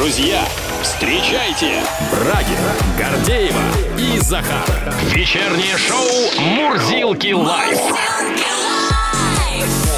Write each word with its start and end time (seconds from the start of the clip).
Друзья, 0.00 0.42
встречайте 0.80 1.82
Брагина, 2.10 2.72
Гордеева 2.98 3.60
и 3.98 4.18
Захар. 4.18 4.64
Вечернее 5.12 5.76
шоу 5.76 6.42
«Мурзилки 6.42 7.34
Live». 7.34 7.78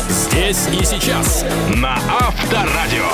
Здесь 0.08 0.66
и 0.72 0.84
сейчас 0.84 1.44
на 1.76 1.94
Авторадио. 2.18 3.06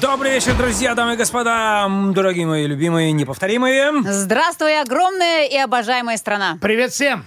Добрый 0.00 0.32
вечер, 0.32 0.56
друзья, 0.56 0.96
дамы 0.96 1.14
и 1.14 1.16
господа, 1.16 1.88
дорогие 2.10 2.46
мои 2.46 2.66
любимые, 2.66 3.12
неповторимые. 3.12 3.92
Здравствуй, 4.02 4.80
огромная 4.80 5.46
и 5.46 5.56
обожаемая 5.56 6.16
страна. 6.16 6.58
Привет 6.60 6.90
всем! 6.90 7.24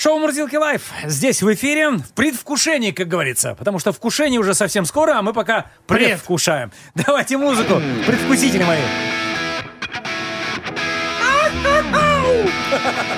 Шоу 0.00 0.20
«Мурзилки 0.20 0.54
Live» 0.54 0.92
здесь 1.06 1.42
в 1.42 1.52
эфире, 1.54 1.90
в 1.90 2.12
предвкушении, 2.14 2.92
как 2.92 3.08
говорится, 3.08 3.56
потому 3.56 3.80
что 3.80 3.92
вкушение 3.92 4.38
уже 4.38 4.54
совсем 4.54 4.84
скоро, 4.84 5.18
а 5.18 5.22
мы 5.22 5.32
пока 5.32 5.72
Привет. 5.88 6.10
предвкушаем. 6.10 6.70
Давайте 6.94 7.36
музыку, 7.36 7.82
предвкусители 8.06 8.62
мои. 8.62 8.78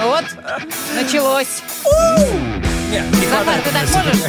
Вот, 0.03 0.25
началось. 0.95 1.63
Нет, 2.91 3.05
не 3.15 3.27
Захар, 3.27 3.45
хватает. 3.45 3.65
ты 3.65 3.71
так 3.71 3.89
можешь? 3.95 4.21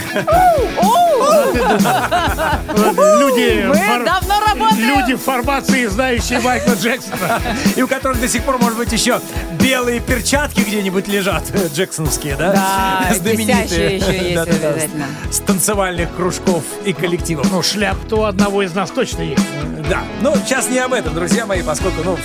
Люди, 3.19 3.65
Мы 3.67 4.05
давно 4.05 4.39
работаем. 4.39 4.99
люди 4.99 5.13
в 5.15 5.21
формации, 5.21 5.85
знающие 5.87 6.39
Майкла 6.39 6.73
Джексона. 6.73 7.41
И 7.75 7.81
у 7.81 7.87
которых 7.87 8.19
до 8.19 8.27
сих 8.27 8.43
пор, 8.43 8.57
может 8.59 8.77
быть, 8.77 8.91
еще 8.91 9.19
белые 9.59 9.99
перчатки 9.99 10.61
где-нибудь 10.61 11.07
лежат, 11.07 11.43
джексоновские, 11.73 12.35
да? 12.35 12.53
Да, 12.53 13.07
еще 13.13 13.93
есть 13.93 14.07
обязательно. 14.07 15.07
С 15.31 15.39
танцевальных 15.39 16.15
кружков 16.15 16.63
и 16.85 16.93
коллективов. 16.93 17.51
Ну, 17.51 17.61
шляп-то 17.61 18.15
у 18.17 18.23
одного 18.23 18.63
из 18.63 18.73
нас 18.73 18.91
точно 18.91 19.21
есть. 19.21 19.41
Да, 19.89 20.03
ну 20.21 20.35
сейчас 20.45 20.69
не 20.69 20.79
об 20.79 20.93
этом, 20.93 21.13
друзья 21.13 21.45
мои, 21.45 21.61
поскольку, 21.63 22.01
ну, 22.03 22.17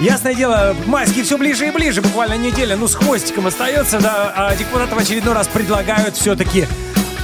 ясное 0.00 0.34
дело, 0.34 0.76
майские 0.86 1.24
все 1.24 1.38
ближе 1.38 1.68
и 1.68 1.70
ближе, 1.70 2.02
буквально 2.02 2.36
неделя, 2.36 2.76
ну, 2.76 2.88
с 2.88 2.94
хвостиком 2.94 3.46
остается, 3.46 3.98
да, 4.00 4.32
а 4.34 4.56
депутаты 4.56 4.94
в 4.94 4.98
очередной 4.98 5.34
раз 5.34 5.48
предлагают 5.48 6.16
все-таки 6.16 6.66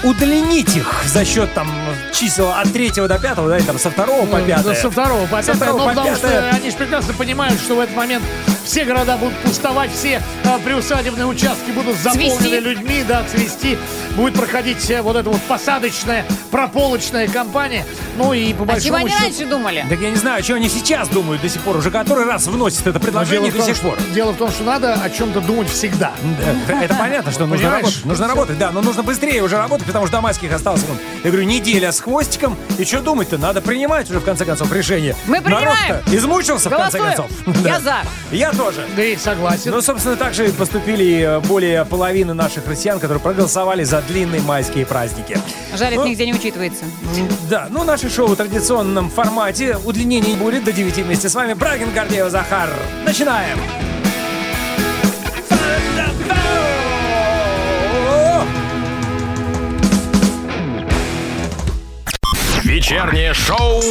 удлинить 0.02 0.76
их 0.76 1.04
за 1.06 1.24
счет 1.24 1.52
там 1.54 1.70
чисел 2.12 2.50
от 2.50 2.72
третьего 2.72 3.08
до 3.08 3.18
пятого, 3.18 3.48
да, 3.48 3.58
и 3.58 3.62
там 3.62 3.78
со 3.78 3.90
второго 3.90 4.26
по 4.26 4.38
Ну, 4.38 4.46
пятое. 4.46 4.74
Со 4.74 4.90
второго 4.90 5.26
по 5.26 5.36
пятое. 5.38 5.54
второго 5.54 5.78
Ну, 5.78 5.84
по 5.84 5.88
потому 5.90 6.16
что 6.16 6.28
пятое. 6.28 6.50
они 6.50 6.70
же 6.70 6.76
прекрасно 6.76 7.14
понимают, 7.14 7.60
что 7.60 7.74
в 7.76 7.80
этот 7.80 7.94
момент 7.96 8.24
все 8.64 8.84
города 8.84 9.16
будут 9.16 9.36
пустовать, 9.38 9.90
все 9.92 10.22
а, 10.44 10.58
приусадебные 10.58 11.26
участки 11.26 11.70
будут 11.72 11.96
заполнены 11.96 12.36
Цвести. 12.38 12.60
людьми, 12.60 13.04
да, 13.06 13.24
цвести. 13.24 13.78
Будет 14.16 14.34
проходить 14.34 14.88
э, 14.90 15.02
вот 15.02 15.16
эта 15.16 15.28
вот 15.30 15.40
посадочная, 15.42 16.24
прополочная 16.50 17.28
кампания. 17.28 17.84
Ну 18.16 18.32
и 18.32 18.52
по 18.54 18.64
А 18.64 18.66
чего 18.80 18.96
большому 18.96 18.96
они 18.96 19.08
счету... 19.08 19.22
раньше 19.22 19.46
думали? 19.46 19.86
Так 19.88 20.00
я 20.00 20.10
не 20.10 20.16
знаю, 20.16 20.44
что 20.44 20.54
они 20.54 20.68
сейчас 20.68 21.08
думают 21.08 21.42
до 21.42 21.48
сих 21.48 21.60
пор, 21.62 21.76
уже 21.78 21.90
который 21.90 22.24
раз 22.24 22.46
вносят 22.46 22.86
это 22.86 23.00
предложение 23.00 23.50
до 23.50 23.58
том, 23.58 23.66
сих 23.66 23.76
что- 23.76 23.88
пор. 23.90 23.98
дело 24.14 24.32
в 24.32 24.36
том, 24.36 24.50
что 24.50 24.62
надо 24.64 24.94
о 24.94 25.10
чем-то 25.10 25.40
думать 25.40 25.68
всегда. 25.68 26.12
Да, 26.68 26.82
это 26.82 26.94
понятно, 26.94 27.32
что 27.32 27.46
нужно 27.46 27.70
работать. 27.70 28.04
Нужно 28.04 28.28
работать, 28.28 28.58
да, 28.58 28.70
но 28.70 28.80
нужно 28.82 29.02
быстрее 29.02 29.42
уже 29.42 29.56
работать, 29.56 29.88
потому 29.92 30.06
что 30.06 30.16
до 30.16 30.22
майских 30.22 30.52
осталось, 30.52 30.82
вон, 30.84 30.96
я 31.22 31.30
говорю, 31.30 31.46
неделя 31.46 31.92
с 31.92 32.00
хвостиком. 32.00 32.56
И 32.78 32.84
что 32.84 33.00
думать-то? 33.00 33.38
Надо 33.38 33.60
принимать 33.60 34.08
уже, 34.10 34.20
в 34.20 34.24
конце 34.24 34.44
концов, 34.44 34.72
решение. 34.72 35.14
Мы 35.26 35.40
принимаем. 35.40 35.68
Народ-то 35.88 36.16
измучился, 36.16 36.70
в 36.70 36.76
конце 36.76 36.98
Голосуем. 36.98 37.28
концов. 37.28 37.56
Я 37.64 37.78
Да. 37.78 37.80
за. 37.80 37.96
Я 38.36 38.50
тоже. 38.52 38.86
Да 38.96 39.04
и 39.04 39.16
согласен. 39.16 39.70
Ну, 39.70 39.82
собственно, 39.82 40.16
так 40.16 40.34
же 40.34 40.48
и 40.48 40.52
поступили 40.52 41.20
э, 41.20 41.40
более 41.40 41.84
половины 41.84 42.32
наших 42.34 42.66
россиян, 42.66 42.98
которые 42.98 43.20
проголосовали 43.20 43.84
за 43.84 44.00
длинные 44.02 44.40
майские 44.40 44.86
праздники. 44.86 45.38
Жаль, 45.76 45.92
это 45.92 46.02
Ну, 46.02 46.06
нигде 46.06 46.26
не 46.26 46.34
учитывается. 46.34 46.84
Да, 47.50 47.66
ну, 47.70 47.84
наше 47.84 48.08
шоу 48.10 48.28
в 48.28 48.36
традиционном 48.36 49.10
формате. 49.10 49.78
Удлинений 49.84 50.34
будет 50.34 50.64
до 50.64 50.72
9 50.72 50.96
вместе 50.98 51.28
с 51.28 51.34
вами. 51.34 51.52
Брагин, 51.54 51.92
Гордеева, 51.92 52.30
Захар. 52.30 52.70
Начинаем! 53.04 53.91
Вечернее 62.72 63.34
шоу 63.34 63.82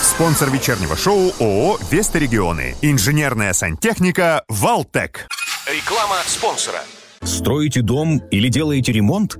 Спонсор 0.00 0.48
вечернего 0.48 0.96
шоу 0.96 1.34
ООО 1.38 1.78
«Веста 1.90 2.18
Регионы». 2.18 2.74
Инженерная 2.80 3.52
сантехника 3.52 4.42
«Валтек». 4.48 5.28
Реклама 5.66 6.16
спонсора. 6.24 6.80
Строите 7.22 7.82
дом 7.82 8.22
или 8.30 8.48
делаете 8.48 8.92
ремонт? 8.92 9.36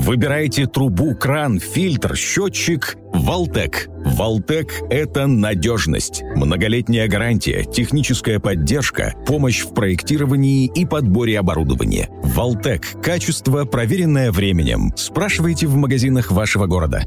Выбирайте 0.00 0.66
трубу, 0.66 1.14
кран, 1.14 1.60
фильтр, 1.60 2.16
счетчик 2.16 2.96
«Валтек». 3.12 3.88
«Валтек»— 4.02 4.72
это 4.90 5.26
надежность, 5.26 6.22
многолетняя 6.34 7.06
гарантия, 7.06 7.64
техническая 7.64 8.38
поддержка, 8.38 9.14
помощь 9.26 9.60
в 9.60 9.74
проектировании 9.74 10.70
и 10.74 10.86
подборе 10.86 11.38
оборудования. 11.38 12.08
«Валтек»— 12.22 12.86
качество, 13.02 13.66
проверенное 13.66 14.32
временем. 14.32 14.90
Спрашивайте 14.96 15.66
в 15.66 15.76
магазинах 15.76 16.32
вашего 16.32 16.64
города. 16.66 17.04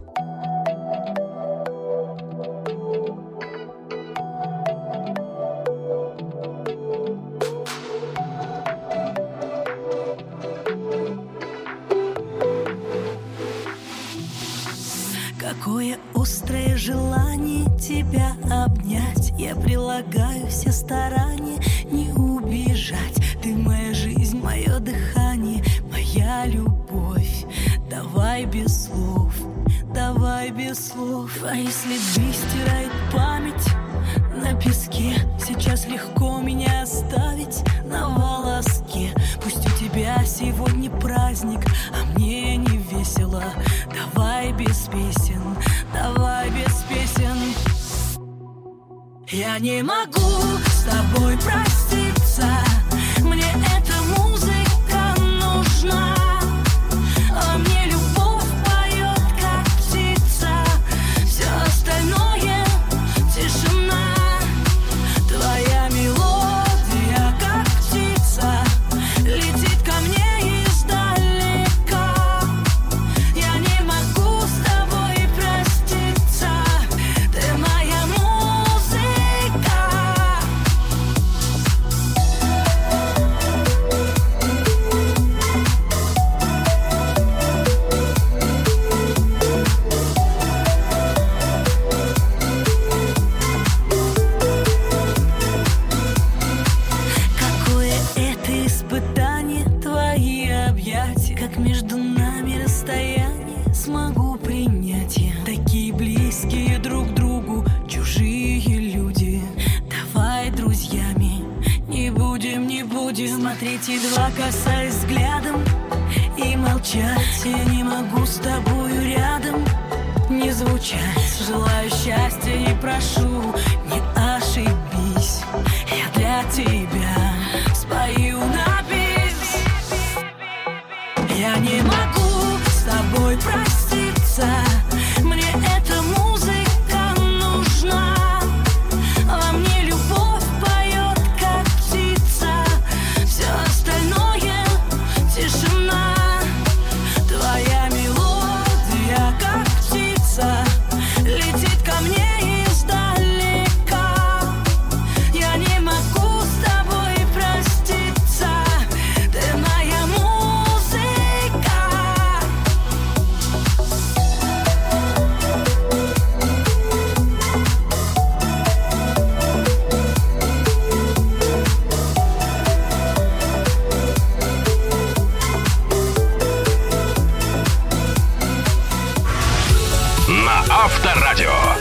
Авторадио. 181.15 181.72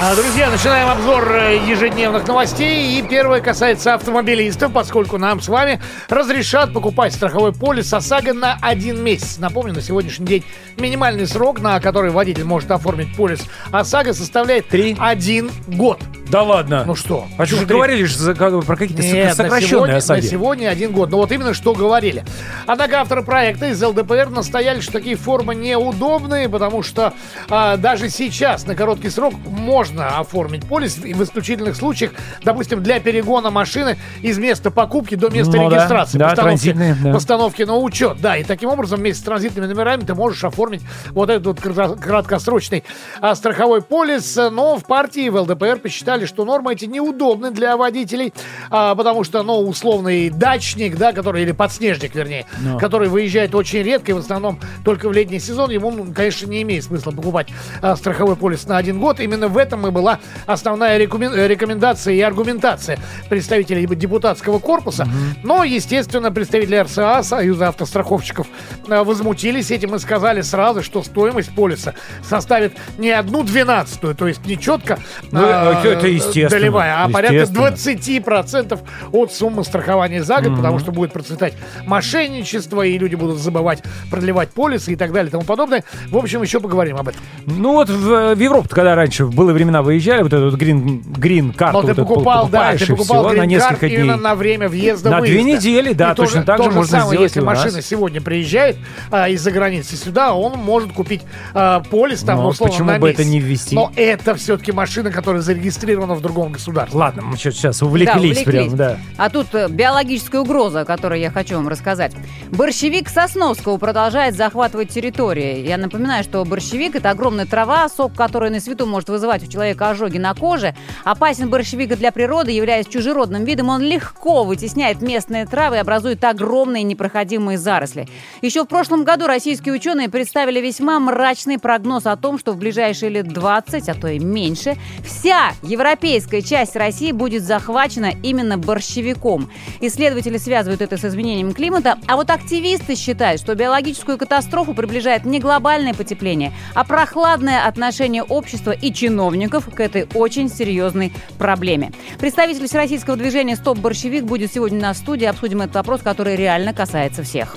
А, 0.00 0.14
Друзья, 0.14 0.48
начинаем 0.48 0.88
обзор 0.90 1.28
э, 1.32 1.58
ежедневных 1.66 2.24
новостей. 2.28 2.96
И 2.96 3.02
первое 3.02 3.40
касается 3.40 3.94
автомобилистов, 3.94 4.72
поскольку 4.72 5.18
нам 5.18 5.40
с 5.40 5.48
вами 5.48 5.80
разрешат 6.08 6.72
покупать 6.72 7.12
страховой 7.12 7.52
полис 7.52 7.92
ОСАГО 7.92 8.32
на 8.32 8.56
один 8.62 9.02
месяц. 9.02 9.38
Напомню, 9.38 9.74
на 9.74 9.80
сегодняшний 9.80 10.24
день 10.24 10.44
минимальный 10.76 11.26
срок, 11.26 11.60
на 11.60 11.80
который 11.80 12.12
водитель 12.12 12.44
может 12.44 12.70
оформить 12.70 13.16
полис 13.16 13.40
ОСАГО, 13.72 14.14
составляет 14.14 14.68
Три. 14.68 14.96
один 15.00 15.50
год. 15.66 16.00
Да 16.30 16.42
ладно. 16.42 16.84
Ну 16.86 16.94
что? 16.94 17.26
А 17.36 17.46
что 17.46 17.56
же 17.56 17.66
говорили 17.66 18.04
же 18.04 18.34
про 18.34 18.76
какие-то 18.76 19.02
Нет, 19.02 19.28
на 19.30 19.34
сокращенные 19.34 20.00
сегодня, 20.00 20.22
на 20.22 20.28
сегодня 20.28 20.68
один 20.68 20.92
год. 20.92 21.10
Но 21.10 21.16
вот 21.16 21.32
именно 21.32 21.54
что 21.54 21.74
говорили. 21.74 22.24
Однако 22.66 23.00
авторы 23.00 23.22
проекта 23.24 23.66
из 23.70 23.82
ЛДПР 23.82 24.28
настояли, 24.28 24.80
что 24.80 24.92
такие 24.92 25.16
формы 25.16 25.54
неудобные, 25.54 26.48
потому 26.48 26.82
что 26.82 27.14
а, 27.48 27.78
даже 27.78 28.10
сейчас 28.10 28.66
на 28.66 28.74
короткий 28.74 29.08
срок 29.08 29.34
можно 29.46 29.87
оформить 29.96 30.66
полис 30.66 30.98
и 31.04 31.14
в 31.14 31.22
исключительных 31.22 31.76
случаях, 31.76 32.12
допустим, 32.42 32.82
для 32.82 33.00
перегона 33.00 33.50
машины 33.50 33.96
из 34.22 34.38
места 34.38 34.70
покупки 34.70 35.14
до 35.14 35.28
места 35.30 35.56
Ну 35.56 35.70
регистрации. 35.70 36.18
да, 36.18 36.28
постановки, 36.30 36.76
да. 37.02 37.12
постановки 37.12 37.62
на 37.62 37.76
учет. 37.76 38.20
Да, 38.20 38.36
и 38.36 38.44
таким 38.44 38.70
образом 38.70 39.00
вместе 39.00 39.20
с 39.22 39.24
транзитными 39.24 39.66
номерами 39.66 40.02
ты 40.02 40.14
можешь 40.14 40.42
оформить 40.44 40.82
вот 41.10 41.30
этот 41.30 41.46
вот 41.46 41.58
кратко- 41.60 41.96
краткосрочный 42.00 42.84
а, 43.20 43.34
страховой 43.34 43.82
полис. 43.82 44.36
Но 44.36 44.76
в 44.78 44.84
партии, 44.84 45.28
в 45.28 45.36
ЛДПР 45.36 45.78
посчитали, 45.78 46.26
что 46.26 46.44
нормы 46.44 46.72
эти 46.72 46.84
неудобны 46.86 47.50
для 47.50 47.76
водителей, 47.76 48.32
а, 48.70 48.94
потому 48.94 49.24
что, 49.24 49.42
ну, 49.42 49.58
условный 49.60 50.30
дачник, 50.30 50.96
да, 50.96 51.12
который, 51.12 51.42
или 51.42 51.52
подснежник, 51.52 52.14
вернее, 52.14 52.46
который 52.80 53.08
выезжает 53.08 53.54
очень 53.54 53.82
редко 53.82 54.10
и 54.12 54.14
в 54.14 54.18
основном 54.18 54.60
только 54.84 55.08
в 55.08 55.12
летний 55.12 55.40
сезон, 55.40 55.70
ему, 55.70 55.90
ну, 55.90 56.12
конечно, 56.12 56.46
не 56.46 56.62
имеет 56.62 56.84
смысла 56.84 57.10
покупать 57.10 57.48
а, 57.82 57.96
страховой 57.96 58.36
полис 58.36 58.66
на 58.66 58.76
один 58.76 59.00
год. 59.00 59.20
Именно 59.20 59.48
в 59.48 59.56
этом 59.56 59.77
и 59.86 59.90
была 59.90 60.18
основная 60.46 60.98
э, 60.98 60.98
рекомендация 60.98 62.14
и 62.14 62.20
аргументация 62.20 62.98
представителей 63.28 63.86
депутатского 63.86 64.58
корпуса. 64.58 65.08
Но, 65.42 65.64
естественно, 65.64 66.30
представители 66.30 66.76
РСА, 66.76 67.22
Союза 67.22 67.68
автостраховщиков, 67.68 68.46
э, 68.88 69.02
возмутились 69.02 69.70
этим 69.70 69.94
и 69.94 69.98
сказали 69.98 70.40
сразу, 70.42 70.82
что 70.82 71.02
стоимость 71.02 71.54
полиса 71.54 71.94
составит 72.22 72.72
не 72.98 73.10
одну 73.10 73.42
двенадцатую, 73.42 74.14
то 74.14 74.26
есть 74.26 74.44
не 74.46 74.58
четко 74.58 74.98
Ну, 75.30 75.40
а, 75.42 75.82
это 75.84 76.06
естественно, 76.06 76.50
долевая, 76.50 77.04
а 77.04 77.08
порядка 77.08 77.36
естественно. 77.36 77.68
20% 77.68 78.80
от 79.12 79.32
суммы 79.32 79.64
страхования 79.64 80.22
за 80.22 80.40
год, 80.40 80.56
потому 80.56 80.78
что 80.78 80.92
будет 80.92 81.12
процветать 81.12 81.54
мошенничество, 81.86 82.82
и 82.82 82.98
люди 82.98 83.14
будут 83.14 83.38
забывать 83.38 83.82
продлевать 84.10 84.50
полисы 84.50 84.92
и 84.92 84.96
так 84.96 85.12
далее 85.12 85.28
и 85.28 85.32
тому 85.32 85.44
подобное. 85.44 85.84
В 86.10 86.16
общем, 86.16 86.42
еще 86.42 86.60
поговорим 86.60 86.96
об 86.96 87.08
этом. 87.08 87.20
Ну 87.46 87.72
вот 87.72 87.88
в, 87.88 88.34
в 88.34 88.38
Европу, 88.38 88.68
когда 88.68 88.94
раньше 88.94 89.24
в 89.24 89.34
былые 89.34 89.54
времена 89.68 89.82
выезжали, 89.82 90.22
вот 90.22 90.32
эту 90.32 90.50
вот 90.50 90.54
грин, 90.54 91.02
грин 91.02 91.52
карту 91.52 91.76
Но 91.76 91.80
ты 91.82 91.86
вот 91.88 91.92
эту 91.98 92.06
покупал, 92.06 92.48
да, 92.48 92.58
покупаешь, 92.58 92.80
ты 92.80 92.86
покупал 92.86 93.28
всего 93.28 93.38
на 93.38 93.46
несколько 93.46 93.88
дней. 93.88 93.98
именно 93.98 94.16
на 94.16 94.34
время 94.34 94.68
въезда 94.68 95.10
На 95.10 95.20
две 95.20 95.42
недели, 95.42 95.92
да, 95.92 96.12
И 96.12 96.14
точно 96.14 96.40
то 96.40 96.46
так 96.46 96.58
же 96.62 96.68
то 96.70 96.74
можно 96.74 96.90
самое, 96.90 97.08
сделать 97.08 97.30
если 97.36 97.40
машина 97.40 97.82
сегодня 97.82 98.20
приезжает 98.20 98.76
а, 99.10 99.28
из-за 99.28 99.50
границы 99.50 99.96
сюда, 99.96 100.34
он 100.34 100.58
может 100.58 100.92
купить 100.92 101.22
а, 101.54 101.80
полис 101.80 102.20
там, 102.22 102.40
ну, 102.42 102.48
условно, 102.48 102.72
почему 102.72 102.90
на 102.90 102.98
бы 102.98 103.10
это 103.10 103.18
месяц. 103.20 103.32
не 103.32 103.40
ввести? 103.40 103.74
Но 103.74 103.92
это 103.94 104.34
все-таки 104.34 104.72
машина, 104.72 105.10
которая 105.10 105.42
зарегистрирована 105.42 106.14
в 106.14 106.20
другом 106.22 106.52
государстве. 106.52 106.98
Ладно, 106.98 107.22
мы 107.22 107.36
что 107.36 107.52
сейчас 107.52 107.80
Да, 107.80 107.86
увлеклись, 107.86 108.38
увлеклись. 108.38 108.44
прям, 108.44 108.76
да. 108.76 108.98
А 109.16 109.28
тут 109.28 109.54
э, 109.54 109.68
биологическая 109.68 110.40
угроза, 110.40 110.80
о 110.80 110.84
которой 110.84 111.20
я 111.20 111.30
хочу 111.30 111.56
вам 111.56 111.68
рассказать. 111.68 112.12
Борщевик 112.50 113.08
Сосновского 113.08 113.76
продолжает 113.76 114.34
захватывать 114.36 114.88
территории. 114.90 115.66
Я 115.66 115.76
напоминаю, 115.76 116.24
что 116.24 116.44
борщевик– 116.44 116.94
это 116.96 117.10
огромная 117.10 117.46
трава, 117.46 117.88
сок 117.88 118.14
которой 118.14 118.50
на 118.50 118.60
свету 118.60 118.86
может 118.86 119.08
вызывать 119.08 119.42
у 119.42 119.46
человека 119.46 119.57
ожоги 119.60 120.18
на 120.18 120.34
коже. 120.34 120.74
Опасен 121.04 121.48
борщевик 121.48 121.96
для 121.96 122.12
природы, 122.12 122.52
являясь 122.52 122.86
чужеродным 122.86 123.44
видом, 123.44 123.68
он 123.68 123.82
легко 123.82 124.44
вытесняет 124.44 125.02
местные 125.02 125.46
травы 125.46 125.76
и 125.76 125.80
образует 125.80 126.22
огромные 126.24 126.82
непроходимые 126.82 127.58
заросли. 127.58 128.06
Еще 128.42 128.64
в 128.64 128.66
прошлом 128.66 129.04
году 129.04 129.26
российские 129.26 129.74
ученые 129.74 130.08
представили 130.08 130.60
весьма 130.60 131.00
мрачный 131.00 131.58
прогноз 131.58 132.06
о 132.06 132.16
том, 132.16 132.38
что 132.38 132.52
в 132.52 132.58
ближайшие 132.58 133.10
лет 133.10 133.28
20, 133.28 133.88
а 133.88 133.94
то 133.94 134.08
и 134.08 134.18
меньше, 134.18 134.76
вся 135.04 135.52
европейская 135.62 136.42
часть 136.42 136.76
России 136.76 137.12
будет 137.12 137.42
захвачена 137.42 138.12
именно 138.22 138.58
борщевиком. 138.58 139.50
Исследователи 139.80 140.36
связывают 140.38 140.80
это 140.80 140.96
с 140.96 141.04
изменением 141.04 141.52
климата, 141.52 141.98
а 142.06 142.16
вот 142.16 142.30
активисты 142.30 142.94
считают, 142.94 143.40
что 143.40 143.54
биологическую 143.54 144.18
катастрофу 144.18 144.74
приближает 144.74 145.24
не 145.24 145.40
глобальное 145.40 145.94
потепление, 145.94 146.52
а 146.74 146.84
прохладное 146.84 147.66
отношение 147.66 148.22
общества 148.22 148.72
и 148.72 148.92
чиновников 148.92 149.47
к 149.50 149.80
этой 149.80 150.06
очень 150.14 150.48
серьезной 150.48 151.12
проблеме. 151.38 151.92
Представитель 152.18 152.66
всероссийского 152.66 153.16
движения 153.16 153.56
«Стоп 153.56 153.78
борщевик» 153.78 154.24
будет 154.24 154.52
сегодня 154.52 154.80
на 154.80 154.94
студии. 154.94 155.24
Обсудим 155.24 155.62
этот 155.62 155.76
вопрос, 155.76 156.02
который 156.02 156.36
реально 156.36 156.72
касается 156.72 157.22
всех. 157.22 157.56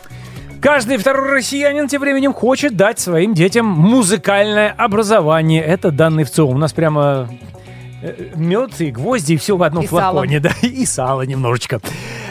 Каждый 0.61 0.97
второй 0.97 1.37
россиянин 1.37 1.87
тем 1.87 2.01
временем 2.01 2.33
хочет 2.33 2.75
дать 2.75 2.99
своим 2.99 3.33
детям 3.33 3.65
музыкальное 3.65 4.69
образование. 4.69 5.63
Это 5.63 5.89
данные 5.89 6.23
в 6.23 6.29
ЦИОМ. 6.29 6.55
У 6.55 6.57
нас 6.59 6.71
прямо 6.71 7.27
мед 8.35 8.79
и 8.79 8.91
гвозди, 8.91 9.33
и 9.33 9.37
все 9.37 9.57
в 9.57 9.63
одном 9.63 9.83
И 9.83 9.87
сало. 9.87 10.11
флаконе, 10.11 10.39
да, 10.41 10.51
и 10.61 10.85
сало 10.85 11.23
немножечко. 11.23 11.79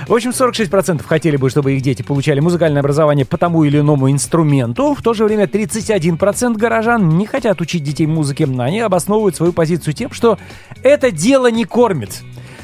В 0.07 0.15
общем, 0.15 0.31
46% 0.31 1.03
хотели 1.05 1.37
бы, 1.37 1.51
чтобы 1.51 1.73
их 1.75 1.83
дети 1.83 2.03
получали 2.03 2.41
музыкальное 2.41 2.81
образование 2.81 3.25
по 3.25 3.37
тому 3.39 3.65
или 3.65 3.79
иному 3.79 4.11
инструменту. 4.11 4.95
В 4.95 5.03
то 5.03 5.15
же 5.15 5.25
время 5.25 5.45
31% 5.45 6.57
горожан 6.57 7.11
не 7.11 7.27
хотят 7.27 7.61
учить 7.61 7.85
детей 7.85 8.07
музыке. 8.07 8.49
Они 8.59 8.81
обосновывают 8.81 9.37
свою 9.37 9.53
позицию 9.53 9.95
тем, 9.95 10.11
что 10.11 10.39
это 10.83 11.11
дело 11.11 11.51
не 11.51 11.65
кормит 11.65 12.23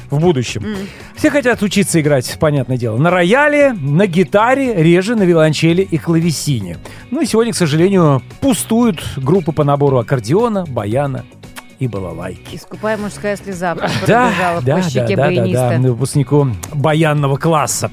в 0.09 0.19
будущем. 0.19 0.65
Все 1.15 1.29
хотят 1.29 1.61
учиться 1.61 1.99
играть, 1.99 2.37
понятное 2.39 2.77
дело, 2.77 2.97
на 2.97 3.09
рояле, 3.09 3.73
на 3.73 4.07
гитаре, 4.07 4.75
реже 4.81 5.15
на 5.15 5.23
виолончели 5.23 5.81
и 5.81 5.97
клавесине. 5.97 6.77
Ну 7.11 7.21
и 7.21 7.25
сегодня, 7.25 7.53
к 7.53 7.55
сожалению, 7.55 8.21
пустуют 8.41 9.03
группы 9.17 9.51
по 9.51 9.63
набору 9.63 9.97
аккордеона, 9.97 10.65
баяна 10.65 11.25
и 11.79 11.87
балалайки. 11.87 12.55
Искупая 12.55 12.97
мужская 12.97 13.35
слеза 13.37 13.75
Да, 14.07 14.31
да, 14.37 14.55
по 14.55 14.61
да, 14.61 14.81
щеке 14.81 15.15
да, 15.15 15.23
да, 15.23 15.23
баяниста. 15.23 15.79
да, 15.81 15.89
выпускнику 15.89 16.47
баянного 16.73 17.37
класса. 17.37 17.91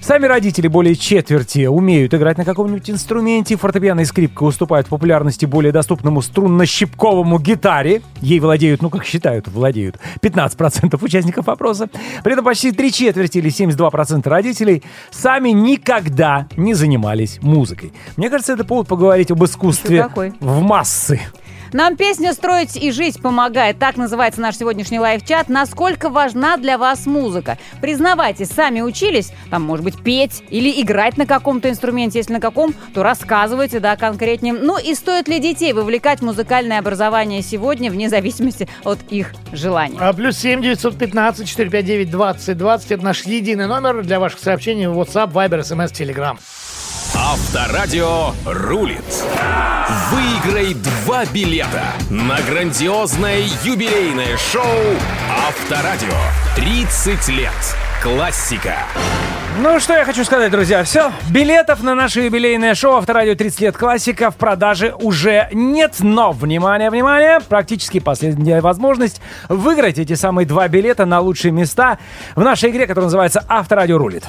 Сами 0.00 0.26
родители 0.26 0.68
более 0.68 0.94
четверти 0.94 1.66
умеют 1.66 2.14
играть 2.14 2.38
на 2.38 2.44
каком-нибудь 2.44 2.88
инструменте. 2.90 3.56
Фортепиано 3.56 4.00
и 4.00 4.04
скрипка 4.04 4.44
уступают 4.44 4.86
в 4.86 4.90
популярности 4.90 5.46
более 5.46 5.72
доступному 5.72 6.20
струнно-щипковому 6.20 7.40
гитаре. 7.40 8.02
Ей 8.20 8.38
владеют, 8.38 8.82
ну 8.82 8.90
как 8.90 9.04
считают, 9.04 9.48
владеют 9.48 9.96
15% 10.22 11.02
участников 11.02 11.48
опроса. 11.48 11.88
При 12.22 12.34
этом 12.34 12.44
почти 12.44 12.72
три 12.72 12.92
четверти 12.92 13.38
или 13.38 13.50
72% 13.50 14.28
родителей 14.28 14.82
сами 15.10 15.50
никогда 15.50 16.46
не 16.56 16.74
занимались 16.74 17.38
музыкой. 17.42 17.92
Мне 18.16 18.30
кажется, 18.30 18.52
это 18.52 18.64
повод 18.64 18.86
поговорить 18.86 19.30
об 19.30 19.44
искусстве 19.44 20.08
в 20.40 20.60
массы. 20.60 21.20
Нам 21.76 21.98
песня 21.98 22.32
«Строить 22.32 22.74
и 22.74 22.90
жить 22.90 23.20
помогает». 23.20 23.78
Так 23.78 23.98
называется 23.98 24.40
наш 24.40 24.56
сегодняшний 24.56 24.98
лайв-чат. 24.98 25.50
Насколько 25.50 26.08
важна 26.08 26.56
для 26.56 26.78
вас 26.78 27.04
музыка? 27.04 27.58
Признавайтесь, 27.82 28.48
сами 28.48 28.80
учились, 28.80 29.30
там, 29.50 29.64
может 29.64 29.84
быть, 29.84 30.02
петь 30.02 30.42
или 30.48 30.80
играть 30.80 31.18
на 31.18 31.26
каком-то 31.26 31.68
инструменте. 31.68 32.20
Если 32.20 32.32
на 32.32 32.40
каком, 32.40 32.72
то 32.94 33.02
рассказывайте, 33.02 33.78
да, 33.78 33.96
конкретнее. 33.96 34.54
Ну 34.54 34.78
и 34.78 34.94
стоит 34.94 35.28
ли 35.28 35.38
детей 35.38 35.74
вовлекать 35.74 36.20
в 36.20 36.24
музыкальное 36.24 36.78
образование 36.78 37.42
сегодня, 37.42 37.90
вне 37.90 38.08
зависимости 38.08 38.70
от 38.82 38.98
их 39.10 39.34
желаний? 39.52 39.98
А, 40.00 40.14
плюс 40.14 40.38
7 40.38 40.62
915 40.62 41.46
459 41.46 42.10
20 42.10 42.56
20. 42.56 42.90
Это 42.92 43.04
наш 43.04 43.24
единый 43.24 43.66
номер 43.66 44.02
для 44.02 44.18
ваших 44.18 44.40
сообщений 44.40 44.86
в 44.86 44.98
WhatsApp, 44.98 45.30
Viber, 45.30 45.60
SMS, 45.60 45.92
Telegram. 45.92 46.38
Авторадио 47.28 48.34
рулит. 48.44 49.02
Выиграй 50.12 50.74
два 50.74 51.26
билета 51.26 51.82
на 52.08 52.40
грандиозное 52.40 53.40
юбилейное 53.64 54.36
шоу 54.36 54.62
Авторадио. 55.48 56.14
30 56.54 57.28
лет. 57.30 57.50
Классика. 58.00 58.76
Ну, 59.58 59.80
что 59.80 59.94
я 59.94 60.04
хочу 60.04 60.24
сказать, 60.24 60.50
друзья. 60.50 60.84
Все, 60.84 61.12
билетов 61.30 61.82
на 61.82 61.94
наше 61.94 62.20
юбилейное 62.20 62.74
шоу 62.74 62.96
«Авторадио 62.96 63.34
30 63.34 63.60
лет 63.60 63.76
классика» 63.76 64.30
в 64.30 64.36
продаже 64.36 64.94
уже 64.98 65.48
нет. 65.52 65.96
Но, 66.00 66.32
внимание, 66.32 66.90
внимание, 66.90 67.40
практически 67.40 68.00
последняя 68.00 68.60
возможность 68.60 69.20
выиграть 69.48 69.98
эти 69.98 70.14
самые 70.14 70.46
два 70.46 70.68
билета 70.68 71.04
на 71.04 71.20
лучшие 71.20 71.52
места 71.52 71.98
в 72.34 72.42
нашей 72.42 72.70
игре, 72.70 72.86
которая 72.86 73.06
называется 73.06 73.44
«Авторадио 73.48 73.98
рулит». 73.98 74.24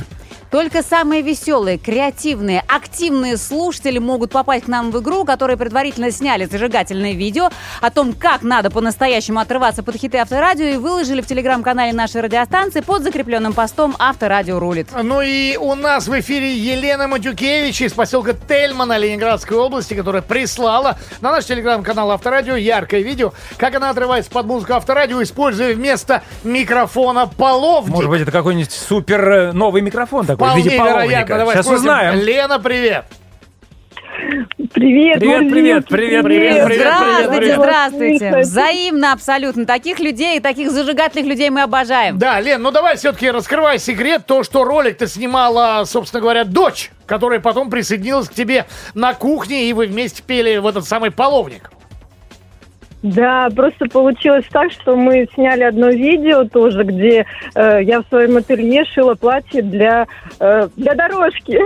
Только 0.50 0.82
самые 0.82 1.24
веселые, 1.24 1.78
креативные, 1.78 2.64
активные 2.66 3.36
слушатели 3.36 4.00
могут 4.00 4.32
попасть 4.32 4.64
к 4.64 4.68
нам 4.70 4.92
в 4.92 5.02
игру, 5.02 5.26
которые 5.26 5.58
предварительно 5.58 6.10
сняли 6.10 6.46
зажигательное 6.46 7.12
видео 7.12 7.50
о 7.82 7.92
том, 7.92 8.14
как 8.14 8.44
надо 8.44 8.72
по-настоящему 8.72 9.42
отрываться 9.42 9.84
под 9.84 9.98
хиты 9.98 10.20
авторадио 10.20 10.68
и 10.68 10.78
выложили 10.78 11.20
в 11.20 11.28
телеграм-канале 11.28 11.92
«Наш 11.92 12.08
вашей 12.08 12.22
радиостанции 12.22 12.80
под 12.80 13.04
закрепленным 13.04 13.54
постом 13.54 13.94
«Авторадио 14.00 14.60
рулит». 14.60 14.88
Ну 15.04 15.17
и 15.22 15.58
у 15.58 15.76
нас 15.76 16.08
в 16.08 16.20
эфире 16.20 16.56
Елена 16.56 17.08
Матюкевич 17.08 17.82
из 17.82 17.94
поселка 17.94 18.34
Тельмана 18.34 18.98
Ленинградской 18.98 19.58
области, 19.58 19.94
которая 19.94 20.22
прислала 20.22 20.98
на 21.22 21.32
наш 21.32 21.46
телеграм-канал 21.46 22.12
Авторадио 22.12 22.56
яркое 22.56 23.02
видео, 23.02 23.34
как 23.58 23.76
она 23.76 23.90
отрывается 23.90 24.32
под 24.32 24.46
музыку 24.46 24.74
Авторадио, 24.74 25.22
используя 25.24 25.74
вместо 25.74 26.24
микрофона 26.44 27.28
половник. 27.28 27.94
Может 27.94 28.10
быть, 28.10 28.22
это 28.22 28.32
какой-нибудь 28.32 28.72
супер 28.72 29.30
э, 29.30 29.52
новый 29.52 29.82
микрофон 29.82 30.26
такой 30.26 30.48
в 30.48 30.52
Вполне 30.52 30.64
виде 30.64 30.76
вероятно. 30.76 31.02
половника. 31.02 31.38
Давай 31.38 31.56
Сейчас 31.56 31.68
узнаем. 31.68 32.20
Лена, 32.20 32.60
привет. 32.60 33.06
Привет, 34.74 35.20
Привет, 35.20 35.20
привет, 35.20 35.88
привет, 35.88 36.24
привет, 36.24 36.66
привет, 36.66 36.80
здравствуйте, 36.80 37.40
привет. 37.40 37.60
здравствуйте. 37.60 38.38
Взаимно 38.40 39.14
абсолютно. 39.14 39.66
Таких 39.66 40.00
людей, 40.00 40.40
таких 40.40 40.72
зажигательных 40.72 41.28
людей 41.28 41.50
мы 41.52 41.62
обожаем. 41.62 42.18
Да, 42.18 42.40
Лен, 42.40 42.62
ну 42.62 42.72
давай 42.72 42.98
все-таки 42.98 43.30
раскрывай 43.30 43.78
секрет, 43.78 44.26
то, 44.26 44.44
что 44.44 44.64
ролик 44.64 44.98
ты 44.98 45.08
снимала, 45.08 45.84
собственно 45.86 46.22
говоря, 46.22 46.46
дочь, 46.46 46.92
которая 47.06 47.40
потом 47.40 47.70
присоединилась 47.70 48.28
к 48.28 48.34
тебе 48.34 48.66
на 48.96 49.14
кухне, 49.14 49.70
и 49.70 49.74
вы 49.74 49.86
вместе 49.86 50.24
пели 50.24 50.58
в 50.58 50.66
этот 50.66 50.86
самый 50.86 51.12
половник. 51.12 51.70
Да, 53.16 53.50
просто 53.56 53.86
получилось 53.86 54.46
так, 54.52 54.72
что 54.72 54.96
мы 54.96 55.28
сняли 55.34 55.64
одно 55.64 55.90
видео 55.90 56.46
тоже, 56.46 56.84
где 56.84 57.26
э, 57.56 57.80
я 57.84 58.02
в 58.02 58.06
своем 58.10 58.38
ателье 58.38 58.86
шила 58.86 59.16
платье 59.16 59.62
для, 59.62 60.08
э, 60.40 60.68
для 60.76 60.94
дорожки. 60.94 61.60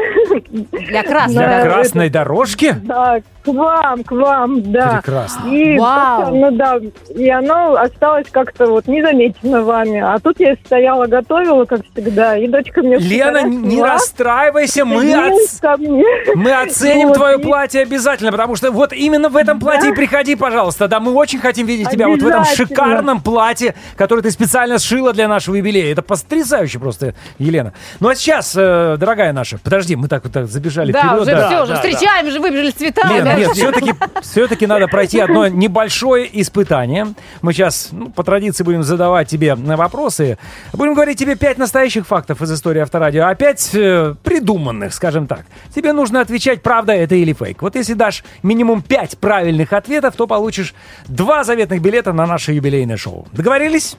Для 0.71 1.03
красной. 1.03 1.43
Да. 1.43 1.48
Для 1.48 1.63
да. 1.63 1.71
красной 1.74 2.10
дорожки? 2.10 2.75
Да, 2.83 3.19
к 3.43 3.48
вам, 3.48 4.03
к 4.03 4.12
вам, 4.12 4.71
да. 4.71 5.00
Прекрасно. 5.01 5.50
И, 5.50 5.77
Вау. 5.79 6.36
ну 6.36 6.51
да, 6.51 6.77
и 7.15 7.29
оно 7.29 7.74
осталось 7.75 8.27
как-то 8.31 8.67
вот 8.67 8.88
незамечено 8.88 9.63
вами. 9.63 10.00
А 10.00 10.19
тут 10.19 10.39
я 10.39 10.55
стояла, 10.65 11.07
готовила, 11.07 11.65
как 11.65 11.81
всегда, 11.93 12.38
и 12.38 12.48
дочка 12.48 12.81
мне 12.81 12.98
Лена, 12.98 13.41
не 13.43 13.81
расстраивайся, 13.81 14.86
мы, 14.86 15.01
присоединилась 15.01 15.53
оц- 15.55 15.62
ко 15.62 15.77
мне. 15.77 16.05
мы 16.36 16.53
оценим 16.53 17.07
Вот, 17.10 17.17
твое 17.17 17.39
и- 17.39 17.41
платье 17.41 17.81
обязательно, 17.81 18.31
потому 18.31 18.55
что 18.55 18.71
вот 18.71 18.93
именно 18.93 19.29
в 19.29 19.36
этом 19.36 19.60
платье 19.60 19.91
и 19.91 19.95
приходи, 19.95 20.36
пожалуйста. 20.36 20.88
Да, 20.88 21.00
мы 21.00 21.13
очень 21.13 21.31
хотим 21.40 21.68
видеть 21.68 21.90
тебя 21.90 22.08
вот 22.08 22.22
в 22.22 22.28
этом 22.28 22.46
шикарном 22.46 23.22
платье, 23.22 23.76
которое 23.96 24.22
ты 24.22 24.32
специально 24.32 24.80
сшила 24.80 25.14
для 25.14 25.28
нашего 25.28 25.56
юбилея. 25.56 25.92
Это 25.92 26.02
потрясающе 26.02 26.80
просто, 26.80 27.16
Елена. 27.40 27.74
Ну 28.00 28.10
а 28.10 28.16
сейчас, 28.16 28.54
э, 28.56 28.98
дорогая 28.98 29.34
наша, 29.34 29.58
подожди, 29.58 29.96
мы 29.96 30.08
так 30.08 30.24
вот 30.24 30.34
так 30.34 30.48
забежали 30.48 30.92
Да, 30.92 31.00
вперед. 31.00 31.22
уже 31.22 31.32
да. 31.32 31.48
все, 31.48 31.64
уже 31.64 31.74
да, 31.74 31.82
встречаем 31.82 32.32
же, 32.32 32.40
выбежали 32.40 32.72
с 32.72 32.74
цветами. 32.74 33.14
Нет, 33.14 33.24
да. 33.24 33.34
нет, 33.36 33.52
все-таки 33.52 33.94
все-таки 34.22 34.68
надо 34.68 34.88
пройти 34.88 35.20
одно 35.20 35.48
небольшое 35.48 36.30
испытание. 36.42 37.08
Мы 37.42 37.54
сейчас 37.54 37.90
ну, 37.92 38.10
по 38.10 38.24
традиции 38.24 38.64
будем 38.64 38.84
задавать 38.84 39.28
тебе 39.28 39.56
на 39.56 39.78
вопросы. 39.78 40.38
Будем 40.74 40.94
говорить 40.94 41.18
тебе 41.18 41.36
пять 41.36 41.58
настоящих 41.58 42.08
фактов 42.08 42.42
из 42.42 42.52
истории 42.52 42.82
авторадио, 42.82 43.26
а 43.28 43.36
пять 43.36 43.70
э, 43.74 44.16
придуманных, 44.24 44.94
скажем 44.94 45.28
так. 45.28 45.46
Тебе 45.74 45.94
нужно 45.94 46.22
отвечать, 46.22 46.62
правда 46.62 46.94
это 46.94 47.16
или 47.16 47.34
фейк. 47.34 47.62
Вот 47.62 47.76
если 47.76 47.94
дашь 47.94 48.24
минимум 48.44 48.82
пять 48.82 49.18
правильных 49.18 49.74
ответов, 49.74 50.16
то 50.16 50.28
получишь 50.28 50.74
два 51.12 51.44
заветных 51.44 51.82
билета 51.82 52.13
на 52.13 52.25
наше 52.25 52.53
юбилейное 52.53 52.98
шоу. 52.98 53.27
Договорились? 53.34 53.98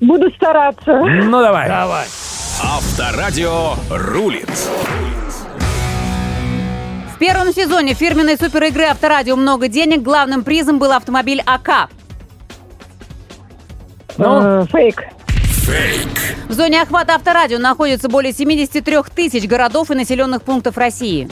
Буду 0.00 0.30
стараться. 0.30 0.92
Ну 0.92 1.40
давай. 1.40 1.68
Давай. 1.68 2.06
Авторадио 2.62 3.74
рулит. 3.90 4.48
В 7.14 7.18
первом 7.18 7.52
сезоне 7.52 7.94
фирменной 7.94 8.36
суперигры 8.36 8.84
«Авторадио. 8.84 9.34
Много 9.34 9.66
денег» 9.66 10.02
главным 10.02 10.44
призом 10.44 10.78
был 10.78 10.92
автомобиль 10.92 11.42
АК. 11.44 11.90
Ну, 14.18 14.62
Э, 14.62 14.66
фейк. 14.70 15.04
В 16.48 16.52
зоне 16.52 16.80
охвата 16.80 17.14
Авторадио 17.16 17.58
находится 17.58 18.08
более 18.08 18.32
73 18.32 18.96
тысяч 19.14 19.46
городов 19.48 19.90
и 19.90 19.94
населенных 19.94 20.42
пунктов 20.42 20.78
России. 20.78 21.28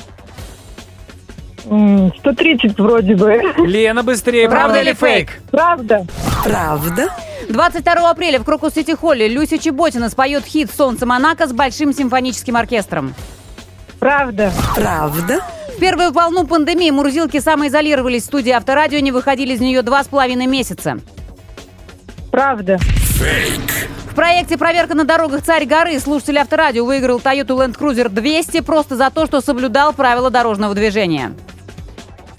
М, 1.68 2.12
130 2.18 2.78
вроде 2.78 3.14
бы. 3.16 3.40
Лена, 3.58 4.02
быстрее. 4.02 4.48
Правда, 4.48 4.64
Правда 4.74 4.80
или 4.82 4.92
фейк? 4.94 5.30
фейк? 5.30 5.42
Правда. 5.50 6.06
Правда? 6.44 7.08
22 7.48 8.10
апреля 8.10 8.38
в 8.40 8.44
Крокус 8.44 8.74
Сити 8.74 8.94
Холле 8.94 9.28
Люся 9.28 9.58
Чеботина 9.58 10.08
споет 10.08 10.44
хит 10.44 10.70
«Солнце 10.70 11.06
Монако» 11.06 11.46
с 11.46 11.52
большим 11.52 11.92
симфоническим 11.92 12.56
оркестром. 12.56 13.14
Правда. 13.98 14.52
Правда? 14.74 15.40
В 15.76 15.78
первую 15.80 16.12
волну 16.12 16.46
пандемии 16.46 16.90
мурзилки 16.90 17.40
самоизолировались 17.40 18.22
в 18.22 18.26
студии 18.26 18.50
Авторадио, 18.50 18.98
не 19.00 19.12
выходили 19.12 19.54
из 19.54 19.60
нее 19.60 19.82
два 19.82 20.02
с 20.04 20.08
половиной 20.08 20.46
месяца. 20.46 20.98
Правда. 22.30 22.78
В 22.78 24.14
проекте 24.14 24.56
«Проверка 24.56 24.94
на 24.94 25.04
дорогах 25.04 25.42
Царь 25.42 25.66
горы» 25.66 25.98
слушатель 26.00 26.38
Авторадио 26.38 26.84
выиграл 26.84 27.18
Toyota 27.18 27.48
Land 27.48 27.78
Cruiser 27.78 28.08
200 28.08 28.60
просто 28.60 28.96
за 28.96 29.10
то, 29.10 29.26
что 29.26 29.40
соблюдал 29.40 29.92
правила 29.92 30.30
дорожного 30.30 30.74
движения. 30.74 31.32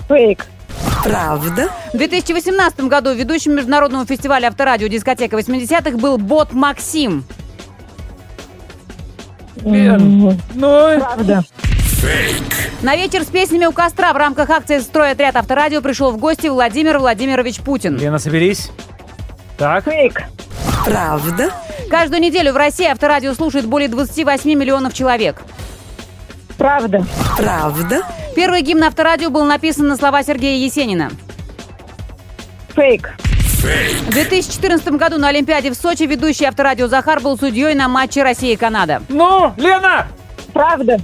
Фейк. 0.07 0.45
Правда? 1.03 1.69
В 1.93 1.97
2018 1.97 2.81
году 2.81 3.13
ведущим 3.13 3.55
международного 3.55 4.05
фестиваля 4.05 4.47
Авторадио 4.47 4.87
«Дискотека 4.87 5.37
80-х» 5.37 5.97
был 5.97 6.17
бот 6.17 6.53
Максим. 6.53 7.23
Лен, 9.63 10.39
ну, 10.53 10.99
Правда. 10.99 11.43
На 12.81 12.95
вечер 12.95 13.23
с 13.23 13.27
песнями 13.27 13.65
у 13.65 13.71
костра 13.71 14.13
в 14.13 14.17
рамках 14.17 14.49
акции 14.49 14.79
«Строй 14.79 15.11
отряд 15.11 15.35
Авторадио» 15.35 15.81
пришел 15.81 16.11
в 16.11 16.17
гости 16.17 16.47
Владимир 16.47 16.99
Владимирович 16.99 17.61
Путин. 17.61 17.97
Лена, 17.97 18.19
соберись. 18.19 18.71
Так. 19.57 19.85
Фейк. 19.85 20.23
Правда? 20.85 21.51
Каждую 21.89 22.21
неделю 22.21 22.53
в 22.53 22.57
России 22.57 22.85
Авторадио 22.85 23.33
слушает 23.33 23.65
более 23.65 23.89
28 23.89 24.49
миллионов 24.53 24.93
человек. 24.93 25.41
Правда. 26.57 27.05
Правда? 27.35 28.03
Первый 28.37 28.61
гимн 28.61 28.83
Авторадио 28.83 29.31
был 29.31 29.45
написан 29.45 29.87
на 29.87 29.97
слова 29.97 30.21
Сергея 30.21 30.63
Есенина. 30.63 31.09
Фейк. 32.75 33.15
В 33.17 34.11
2014 34.11 34.89
году 34.89 35.17
на 35.17 35.29
Олимпиаде 35.29 35.71
в 35.71 35.73
Сочи 35.73 36.03
ведущий 36.03 36.45
Авторадио 36.45 36.87
Захар 36.87 37.19
был 37.19 37.35
судьей 37.35 37.73
на 37.73 37.87
матче 37.87 38.21
Россия-Канада. 38.21 39.01
Ну, 39.09 39.55
Лена! 39.57 40.05
Правда. 40.53 40.99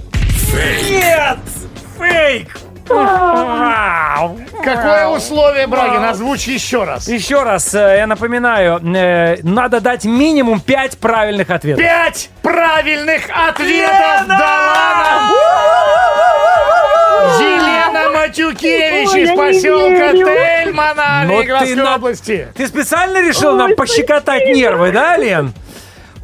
Нет! 0.88 1.38
Фейк! 1.98 2.56
Вау! 2.88 4.38
Какое 4.62 5.08
условие, 5.08 5.66
Брагин? 5.66 6.04
Озвучь 6.04 6.46
еще 6.46 6.84
раз. 6.84 7.08
Еще 7.08 7.42
раз, 7.42 7.74
э, 7.74 7.96
я 7.98 8.06
напоминаю, 8.06 8.80
э, 8.94 9.38
надо 9.42 9.80
дать 9.80 10.04
минимум 10.04 10.60
5 10.60 10.98
правильных 10.98 11.50
ответов. 11.50 11.82
Пять 11.82 12.30
правильных 12.42 13.24
ответов 13.28 13.58
Лена! 13.58 14.26
дала 14.28 14.94
нам 15.02 15.34
Елена 17.40 18.10
Матюкевич 18.10 19.14
из 19.14 19.36
поселка. 19.36 20.12
Тельмана 20.12 21.24
Ленинградской 21.26 21.94
области. 21.94 22.48
Ты 22.56 22.66
специально 22.66 23.20
решил 23.26 23.54
нам 23.56 23.74
пощекотать 23.74 24.46
нервы, 24.54 24.92
да, 24.92 25.16
Лен? 25.16 25.52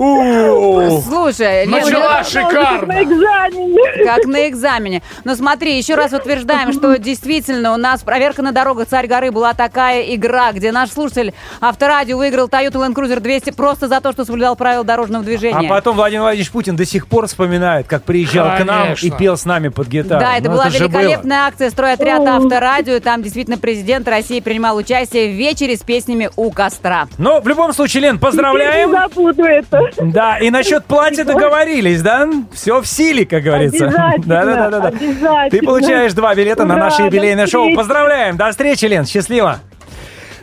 Слушай, 0.01 1.67
Начала 1.67 2.19
На 2.19 2.25
шикарно. 2.25 3.03
экзамене. 3.03 4.05
как 4.07 4.25
на 4.27 4.49
экзамене. 4.49 5.03
Но 5.25 5.35
смотри, 5.35 5.77
еще 5.77 5.95
раз 5.95 6.13
утверждаем, 6.13 6.73
что 6.73 6.97
действительно 6.99 7.75
у 7.75 7.77
нас 7.77 8.01
проверка 8.03 8.43
на 8.43 8.53
дорогах 8.53 8.89
Царь 8.89 9.07
горы 9.07 9.31
была 9.31 9.53
такая 9.55 10.03
игра, 10.15 10.53
где 10.53 10.73
наш 10.73 10.91
слушатель 10.91 11.35
Авторадио 11.61 12.17
выиграл 12.17 12.49
Toyota 12.49 12.73
Land 12.75 12.95
Cruiser 12.95 13.21
200 13.21 13.51
просто 13.51 13.89
за 13.89 14.01
то, 14.01 14.13
что 14.13 14.25
соблюдал 14.25 14.57
правила 14.57 14.85
дорожного 14.85 15.23
А 15.23 15.27
движения. 15.27 15.69
потом 15.69 15.97
Владимир 15.97 16.23
Владимирович 16.23 16.51
Путин 16.51 16.77
до 16.77 16.87
сих 16.87 17.07
пор 17.07 17.27
вспоминает, 17.27 17.87
как 17.87 18.03
приезжал 18.05 18.57
к 18.59 18.65
нам 18.65 18.95
и 19.01 19.11
пел 19.11 19.37
с 19.37 19.45
нами 19.45 19.69
под 19.69 19.89
гитару. 19.89 20.21
Да, 20.21 20.37
это 20.37 20.45
Ну, 20.49 20.53
была 20.57 20.65
было. 20.65 20.73
великолепная 20.73 21.47
акция 21.47 21.71
«Стройотряд 21.71 22.27
Авторадио». 22.27 23.01
Там 23.01 23.23
действительно 23.23 23.59
президент 23.59 24.09
России 24.09 24.41
принимал 24.41 24.77
участие 24.77 25.29
в 25.29 25.37
вечере 25.37 25.77
с 25.77 25.81
песнями 25.81 26.31
«У 26.37 26.51
костра». 26.51 27.07
Ну, 27.19 27.41
в 27.41 27.47
любом 27.49 27.73
случае, 27.73 28.03
Лен, 28.05 28.15
Не 28.15 28.19
поздравляем. 28.19 28.91
забуду 28.91 29.45
это. 29.45 29.90
Да, 29.99 30.39
и 30.39 30.51
насчет 30.51 30.85
платья 30.85 31.25
договорились, 31.25 32.03
да? 32.03 32.29
Все 32.53 32.81
в 32.81 32.87
силе, 32.87 33.25
как 33.27 33.43
говорится. 33.43 33.87
Обязательно, 33.87 34.45
Да-да-да. 34.45 34.89
обязательно. 34.89 35.51
Ты 35.51 35.63
получаешь 35.63 36.13
два 36.13 36.35
билета 36.35 36.65
на 36.65 36.75
Ура, 36.75 36.85
наше 36.85 36.99
до 36.99 37.05
юбилейное 37.05 37.47
шоу. 37.47 37.75
Поздравляем. 37.75 38.37
До 38.37 38.51
встречи, 38.51 38.85
Лен. 38.87 39.07
Счастливо. 39.07 39.61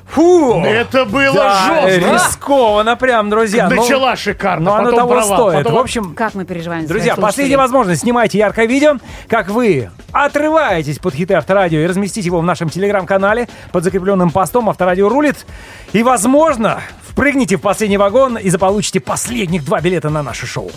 Фу. 0.10 0.62
Это 0.64 1.04
было 1.04 1.34
Да, 1.34 1.82
жестко. 1.86 2.14
рискованно 2.14 2.96
прям, 2.96 3.30
друзья. 3.30 3.68
Ну, 3.70 3.76
Начала 3.76 4.16
шикарно, 4.16 4.72
Но 4.72 4.76
оно 4.78 4.92
того 4.94 5.10
провал, 5.10 5.38
стоит. 5.38 5.58
потом- 5.66 5.74
В 5.74 5.78
общем, 5.80 6.14
Как 6.16 6.34
мы 6.34 6.46
переживаем 6.46 6.88
Друзья, 6.88 7.16
последняя 7.18 7.58
возможность. 7.58 8.02
Снимайте 8.04 8.38
яркое 8.38 8.68
видео, 8.68 8.96
как 9.28 9.50
вы 9.50 9.90
отрываетесь 10.14 11.00
под 11.00 11.14
хиты 11.14 11.34
Авторадио 11.34 11.80
и 11.82 11.86
разместите 11.86 12.26
его 12.28 12.40
в 12.40 12.44
нашем 12.46 12.70
телеграм-канале 12.70 13.50
под 13.74 13.84
закрепленным 13.84 14.32
постом 14.32 14.70
«Авторадио 14.70 15.10
рулит». 15.10 15.46
И, 15.92 16.02
возможно, 16.04 16.80
впрыгните 17.18 17.58
в 17.58 17.62
последний 17.62 17.98
вагон 17.98 18.38
и 18.38 18.48
заполучите 18.52 19.00
последних 19.00 19.64
два 19.66 19.82
билета 19.82 20.12
на 20.12 20.22
наше 20.22 20.46
шоу. 20.46 20.70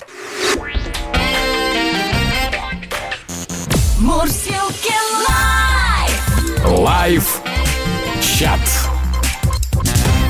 Мурсилки 3.99 4.95
лайф! 5.29 6.65
Лайв 6.67 7.43
чат. 8.23 8.90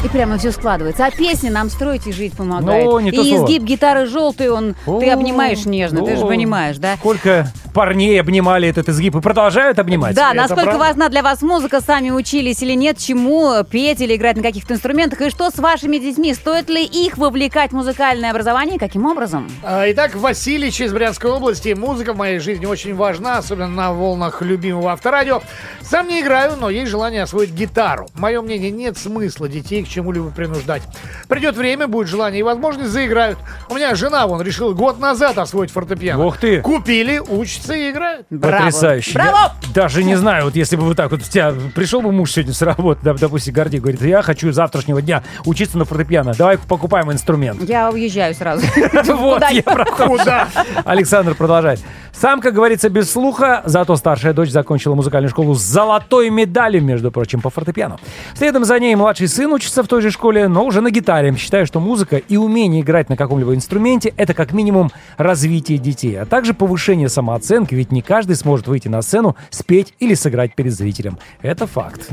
И 0.02 0.08
прямо 0.08 0.38
все 0.38 0.50
складывается. 0.50 1.04
А 1.04 1.10
песни 1.10 1.50
нам 1.50 1.68
строить 1.68 2.06
и 2.06 2.12
жить 2.12 2.32
помогает. 2.32 2.86
Ну, 2.86 3.00
не 3.00 3.12
то 3.12 3.20
и 3.20 3.28
слово. 3.28 3.44
изгиб 3.44 3.62
гитары 3.64 4.06
желтый, 4.06 4.48
он 4.48 4.74
ты 4.86 5.10
обнимаешь 5.10 5.66
нежно, 5.66 6.02
ты 6.02 6.16
же 6.16 6.24
понимаешь, 6.24 6.78
да? 6.78 6.96
Сколько 6.96 7.52
парней 7.74 8.18
обнимали 8.18 8.66
этот 8.66 8.88
изгиб 8.88 9.14
и 9.16 9.20
продолжают 9.20 9.78
обнимать. 9.78 10.16
Да, 10.16 10.30
Это 10.30 10.36
насколько 10.36 10.62
правда. 10.64 10.80
важна 10.80 11.08
для 11.10 11.22
вас 11.22 11.42
музыка, 11.42 11.80
сами 11.80 12.10
учились 12.10 12.62
или 12.62 12.72
нет, 12.72 12.98
чему 12.98 13.62
петь 13.70 14.00
или 14.00 14.16
играть 14.16 14.36
на 14.36 14.42
каких-то 14.42 14.74
инструментах, 14.74 15.20
и 15.20 15.30
что 15.30 15.50
с 15.50 15.58
вашими 15.58 15.98
детьми, 15.98 16.32
стоит 16.34 16.68
ли 16.70 16.82
их 16.82 17.18
вовлекать 17.18 17.70
в 17.70 17.74
музыкальное 17.74 18.30
образование, 18.30 18.78
каким 18.78 19.04
образом? 19.06 19.48
Итак, 19.62 20.16
Василий 20.16 20.68
из 20.68 20.92
Брянской 20.92 21.30
области. 21.30 21.74
Музыка 21.74 22.14
в 22.14 22.16
моей 22.16 22.38
жизни 22.38 22.64
очень 22.64 22.94
важна, 22.94 23.36
особенно 23.36 23.68
на 23.68 23.92
волнах 23.92 24.40
любимого 24.40 24.92
авторадио. 24.92 25.42
Сам 25.82 26.08
не 26.08 26.20
играю, 26.20 26.56
но 26.58 26.70
есть 26.70 26.90
желание 26.90 27.22
освоить 27.22 27.50
гитару. 27.50 28.08
Мое 28.14 28.40
мнение, 28.40 28.70
нет 28.70 28.96
смысла 28.96 29.48
детей 29.48 29.84
к 29.84 29.89
чему-либо 29.90 30.30
принуждать. 30.30 30.82
Придет 31.28 31.56
время, 31.56 31.88
будет 31.88 32.08
желание 32.08 32.40
и 32.40 32.42
возможность, 32.42 32.90
заиграют. 32.90 33.38
У 33.68 33.74
меня 33.74 33.94
жена, 33.94 34.26
вон, 34.26 34.40
решила 34.42 34.72
год 34.72 34.98
назад 34.98 35.36
освоить 35.38 35.70
фортепиано. 35.70 36.24
Ух 36.24 36.38
ты. 36.38 36.60
Купили, 36.60 37.18
учатся 37.18 37.74
и 37.74 37.90
играют. 37.90 38.26
Браво. 38.30 38.56
Потрясающе. 38.56 39.12
Браво! 39.14 39.52
Я 39.62 39.72
даже 39.74 40.04
не 40.04 40.16
знаю, 40.16 40.44
вот 40.44 40.56
если 40.56 40.76
бы 40.76 40.84
вот 40.84 40.96
так 40.96 41.10
вот, 41.10 41.20
у 41.20 41.24
тебя 41.24 41.52
пришел 41.74 42.00
бы 42.00 42.12
муж 42.12 42.32
сегодня 42.32 42.54
с 42.54 42.62
работы, 42.62 43.00
да, 43.02 43.14
допустим, 43.14 43.52
Гордей, 43.54 43.80
говорит, 43.80 44.00
я 44.02 44.22
хочу 44.22 44.52
с 44.52 44.54
завтрашнего 44.54 45.02
дня 45.02 45.22
учиться 45.44 45.78
на 45.78 45.84
фортепиано, 45.84 46.34
давай 46.34 46.58
покупаем 46.58 47.10
инструмент. 47.12 47.62
Я 47.62 47.90
уезжаю 47.90 48.34
сразу. 48.34 48.66
Вот, 49.20 49.42
я. 49.50 49.62
Куда? 49.62 50.48
Александр 50.84 51.34
продолжает. 51.34 51.80
Сам, 52.12 52.40
как 52.40 52.54
говорится, 52.54 52.88
без 52.88 53.10
слуха, 53.10 53.62
зато 53.64 53.96
старшая 53.96 54.32
дочь 54.32 54.50
закончила 54.50 54.94
музыкальную 54.94 55.30
школу 55.30 55.54
с 55.54 55.60
золотой 55.60 56.30
медалью, 56.30 56.82
между 56.82 57.10
прочим, 57.10 57.40
по 57.40 57.50
фортепиано. 57.50 57.98
Следом 58.34 58.64
за 58.64 58.78
ней 58.78 58.94
младший 58.94 59.28
сын 59.28 59.52
учится 59.52 59.82
в 59.82 59.88
той 59.88 60.02
же 60.02 60.10
школе, 60.10 60.48
но 60.48 60.64
уже 60.64 60.80
на 60.80 60.90
гитаре. 60.90 61.34
Считаю, 61.36 61.66
что 61.66 61.80
музыка 61.80 62.16
и 62.16 62.36
умение 62.36 62.82
играть 62.82 63.08
на 63.08 63.16
каком-либо 63.16 63.54
инструменте– 63.54 64.12
это 64.16 64.34
как 64.34 64.52
минимум 64.52 64.90
развитие 65.16 65.78
детей, 65.78 66.20
а 66.20 66.26
также 66.26 66.54
повышение 66.54 67.08
самооценки, 67.08 67.74
ведь 67.74 67.92
не 67.92 68.02
каждый 68.02 68.36
сможет 68.36 68.66
выйти 68.68 68.88
на 68.88 69.02
сцену, 69.02 69.36
спеть 69.50 69.94
или 69.98 70.14
сыграть 70.14 70.54
перед 70.54 70.72
зрителем. 70.72 71.18
Это 71.42 71.66
факт. 71.66 72.08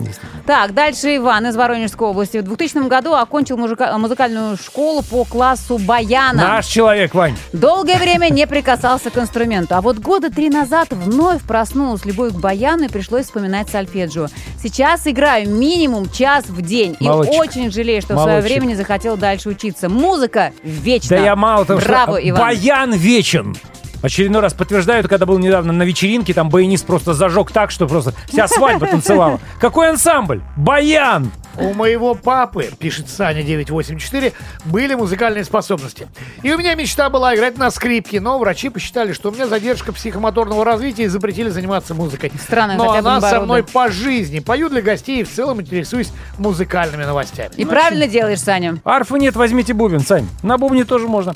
Так, 0.46 0.74
дальше 0.74 1.16
Иван 1.18 1.48
из 1.48 1.56
Воронежской 1.56 2.08
области. 2.08 2.38
В 2.38 2.44
2000 2.44 2.88
году 2.88 3.14
окончил 3.14 3.58
мужика- 3.58 3.98
музыкальную 3.98 4.58
школу 4.58 5.02
по 5.04 5.24
классу 5.26 5.78
баяна. 5.78 6.34
Наш 6.42 6.68
человек, 6.68 7.14
Вань. 7.14 7.36
Долгое 7.54 7.98
время 7.98 8.30
не 8.30 8.46
прикасался 8.48 9.10
к 9.10 9.18
инструменту, 9.18 9.76
а 9.76 9.82
вот 9.88 10.00
года 10.00 10.30
три 10.30 10.50
назад 10.50 10.90
вновь 10.92 11.42
проснулась 11.44 12.04
любовь 12.04 12.34
к 12.34 12.36
баяну 12.36 12.84
и 12.84 12.88
пришлось 12.90 13.24
вспоминать 13.24 13.70
сольфеджио. 13.70 14.28
Сейчас 14.62 15.08
играю 15.08 15.50
минимум 15.50 16.10
час 16.10 16.44
в 16.50 16.62
день 16.62 16.98
Молодчик. 17.00 17.34
и 17.34 17.38
очень 17.38 17.72
жалею, 17.72 18.02
что 18.02 18.16
в 18.16 18.18
свое 18.18 18.36
Молодчик. 18.40 18.52
время 18.52 18.66
не 18.66 18.76
захотел 18.76 19.16
дальше 19.16 19.48
учиться. 19.48 19.88
Музыка 19.88 20.52
вечна. 20.62 21.16
Да 21.16 21.24
я 21.24 21.38
мало 21.38 21.64
того, 21.64 21.80
Браво, 21.80 22.18
что 22.20 22.30
Иван. 22.30 22.42
баян 22.42 22.94
вечен. 22.96 23.56
Очередной 24.02 24.42
раз 24.42 24.54
подтверждаю, 24.54 25.08
когда 25.08 25.26
был 25.26 25.38
недавно 25.40 25.72
на 25.72 25.84
вечеринке, 25.84 26.34
там 26.34 26.50
баянист 26.50 26.86
просто 26.86 27.14
зажег 27.14 27.52
так, 27.54 27.72
что 27.72 27.88
просто 27.88 28.14
вся 28.28 28.46
свадьба 28.50 28.88
танцевала. 28.88 29.40
Какой 29.58 29.90
ансамбль? 29.90 30.42
Баян! 30.58 31.32
У 31.60 31.74
моего 31.74 32.14
папы, 32.14 32.70
пишет 32.78 33.10
Саня 33.10 33.44
984, 33.44 34.34
были 34.66 34.94
музыкальные 34.94 35.44
способности. 35.44 36.08
И 36.44 36.54
у 36.54 36.58
меня 36.58 36.76
мечта 36.76 37.10
была 37.10 37.36
играть 37.36 37.58
на 37.58 37.72
скрипке, 37.72 38.20
но 38.20 38.38
врачи 38.38 38.70
посчитали, 38.70 39.14
что 39.14 39.30
у 39.30 39.32
меня 39.32 39.48
задержка 39.48 39.92
психомоторного 39.92 40.64
развития 40.64 41.04
и 41.04 41.08
запретили 41.08 41.50
заниматься 41.50 41.94
музыкой. 41.94 42.32
Странно, 42.40 42.76
но 42.76 42.92
она 42.92 43.22
со 43.22 43.42
мной 43.42 43.64
по 43.64 43.90
жизни. 43.90 44.40
Пою 44.40 44.70
для 44.70 44.82
гостей 44.82 45.22
и 45.22 45.24
в 45.24 45.32
целом 45.32 45.62
интересуюсь 45.62 46.12
музыкальными 46.38 47.04
новостями. 47.04 47.52
И 47.56 47.66
правильно 47.66 48.08
делаешь, 48.08 48.40
Саня. 48.40 48.78
Арфы 48.84 49.18
нет, 49.20 49.36
возьмите 49.36 49.74
бубен, 49.74 50.02
Сань. 50.02 50.28
На 50.44 50.58
бубне 50.58 50.86
тоже 50.86 51.08
можно. 51.08 51.36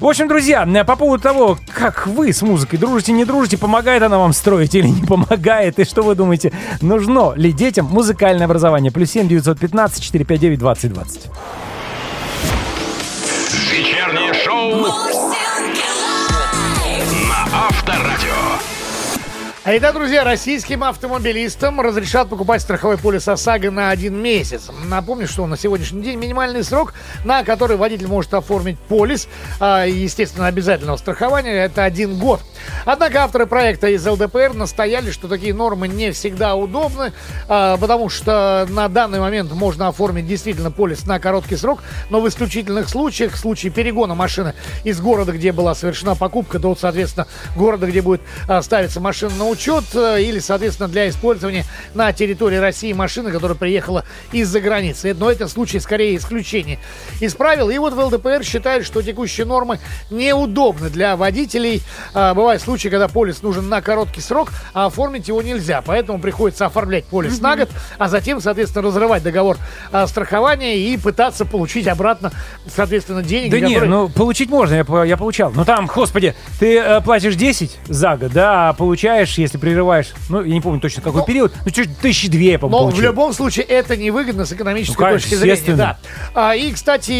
В 0.00 0.06
общем, 0.06 0.28
друзья, 0.28 0.66
э, 0.66 0.84
по 0.84 0.96
поводу 0.96 1.22
того, 1.22 1.58
как 1.74 2.06
вы 2.06 2.32
с 2.32 2.40
музыкой 2.40 2.78
дружите, 2.78 3.12
не 3.12 3.26
дружите, 3.26 3.58
помогает 3.58 4.02
она 4.02 4.18
вам 4.18 4.32
строить 4.32 4.74
или 4.74 4.86
не 4.86 5.02
помогает, 5.06 5.78
и 5.78 5.84
что 5.84 6.00
вы 6.02 6.14
думаете, 6.14 6.52
нужно 6.80 7.34
ли 7.34 7.52
детям 7.52 7.84
музыкальное 7.84 8.46
образование? 8.46 8.90
Плюс 8.90 9.10
7 9.10 9.28
915 9.60 10.24
459 10.24 10.56
2020. 10.56 11.69
А 19.62 19.76
Итак, 19.76 19.92
друзья, 19.92 20.24
российским 20.24 20.82
автомобилистам 20.82 21.82
разрешат 21.82 22.30
покупать 22.30 22.62
страховой 22.62 22.96
полис 22.96 23.28
ОСАГО 23.28 23.70
на 23.70 23.90
один 23.90 24.16
месяц. 24.16 24.70
Напомню, 24.86 25.28
что 25.28 25.46
на 25.46 25.58
сегодняшний 25.58 26.02
день 26.02 26.18
минимальный 26.18 26.64
срок, 26.64 26.94
на 27.26 27.44
который 27.44 27.76
водитель 27.76 28.06
может 28.06 28.32
оформить 28.32 28.78
полис, 28.78 29.28
а, 29.60 29.84
естественно, 29.84 30.46
обязательного 30.46 30.96
страхования, 30.96 31.52
это 31.52 31.84
один 31.84 32.18
год. 32.18 32.40
Однако 32.86 33.22
авторы 33.22 33.44
проекта 33.44 33.88
из 33.88 34.06
ЛДПР 34.06 34.54
настояли, 34.54 35.10
что 35.10 35.28
такие 35.28 35.52
нормы 35.52 35.88
не 35.88 36.10
всегда 36.12 36.56
удобны, 36.56 37.12
а, 37.46 37.76
потому 37.76 38.08
что 38.08 38.66
на 38.70 38.88
данный 38.88 39.20
момент 39.20 39.52
можно 39.52 39.88
оформить 39.88 40.26
действительно 40.26 40.70
полис 40.70 41.04
на 41.04 41.20
короткий 41.20 41.56
срок, 41.56 41.82
но 42.08 42.22
в 42.22 42.28
исключительных 42.28 42.88
случаях, 42.88 43.34
в 43.34 43.38
случае 43.38 43.72
перегона 43.72 44.14
машины 44.14 44.54
из 44.84 45.02
города, 45.02 45.32
где 45.32 45.52
была 45.52 45.74
совершена 45.74 46.14
покупка, 46.14 46.58
до, 46.58 46.74
соответственно, 46.74 47.26
города, 47.56 47.86
где 47.86 48.00
будет 48.00 48.22
а, 48.48 48.62
ставиться 48.62 49.00
машина 49.00 49.34
на 49.34 49.49
учет, 49.50 49.84
э, 49.94 50.22
или, 50.22 50.38
соответственно, 50.38 50.88
для 50.88 51.08
использования 51.08 51.64
на 51.94 52.12
территории 52.12 52.56
России 52.56 52.92
машины, 52.92 53.30
которая 53.30 53.56
приехала 53.56 54.04
из-за 54.32 54.60
границы. 54.60 55.14
Но 55.14 55.30
это 55.30 55.48
случай 55.48 55.80
скорее 55.80 56.16
исключение 56.16 56.78
из 57.20 57.34
правил. 57.34 57.70
И 57.70 57.78
вот 57.78 57.94
в 57.94 57.98
ЛДПР 57.98 58.44
считают, 58.44 58.86
что 58.86 59.02
текущие 59.02 59.46
нормы 59.46 59.78
неудобны 60.10 60.90
для 60.90 61.16
водителей. 61.16 61.82
А, 62.14 62.34
Бывают 62.34 62.62
случаи, 62.62 62.88
когда 62.88 63.08
полис 63.08 63.42
нужен 63.42 63.68
на 63.68 63.82
короткий 63.82 64.20
срок, 64.20 64.50
а 64.72 64.86
оформить 64.86 65.28
его 65.28 65.42
нельзя. 65.42 65.82
Поэтому 65.84 66.20
приходится 66.20 66.66
оформлять 66.66 67.04
полис 67.04 67.40
на 67.40 67.56
год, 67.56 67.68
а 67.98 68.08
затем, 68.08 68.40
соответственно, 68.40 68.86
разрывать 68.86 69.22
договор 69.22 69.56
а, 69.92 70.06
страхования 70.06 70.78
и 70.78 70.96
пытаться 70.96 71.44
получить 71.44 71.86
обратно, 71.86 72.32
соответственно, 72.66 73.22
деньги, 73.22 73.50
Да 73.50 73.60
которые... 73.60 73.90
ну 73.90 74.08
получить 74.08 74.50
можно, 74.50 74.74
я, 74.74 75.04
я 75.04 75.16
получал. 75.16 75.52
Ну 75.54 75.64
там, 75.64 75.86
господи, 75.86 76.34
ты 76.58 76.78
э, 76.78 77.00
платишь 77.00 77.34
10 77.34 77.78
за 77.88 78.16
год, 78.16 78.32
да, 78.32 78.68
а 78.70 78.72
получаешь, 78.72 79.38
если 79.40 79.58
прерываешь, 79.58 80.12
ну, 80.28 80.42
я 80.42 80.52
не 80.54 80.60
помню 80.60 80.80
точно 80.80 81.02
какой 81.02 81.20
Ну, 81.20 81.26
период, 81.26 81.52
ну, 81.64 81.70
чуть 81.70 81.96
тысячи 81.98 82.28
две, 82.28 82.52
я, 82.52 82.58
по-моему, 82.58 82.78
Но 82.84 82.86
в 82.88 82.90
получил. 82.90 83.10
любом 83.10 83.32
случае 83.32 83.64
это 83.66 83.96
невыгодно 83.96 84.44
с 84.46 84.52
экономической 84.52 85.02
Ну, 85.02 85.14
точки 85.14 85.34
зрения. 85.34 85.52
естественно. 85.52 85.76
Да. 85.76 86.50
А, 86.50 86.54
и, 86.56 86.72
кстати, 86.72 87.12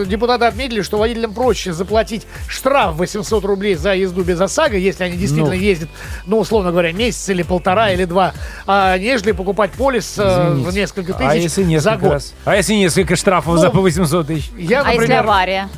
э, 0.00 0.04
депутаты 0.06 0.44
отметили, 0.46 0.82
что 0.82 0.98
водителям 0.98 1.32
проще 1.34 1.72
заплатить 1.72 2.26
штраф 2.48 2.94
800 2.96 3.44
рублей 3.44 3.74
за 3.74 3.94
езду 3.94 4.22
без 4.22 4.40
ОСАГО, 4.40 4.76
если 4.76 5.04
они 5.04 5.16
действительно 5.16 5.54
Ну. 5.54 5.60
ездят, 5.60 5.88
ну, 6.26 6.38
условно 6.38 6.70
говоря, 6.70 6.92
месяц 6.92 7.28
или 7.28 7.42
полтора 7.42 7.90
или 7.92 8.04
два, 8.04 8.32
а, 8.66 8.96
нежели 8.98 9.32
покупать 9.32 9.72
полис 9.72 10.14
э, 10.18 10.22
Извините. 10.50 10.70
в 10.70 10.74
несколько 10.74 11.12
тысяч 11.14 11.28
а 11.30 11.34
если 11.36 11.62
несколько 11.64 11.90
за 11.90 11.96
год. 11.96 12.12
раз? 12.12 12.34
А 12.44 12.56
если 12.56 12.74
несколько 12.74 13.16
штрафов 13.16 13.54
Ну, 13.54 13.60
за 13.60 13.70
по 13.70 13.80
800 13.80 14.26
тысяч? 14.26 14.50
Я, 14.58 14.80
А 14.82 14.88
если 14.88 14.98
например, 15.00 15.20
авария? 15.24 15.68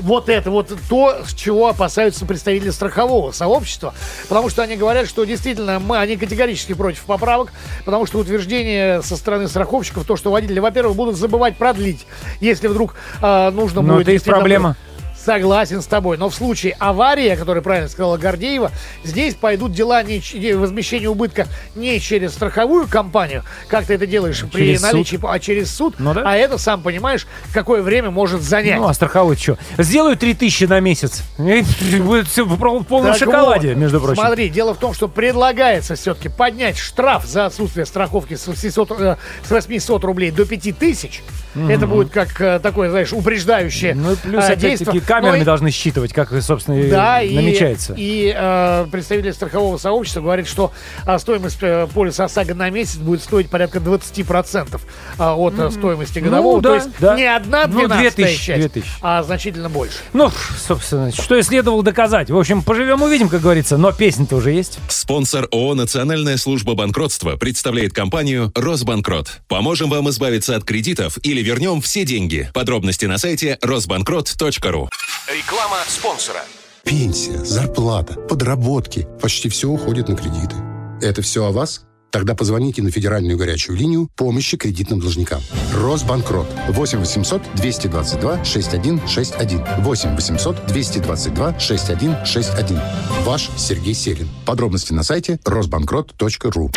Вот 0.00 0.28
это 0.28 0.50
вот 0.50 0.72
то, 0.88 1.22
с 1.26 1.34
чего 1.34 1.68
опасаются 1.68 2.26
представители 2.26 2.70
страхового 2.70 3.32
сообщества, 3.32 3.94
потому 4.28 4.48
что 4.48 4.62
они 4.62 4.76
говорят, 4.76 5.08
что 5.08 5.24
действительно 5.24 5.78
мы, 5.78 5.98
они 5.98 6.16
категорически 6.16 6.74
против 6.74 7.02
поправок, 7.04 7.52
потому 7.84 8.06
что 8.06 8.18
утверждение 8.18 9.02
со 9.02 9.16
стороны 9.16 9.48
страховщиков, 9.48 10.04
то, 10.04 10.16
что 10.16 10.30
водители, 10.30 10.58
во-первых, 10.60 10.96
будут 10.96 11.16
забывать 11.16 11.56
продлить, 11.56 12.06
если 12.40 12.68
вдруг 12.68 12.94
э, 13.22 13.50
нужно 13.50 13.82
Но 13.82 13.94
будет... 13.94 14.08
это 14.08 14.12
их 14.12 14.24
проблема. 14.24 14.76
Согласен 15.24 15.82
с 15.82 15.86
тобой, 15.86 16.16
но 16.16 16.30
в 16.30 16.34
случае 16.34 16.74
аварии, 16.78 17.28
о 17.28 17.36
которой 17.36 17.62
правильно 17.62 17.88
сказала 17.88 18.16
Гордеева, 18.16 18.72
здесь 19.04 19.34
пойдут 19.34 19.72
дела 19.72 20.02
не, 20.02 20.20
возмещения 20.54 21.08
убытка 21.10 21.46
не 21.74 22.00
через 22.00 22.32
страховую 22.32 22.88
компанию, 22.88 23.44
как 23.68 23.84
ты 23.84 23.94
это 23.94 24.06
делаешь 24.06 24.42
при 24.50 24.68
Через 24.68 24.82
наличии, 24.82 25.20
а 25.22 25.38
через 25.38 25.70
суд, 25.74 25.96
Ну 25.98 26.14
да. 26.14 26.22
а 26.24 26.36
это, 26.36 26.56
сам 26.56 26.82
понимаешь, 26.82 27.26
какое 27.52 27.82
время 27.82 28.10
может 28.10 28.40
занять. 28.40 28.78
Ну, 28.78 28.88
а 28.88 28.94
страховой 28.94 29.36
что? 29.36 29.58
Сделаю 29.76 30.16
3000 30.16 30.64
на 30.64 30.80
месяц. 30.80 31.22
Будет 31.36 32.28
все 32.28 32.44
в 32.44 32.56
пол- 32.58 32.80
в 32.80 32.86
полном 32.86 33.12
Так 33.12 33.18
шоколаде, 33.18 33.68
вот, 33.74 33.76
между 33.76 34.00
прочим. 34.00 34.22
Смотри, 34.22 34.48
дело 34.48 34.72
в 34.74 34.78
том, 34.78 34.94
что 34.94 35.06
предлагается 35.08 35.96
все-таки 35.96 36.30
поднять 36.30 36.78
штраф 36.78 37.26
за 37.26 37.46
отсутствие 37.46 37.84
страховки 37.84 38.34
с 38.36 38.46
800, 38.46 38.92
э, 38.98 39.16
с 39.46 39.50
800 39.50 40.02
рублей 40.04 40.30
до 40.30 40.46
5000. 40.46 41.22
Это 41.54 41.86
будет 41.86 42.10
как 42.10 42.40
э, 42.40 42.58
такое, 42.60 42.90
знаешь, 42.90 43.12
упреждающее 43.12 43.94
Ну, 43.94 44.12
и 44.12 44.16
плюс, 44.16 44.44
э, 44.44 44.46
опять-таки, 44.46 44.68
действие. 44.76 45.00
камерами 45.02 45.36
Но 45.36 45.42
и- 45.42 45.44
должны 45.44 45.70
считывать, 45.70 46.12
как, 46.12 46.32
собственно, 46.42 46.76
и 46.80 46.90
да, 46.90 47.22
и, 47.22 47.34
намечается. 47.34 47.94
и 47.96 48.32
э, 48.36 48.86
представитель 48.90 49.32
страхового 49.32 49.76
сообщества 49.78 50.20
говорит, 50.20 50.46
что 50.46 50.72
а, 51.04 51.18
стоимость 51.18 51.58
э, 51.62 51.86
полиса 51.92 52.24
ОСАГО 52.24 52.54
на 52.54 52.70
месяц 52.70 52.96
будет 52.96 53.22
стоить 53.22 53.50
порядка 53.50 53.78
20% 53.78 54.80
а, 55.18 55.34
от 55.36 55.58
э, 55.58 55.70
стоимости 55.70 56.18
годового. 56.20 56.56
Ну, 56.56 56.60
да, 56.62 56.68
То 56.70 56.74
есть 56.76 56.88
да. 57.00 57.16
не 57.16 57.24
одна 57.24 57.66
Ну, 57.66 57.80
12 57.86 58.14
2000, 58.16 58.44
часть, 58.44 58.60
2000. 58.60 58.88
а 59.02 59.22
значительно 59.22 59.68
больше. 59.68 59.96
Ну, 60.12 60.30
собственно, 60.66 61.10
что 61.12 61.36
и 61.36 61.42
следовало 61.42 61.82
доказать. 61.82 62.30
В 62.30 62.38
общем, 62.38 62.62
поживем 62.62 63.02
увидим, 63.02 63.28
как 63.28 63.40
говорится, 63.40 63.76
но 63.76 63.92
песня-то 63.92 64.36
уже 64.36 64.52
есть. 64.52 64.78
Спонсор 64.88 65.48
ООО 65.50 65.74
«Национальная 65.74 66.36
служба 66.36 66.74
банкротства» 66.74 67.36
представляет 67.36 67.92
компанию 67.92 68.52
«Росбанкрот». 68.54 69.40
Поможем 69.48 69.90
вам 69.90 70.08
избавиться 70.10 70.56
от 70.56 70.64
кредитов 70.64 71.18
или 71.22 71.39
или 71.40 71.48
вернем 71.48 71.80
все 71.80 72.04
деньги. 72.04 72.50
Подробности 72.52 73.06
на 73.06 73.18
сайте 73.18 73.58
росбанкрот.ру. 73.62 74.88
Реклама 75.28 75.78
спонсора. 75.88 76.44
Пенсия, 76.84 77.38
зарплата, 77.44 78.14
подработки. 78.14 79.06
Почти 79.20 79.48
все 79.48 79.68
уходит 79.68 80.08
на 80.08 80.16
кредиты. 80.16 80.56
Это 81.00 81.22
все 81.22 81.44
о 81.44 81.50
вас? 81.50 81.82
Тогда 82.10 82.34
позвоните 82.34 82.82
на 82.82 82.90
федеральную 82.90 83.38
горячую 83.38 83.78
линию 83.78 84.08
помощи 84.16 84.56
кредитным 84.56 85.00
должникам. 85.00 85.40
Росбанкрот. 85.72 86.48
8 86.68 86.98
800 86.98 87.42
222 87.54 88.44
6161. 88.44 89.64
8 89.78 90.16
800 90.16 90.66
222 90.66 91.58
6161. 91.58 92.80
Ваш 93.24 93.48
Сергей 93.56 93.94
Селин. 93.94 94.28
Подробности 94.44 94.92
на 94.92 95.04
сайте 95.04 95.38
росбанкрот.ру. 95.44 96.70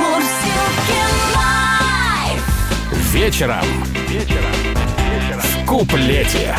Live. 0.00 0.33
Вечером. 3.14 3.64
Вечером. 4.08 4.50
В 5.40 5.66
куплете. 5.66 6.52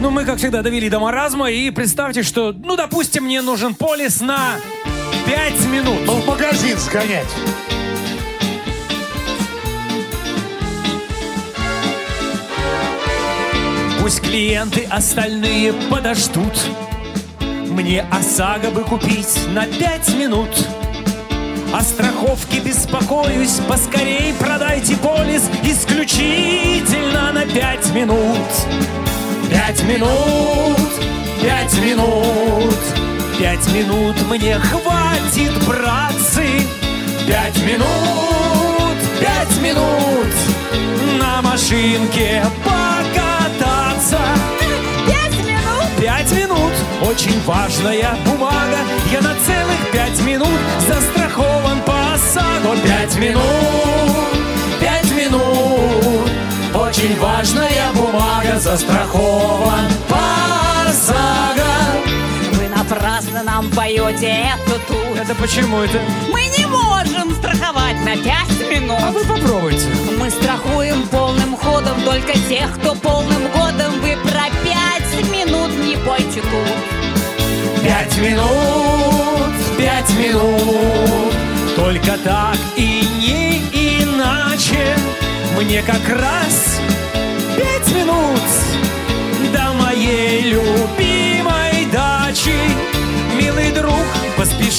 Ну, 0.00 0.10
мы, 0.10 0.24
как 0.24 0.38
всегда, 0.38 0.60
довели 0.60 0.90
до 0.90 0.98
маразма. 0.98 1.52
И 1.52 1.70
представьте, 1.70 2.24
что, 2.24 2.52
ну, 2.52 2.74
допустим, 2.74 3.26
мне 3.26 3.40
нужен 3.40 3.76
полис 3.76 4.20
на 4.20 4.56
5 5.26 5.66
минут. 5.66 6.00
Ну, 6.04 6.14
в 6.14 6.26
магазин 6.26 6.76
сгонять. 6.78 7.28
Пусть 14.00 14.22
клиенты 14.22 14.84
остальные 14.90 15.74
подождут. 15.88 16.58
Мне 17.68 18.04
ОСАГО 18.10 18.70
бы 18.70 18.82
купить 18.82 19.38
на 19.54 19.64
5 19.64 20.14
минут. 20.16 20.50
О 21.72 21.82
страховке 21.82 22.58
беспокоюсь, 22.58 23.60
поскорей 23.68 24.34
продайте 24.34 24.96
полис 24.96 25.48
исключительно 25.62 27.30
на 27.32 27.46
5 27.46 27.94
минут. 27.94 28.18
Пять 29.48 29.80
минут, 29.84 30.90
пять 31.40 31.72
минут, 31.80 32.74
пять 33.38 33.72
минут 33.72 34.16
мне 34.28 34.58
хватит, 34.58 35.52
братцы. 35.68 36.44
Пять 37.28 37.58
минут, 37.62 38.96
пять 39.20 39.62
минут 39.62 40.34
на 41.20 41.40
машинке 41.40 42.42
покататься. 42.64 44.18
Пять 46.00 46.32
минут! 46.32 46.72
Очень 47.02 47.38
важная 47.42 48.16
бумага. 48.24 48.78
Я 49.12 49.20
на 49.20 49.34
целых 49.34 49.90
пять 49.92 50.18
минут 50.22 50.48
застрахован 50.88 51.82
по 51.82 52.14
ОСАГО. 52.14 52.74
Пять 52.82 53.16
минут, 53.18 53.42
пять 54.80 55.10
минут, 55.10 56.30
очень 56.74 57.20
важная 57.20 57.92
бумага. 57.94 58.58
Застрахован 58.58 59.90
по 60.08 60.88
ОСАГО. 60.88 62.19
Напрасно 62.90 63.44
нам 63.44 63.70
поете 63.70 64.26
эту 64.26 64.80
тут. 64.88 65.16
Это 65.16 65.32
почему 65.36 65.78
это? 65.78 66.00
Мы 66.32 66.40
не 66.58 66.66
можем 66.66 67.32
страховать 67.36 67.94
на 68.04 68.16
пять 68.16 68.68
минут. 68.68 68.98
А 69.00 69.12
вы 69.12 69.24
попробуйте. 69.24 69.86
Мы 70.18 70.28
страхуем 70.28 71.06
полным 71.06 71.56
ходом 71.56 72.02
только 72.04 72.32
тех, 72.48 72.68
кто 72.80 72.96
полным 72.96 73.42
годом. 73.52 73.92
Вы 74.00 74.16
про 74.24 74.46
пять 74.64 75.30
минут 75.30 75.70
не 75.78 75.98
пойте 76.04 76.40
тут. 76.40 77.84
Пять 77.84 78.18
минут, 78.18 79.54
пять 79.78 80.10
минут, 80.18 81.32
только 81.76 82.18
так 82.24 82.56
и 82.76 83.04
не 83.20 84.02
иначе. 84.02 84.96
Мне 85.56 85.80
как 85.82 86.08
раз 86.08 86.80
пять 87.56 87.94
минут 87.94 88.40
до 89.52 89.72
моей 89.74 90.42
любимой 90.42 91.29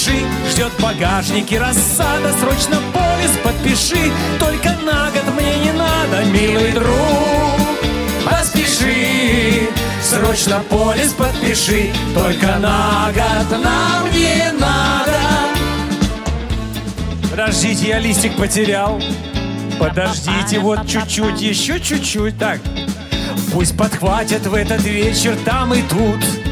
поспеши, 0.01 0.25
ждет 0.49 0.71
в 0.77 0.81
багажнике 0.81 1.59
рассада. 1.59 2.33
Срочно 2.39 2.77
полис 2.93 3.31
подпиши, 3.43 4.11
только 4.39 4.69
на 4.83 5.11
год 5.11 5.23
мне 5.39 5.59
не 5.59 5.71
надо, 5.71 6.25
милый 6.25 6.71
друг. 6.71 6.87
Поспеши, 8.25 9.69
срочно 10.01 10.63
полис 10.69 11.13
подпиши, 11.13 11.91
только 12.13 12.57
на 12.59 13.11
год 13.13 13.63
нам 13.63 14.11
не 14.11 14.51
надо. 14.59 15.19
Подождите, 17.29 17.87
я 17.87 17.99
листик 17.99 18.35
потерял. 18.35 19.01
Подождите, 19.79 20.59
вот 20.59 20.87
чуть-чуть, 20.87 21.41
еще 21.41 21.79
чуть-чуть. 21.79 22.37
Так, 22.37 22.59
пусть 23.51 23.75
подхватят 23.77 24.45
в 24.45 24.53
этот 24.53 24.81
вечер 24.83 25.35
там 25.45 25.73
и 25.73 25.81
тут 25.83 26.50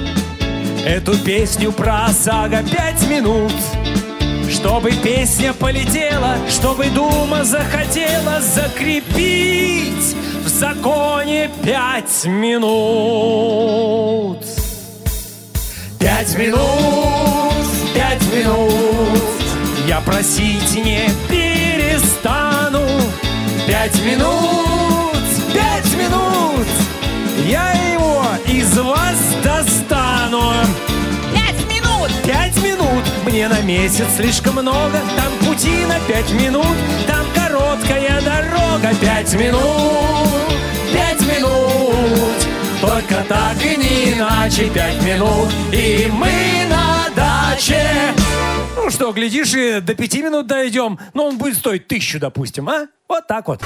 Эту 0.89 1.15
песню 1.19 1.71
про 1.71 2.06
ОСАГО 2.06 2.63
пять 2.63 3.08
минут 3.08 3.54
Чтобы 4.49 4.91
песня 4.91 5.54
полетела, 5.54 6.36
чтобы 6.49 6.86
Дума 6.86 7.43
захотела 7.43 8.41
закрепить 8.41 10.15
в 10.43 10.47
законе 10.47 11.52
пять 11.63 12.25
минут. 12.25 12.69
Пять 15.99 16.36
минут, 16.36 17.67
пять 17.93 18.23
минут, 18.34 19.21
я 19.88 20.02
просить 20.02 20.73
не 20.73 21.08
перестану. 21.30 22.82
Пять 23.67 24.02
минут, 24.02 25.21
пять 25.54 25.93
минут, 25.93 26.67
я 27.47 27.73
его 27.93 28.25
из 28.47 28.75
вас 28.75 29.17
достану. 29.43 30.54
Пять 32.26 32.56
минут! 32.58 32.60
Пять 32.60 32.63
минут 32.63 33.04
мне 33.26 33.48
на 33.48 33.62
месяц 33.62 34.06
слишком 34.15 34.54
много 34.54 35.00
Там 35.15 35.48
пути 35.48 35.86
на 35.86 36.00
пять 36.02 36.32
минут 36.32 36.65
Там 37.08 37.26
короткая 37.36 38.22
дорога 38.22 38.93
Пять 39.00 39.34
минут, 39.34 40.52
пять 40.93 41.22
минут 41.22 42.48
Только 42.82 43.24
так 43.28 43.58
и 43.63 43.76
не 43.76 44.13
иначе 44.13 44.69
Пять 44.69 45.02
минут 45.04 45.50
И 45.72 46.10
мы 46.12 46.32
на 46.69 47.08
даче 47.15 47.86
Ну 48.76 48.89
что, 48.89 49.12
глядишь, 49.12 49.54
и 49.54 49.80
до 49.80 49.93
пяти 49.93 50.22
минут 50.22 50.48
дойдем 50.48 51.00
Но 51.13 51.28
он 51.28 51.38
будет 51.38 51.58
стоить 51.58 51.88
тысячу, 51.88 52.19
допустим, 52.19 52.69
а? 52.69 52.88
Вот 53.08 53.28
так 53.28 53.48
вот 53.48 53.62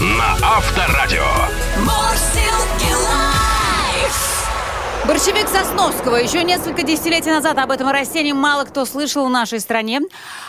На 0.00 0.36
Авторадио. 0.42 1.26
Live. 1.86 2.49
Борщевик 5.06 5.48
Сосновского. 5.48 6.16
Еще 6.16 6.44
несколько 6.44 6.82
десятилетий 6.82 7.30
назад 7.30 7.58
об 7.58 7.70
этом 7.70 7.88
растении 7.88 8.32
мало 8.32 8.64
кто 8.64 8.84
слышал 8.84 9.26
в 9.26 9.30
нашей 9.30 9.58
стране. 9.58 10.00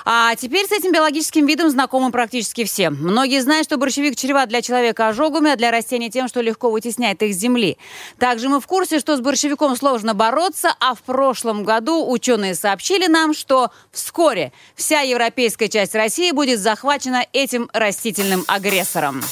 А 0.03 0.35
теперь 0.35 0.67
с 0.67 0.71
этим 0.71 0.91
биологическим 0.91 1.45
видом 1.45 1.69
знакомы 1.69 2.11
практически 2.11 2.65
все. 2.65 2.89
Многие 2.89 3.41
знают, 3.41 3.65
что 3.65 3.77
борщевик 3.77 4.17
чреват 4.17 4.49
для 4.49 4.61
человека 4.61 5.07
ожогами, 5.07 5.51
а 5.51 5.55
для 5.55 5.71
растений 5.71 6.11
тем, 6.11 6.27
что 6.27 6.41
легко 6.41 6.69
вытесняет 6.69 7.23
их 7.23 7.33
с 7.33 7.37
земли. 7.37 7.77
Также 8.19 8.49
мы 8.49 8.59
в 8.59 8.67
курсе, 8.67 8.99
что 8.99 9.15
с 9.15 9.21
борщевиком 9.21 9.75
сложно 9.77 10.13
бороться, 10.13 10.75
а 10.79 10.95
в 10.95 11.01
прошлом 11.01 11.63
году 11.63 12.11
ученые 12.11 12.53
сообщили 12.53 13.07
нам, 13.07 13.33
что 13.33 13.71
вскоре 13.91 14.51
вся 14.75 14.99
европейская 14.99 15.69
часть 15.69 15.95
России 15.95 16.31
будет 16.31 16.59
захвачена 16.59 17.25
этим 17.31 17.69
растительным 17.73 18.43
агрессором. 18.47 19.23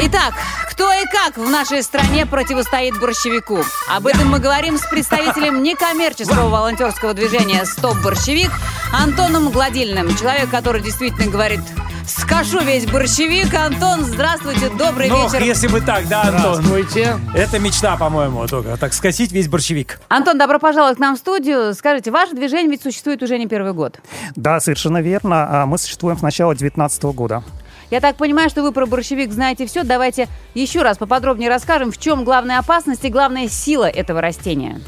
Итак, 0.00 0.32
кто 0.70 0.92
и 0.92 1.04
как 1.06 1.36
в 1.36 1.50
нашей 1.50 1.82
стране 1.82 2.24
противостоит 2.24 2.98
борщевику? 3.00 3.64
Об 3.88 4.06
этом 4.06 4.28
мы 4.28 4.38
говорим 4.38 4.78
с 4.78 4.86
представителем 4.88 5.62
некоммерческого 5.62 6.48
волонтерского 6.48 7.14
движения 7.14 7.64
«Стоп 7.64 7.96
борщевик» 8.02 8.50
Антоном 8.92 9.50
Гладильным. 9.50 10.16
Человек, 10.16 10.50
который 10.50 10.82
действительно 10.82 11.26
говорит 11.30 11.60
«Скажу 12.06 12.60
весь 12.60 12.86
борщевик». 12.86 13.52
Антон, 13.54 14.04
здравствуйте, 14.04 14.70
добрый 14.70 15.08
Ну, 15.08 15.24
вечер. 15.24 15.42
если 15.42 15.66
бы 15.66 15.80
так, 15.80 16.06
да, 16.06 16.22
Антон? 16.22 16.62
Здравствуйте. 16.62 17.18
Это 17.34 17.58
мечта, 17.58 17.96
по-моему, 17.96 18.46
только 18.46 18.76
так 18.76 18.94
скосить 18.94 19.32
весь 19.32 19.48
борщевик. 19.48 19.98
Антон, 20.08 20.38
добро 20.38 20.60
пожаловать 20.60 20.96
к 20.96 21.00
нам 21.00 21.16
в 21.16 21.18
студию. 21.18 21.74
Скажите, 21.74 22.12
ваше 22.12 22.34
движение 22.34 22.70
ведь 22.70 22.82
существует 22.82 23.20
уже 23.22 23.36
не 23.36 23.48
первый 23.48 23.72
год. 23.72 23.98
Да, 24.36 24.60
совершенно 24.60 25.02
верно. 25.02 25.62
А 25.62 25.66
Мы 25.66 25.76
существуем 25.76 26.16
с 26.16 26.22
начала 26.22 26.52
2019 26.54 27.02
года. 27.14 27.42
Я 27.90 28.00
так 28.00 28.16
понимаю, 28.16 28.50
что 28.50 28.62
вы 28.62 28.72
про 28.72 28.86
борщевик 28.86 29.32
знаете 29.32 29.66
все. 29.66 29.82
Давайте 29.82 30.28
еще 30.54 30.82
раз 30.82 30.98
поподробнее 30.98 31.48
расскажем, 31.48 31.90
в 31.90 31.98
чем 31.98 32.24
главная 32.24 32.58
опасность 32.58 33.04
и 33.04 33.08
главная 33.08 33.48
сила 33.48 33.86
этого 33.88 34.20
растения. 34.20 34.80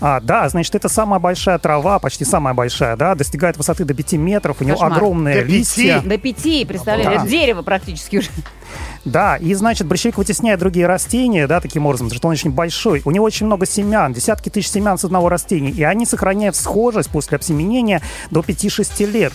А, 0.00 0.20
да, 0.20 0.48
значит, 0.48 0.74
это 0.74 0.88
самая 0.88 1.18
большая 1.18 1.58
трава, 1.58 1.98
почти 1.98 2.24
самая 2.24 2.54
большая, 2.54 2.96
да, 2.96 3.14
достигает 3.14 3.56
высоты 3.56 3.84
до 3.84 3.94
5 3.94 4.12
метров, 4.14 4.60
у 4.60 4.64
него 4.64 4.76
Кошмар. 4.76 4.92
огромные 4.92 5.34
До 5.36 5.42
пяти? 5.42 5.52
листья. 5.58 6.00
До 6.04 6.18
пяти, 6.18 6.64
представляете, 6.64 7.10
Да. 7.10 7.16
это 7.22 7.28
дерево 7.28 7.62
практически 7.62 8.16
уже. 8.18 8.30
Да, 9.04 9.36
и 9.36 9.52
значит, 9.54 9.86
борщевик 9.86 10.18
вытесняет 10.18 10.60
другие 10.60 10.86
растения, 10.86 11.46
да, 11.46 11.60
таким 11.60 11.86
образом, 11.86 12.06
потому 12.06 12.18
что 12.18 12.28
он 12.28 12.32
очень 12.32 12.50
большой. 12.50 13.02
У 13.04 13.10
него 13.10 13.24
очень 13.24 13.46
много 13.46 13.66
семян, 13.66 14.12
десятки 14.12 14.48
тысяч 14.48 14.70
семян 14.70 14.98
с 14.98 15.04
одного 15.04 15.28
растения, 15.28 15.70
и 15.70 15.82
они 15.82 16.06
сохраняют 16.06 16.56
схожесть 16.56 17.10
после 17.10 17.36
обсеменения 17.36 18.00
до 18.30 18.40
5-6 18.40 19.06
лет. 19.06 19.32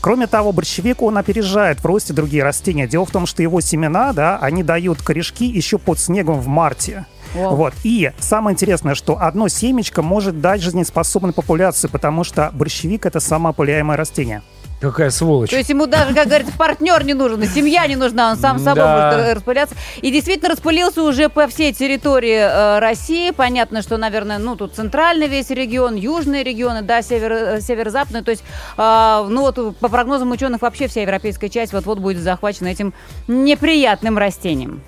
Кроме 0.00 0.26
того, 0.26 0.52
борщевик, 0.52 1.02
он 1.02 1.18
опережает 1.18 1.80
в 1.80 1.86
росте 1.86 2.12
другие 2.12 2.42
растения. 2.42 2.86
Дело 2.86 3.06
в 3.06 3.10
том, 3.10 3.26
что 3.26 3.42
его 3.42 3.60
семена, 3.60 4.12
да, 4.12 4.38
они 4.38 4.62
дают 4.62 5.02
корешки 5.02 5.46
еще 5.46 5.78
под 5.78 5.98
снегом 5.98 6.40
в 6.40 6.46
марте. 6.46 7.06
Вау. 7.34 7.56
Вот. 7.56 7.74
И 7.82 8.12
самое 8.18 8.54
интересное, 8.54 8.94
что 8.94 9.20
одно 9.20 9.48
семечко 9.48 10.02
может 10.02 10.40
дать 10.40 10.62
жизнеспособной 10.62 11.32
популяции, 11.32 11.88
потому 11.88 12.24
что 12.24 12.50
борщевик— 12.52 13.06
это 13.06 13.20
самоопыляемое 13.20 13.96
растение. 13.96 14.42
Какая 14.80 15.10
сволочь. 15.10 15.50
То 15.50 15.56
есть 15.56 15.70
ему 15.70 15.86
даже, 15.86 16.14
как 16.14 16.26
говорится, 16.26 16.52
партнер 16.58 17.04
не 17.04 17.14
нужен, 17.14 17.42
и 17.42 17.46
семья 17.46 17.86
не 17.86 17.96
нужна, 17.96 18.30
он 18.30 18.36
сам 18.36 18.58
собой 18.58 18.82
Да. 18.82 19.30
э, 19.30 19.32
распыляться. 19.32 19.74
И 20.02 20.10
действительно 20.10 20.50
распылился 20.50 21.02
уже 21.02 21.28
по 21.28 21.46
всей 21.46 21.72
территории 21.72 22.36
э, 22.36 22.78
России. 22.80 23.30
Понятно, 23.30 23.80
что, 23.82 23.96
наверное, 23.96 24.38
ну 24.38 24.56
тут 24.56 24.74
центральный 24.74 25.26
весь 25.26 25.50
регион, 25.50 25.94
южные 25.94 26.42
регионы, 26.44 26.82
да, 26.82 27.00
север, 27.02 27.32
э, 27.32 27.60
северо-западный. 27.60 28.22
То 28.22 28.30
есть, 28.32 28.44
э, 28.76 29.26
ну 29.28 29.40
вот 29.40 29.78
по 29.78 29.88
прогнозам 29.88 30.30
ученых 30.32 30.60
вообще 30.62 30.86
вся 30.88 31.02
европейская 31.02 31.48
часть 31.48 31.72
вот-вот 31.72 31.98
будет 31.98 32.22
захвачена 32.22 32.68
этим 32.68 32.92
неприятным 33.26 34.18
растением. 34.18 34.82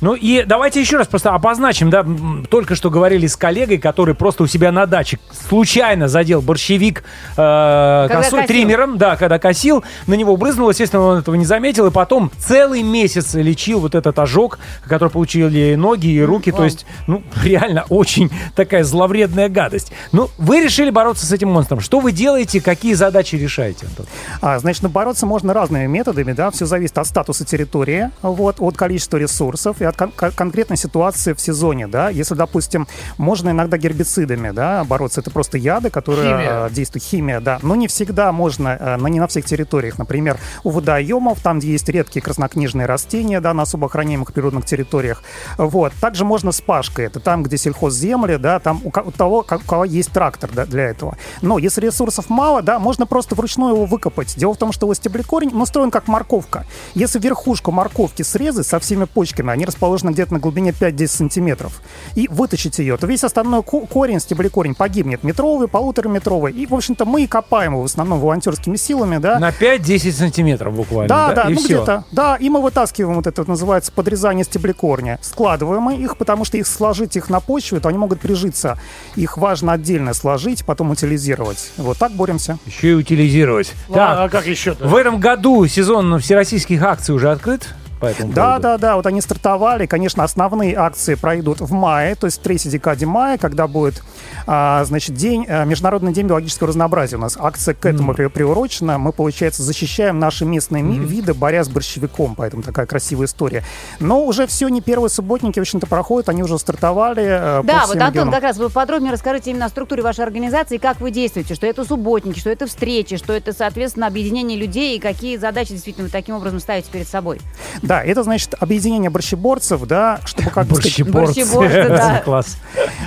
Ну 0.00 0.14
и 0.14 0.44
давайте 0.44 0.80
еще 0.80 0.96
раз 0.96 1.06
просто 1.06 1.34
обозначим, 1.34 1.90
да, 1.90 2.06
только 2.48 2.74
что 2.74 2.90
говорили 2.90 3.26
с 3.26 3.36
коллегой, 3.36 3.78
который 3.78 4.14
просто 4.14 4.44
у 4.44 4.46
себя 4.46 4.72
на 4.72 4.86
даче 4.86 5.18
случайно 5.48 6.08
задел 6.08 6.40
борщевик 6.40 7.04
э, 7.36 8.06
косой 8.08 8.40
косил. 8.40 8.46
триммером, 8.46 8.98
да, 8.98 9.16
когда 9.16 9.38
косил, 9.38 9.84
на 10.06 10.14
него 10.14 10.36
брызнуло, 10.36 10.70
естественно, 10.70 11.02
он 11.02 11.18
этого 11.18 11.34
не 11.34 11.44
заметил, 11.44 11.86
и 11.86 11.90
потом 11.90 12.30
целый 12.38 12.82
месяц 12.82 13.34
лечил 13.34 13.80
вот 13.80 13.94
этот 13.94 14.18
ожог, 14.18 14.58
который 14.86 15.10
получили 15.10 15.74
ноги 15.74 16.08
и 16.08 16.20
руки, 16.20 16.50
то 16.50 16.64
есть, 16.64 16.86
ну, 17.06 17.22
реально 17.42 17.84
очень 17.88 18.30
такая 18.54 18.84
зловредная 18.84 19.48
гадость. 19.48 19.92
Ну, 20.12 20.30
вы 20.38 20.62
решили 20.62 20.90
бороться 20.90 21.26
с 21.26 21.32
этим 21.32 21.50
монстром. 21.50 21.80
Что 21.80 22.00
вы 22.00 22.12
делаете, 22.12 22.60
какие 22.60 22.94
задачи 22.94 23.36
решаете, 23.36 23.86
Антон? 23.86 24.06
А, 24.40 24.58
значит, 24.58 24.82
ну, 24.82 24.88
бороться 24.88 25.26
можно 25.26 25.52
разными 25.52 25.86
методами, 25.86 26.32
да, 26.32 26.50
все 26.50 26.64
зависит 26.64 26.96
от 26.96 27.06
статуса 27.06 27.44
территории, 27.44 28.10
вот, 28.22 28.56
от 28.60 28.76
количества 28.76 29.18
ресурсов 29.18 29.80
и 29.80 29.89
от 29.90 29.96
кон- 29.96 30.12
кон- 30.12 30.32
конкретной 30.32 30.76
ситуации 30.76 31.32
в 31.32 31.40
сезоне, 31.40 31.86
да. 31.86 32.08
Если, 32.08 32.34
допустим, 32.34 32.86
можно 33.18 33.50
иногда 33.50 33.76
гербицидами, 33.78 34.50
да, 34.50 34.84
бороться, 34.84 35.20
это 35.20 35.30
просто 35.30 35.58
яды, 35.58 35.90
которые 35.90 36.28
Химия. 36.28 36.66
э, 36.66 36.70
действуют, 36.70 37.04
химия, 37.04 37.40
да, 37.40 37.58
но 37.62 37.76
не 37.76 37.86
всегда 37.88 38.32
можно, 38.32 38.76
э, 38.80 38.96
но 38.96 39.08
не 39.08 39.20
на 39.20 39.26
всех 39.26 39.44
территориях, 39.44 39.98
например, 39.98 40.38
у 40.64 40.70
водоемов, 40.70 41.40
там, 41.40 41.58
где 41.58 41.72
есть 41.72 41.88
редкие 41.88 42.22
краснокнижные 42.22 42.86
растения, 42.86 43.40
да, 43.40 43.54
на 43.54 43.62
особо 43.62 43.86
охраняемых 43.86 44.32
природных 44.32 44.64
территориях, 44.64 45.22
вот. 45.58 45.92
Также 46.00 46.24
можно 46.24 46.52
с 46.52 46.60
пашкой, 46.60 47.06
это 47.06 47.20
там, 47.20 47.42
где 47.42 47.56
сельхозземли, 47.58 48.36
да, 48.36 48.58
там 48.60 48.80
у, 48.84 48.90
того, 48.90 49.38
у 49.38 49.42
кого 49.42 49.84
есть 49.84 50.10
трактор 50.12 50.50
да, 50.52 50.66
для 50.66 50.84
этого. 50.84 51.16
Но 51.42 51.58
если 51.58 51.80
ресурсов 51.80 52.30
мало, 52.30 52.62
да, 52.62 52.78
можно 52.78 53.06
просто 53.06 53.34
вручную 53.34 53.74
его 53.74 53.84
выкопать. 53.86 54.34
Дело 54.36 54.54
в 54.54 54.58
том, 54.58 54.72
что 54.72 54.86
его 54.86 54.94
стеблекорень 54.94 55.50
он 55.54 55.62
устроен 55.62 55.90
как 55.90 56.08
морковка. 56.08 56.64
Если 56.94 57.18
верхушку 57.18 57.72
морковки 57.72 58.22
срезать 58.22 58.66
со 58.66 58.78
всеми 58.78 59.04
почками, 59.04 59.50
они 59.50 59.64
расположены 59.80 60.10
где-то 60.10 60.34
на 60.34 60.40
глубине 60.40 60.72
5-10 60.72 61.06
сантиметров, 61.08 61.80
и 62.14 62.28
вытащить 62.28 62.78
ее, 62.78 62.98
то 62.98 63.06
весь 63.06 63.24
остальной 63.24 63.62
ко- 63.62 63.86
корень, 63.86 64.20
стеблекорень 64.20 64.74
погибнет. 64.74 65.24
Метровый, 65.24 65.68
полутораметровый. 65.68 66.52
И, 66.52 66.66
в 66.66 66.74
общем-то, 66.74 67.06
мы 67.06 67.22
и 67.22 67.26
копаем 67.26 67.72
его 67.72 67.82
в 67.82 67.86
основном 67.86 68.20
волонтерскими 68.20 68.76
силами, 68.76 69.16
да. 69.16 69.38
На 69.38 69.48
5-10 69.50 70.12
сантиметров 70.12 70.74
буквально, 70.74 71.08
Да, 71.08 71.32
да, 71.32 71.42
и 71.50 71.54
ну 71.54 71.64
где-то. 71.64 72.04
Да, 72.12 72.36
и 72.36 72.50
мы 72.50 72.60
вытаскиваем 72.60 73.14
вот 73.14 73.26
это 73.26 73.40
вот 73.40 73.48
называется 73.48 73.90
подрезание 73.90 74.44
стеблекорня. 74.44 75.18
Складываем 75.22 75.82
мы 75.82 75.96
их, 75.96 76.18
потому 76.18 76.44
что 76.44 76.58
их 76.58 76.66
сложить 76.66 77.16
их 77.16 77.30
на 77.30 77.40
почве, 77.40 77.80
то 77.80 77.88
они 77.88 77.96
могут 77.96 78.20
прижиться. 78.20 78.78
Их 79.16 79.38
важно 79.38 79.72
отдельно 79.72 80.12
сложить, 80.12 80.66
потом 80.66 80.90
утилизировать. 80.90 81.72
Вот 81.78 81.96
так 81.96 82.12
боремся. 82.12 82.58
Еще 82.66 82.90
и 82.90 82.94
утилизировать. 82.94 83.72
А, 83.88 83.94
Так, 83.94 84.18
а 84.18 84.28
как 84.28 84.46
еще-то? 84.46 84.86
В 84.86 84.94
этом 84.94 85.18
году 85.20 85.66
сезон 85.66 86.18
всероссийских 86.18 86.82
акций 86.82 87.14
уже 87.14 87.30
открыт? 87.30 87.66
По 88.00 88.06
этому 88.06 88.32
Да, 88.32 88.44
поводу? 88.46 88.62
да, 88.62 88.78
да, 88.78 88.96
вот 88.96 89.06
они 89.06 89.20
стартовали. 89.20 89.84
Конечно, 89.86 90.24
основные 90.24 90.74
акции 90.74 91.14
пройдут 91.16 91.60
в 91.60 91.70
мае, 91.72 92.14
то 92.14 92.26
есть 92.26 92.38
в 92.40 92.42
третьей 92.42 92.70
декаде 92.70 93.04
мая, 93.04 93.36
когда 93.36 93.66
будет, 93.66 94.02
а, 94.46 94.82
значит, 94.84 95.14
день, 95.14 95.44
а, 95.48 95.64
Международный 95.64 96.12
день 96.14 96.26
биологического 96.26 96.68
разнообразия. 96.68 97.16
У 97.16 97.20
нас 97.20 97.36
акция 97.38 97.74
к 97.74 97.84
этому 97.84 98.14
при- 98.14 98.28
приурочена. 98.28 98.96
Мы, 98.98 99.12
получается, 99.12 99.62
защищаем 99.62 100.18
наши 100.18 100.44
местные 100.46 100.82
ми- 100.82 100.98
виды, 100.98 101.34
борясь 101.34 101.66
с 101.66 101.68
борщевиком, 101.68 102.34
поэтому 102.36 102.62
такая 102.62 102.86
красивая 102.86 103.26
история. 103.26 103.64
Но 103.98 104.24
уже 104.24 104.46
все, 104.46 104.68
не 104.68 104.80
первые 104.80 105.10
субботники, 105.10 105.58
в 105.58 105.62
общем-то, 105.62 105.86
проходят, 105.86 106.28
они 106.30 106.42
уже 106.42 106.58
стартовали. 106.58 107.22
э, 107.22 107.62
Да, 107.64 107.80
по 107.82 107.86
вот, 107.88 107.96
Антон, 107.96 108.08
регионам. 108.08 108.32
как 108.32 108.42
раз 108.44 108.56
вы 108.56 108.70
подробнее 108.70 109.12
расскажите 109.12 109.50
именно 109.50 109.66
о 109.66 109.68
структуре 109.68 110.02
вашей 110.02 110.24
организации, 110.24 110.78
как 110.78 111.00
вы 111.00 111.10
действуете, 111.10 111.54
что 111.54 111.66
это 111.66 111.84
субботники, 111.84 112.38
что 112.38 112.48
это 112.48 112.66
встречи, 112.66 113.16
что 113.18 113.34
это, 113.34 113.52
соответственно, 113.52 114.06
объединение 114.06 114.58
людей 114.58 114.96
и 114.96 115.00
какие 115.00 115.36
задачи 115.36 115.72
действительно 115.72 116.06
вы 116.06 116.10
таким 116.10 116.34
образом 116.36 116.60
ставите 116.60 116.88
перед 116.90 117.06
собой. 117.06 117.40
Да, 117.90 118.04
это 118.04 118.22
значит 118.22 118.54
объединение 118.60 119.10
борщеборцев, 119.10 119.84
да, 119.84 120.20
чтобы 120.24 120.50
как 120.50 120.68
бы 120.68 120.76
Борщеборцы. 120.76 121.40
Борщеборцы, 121.40 121.84
да. 121.88 122.20
Класс. 122.24 122.56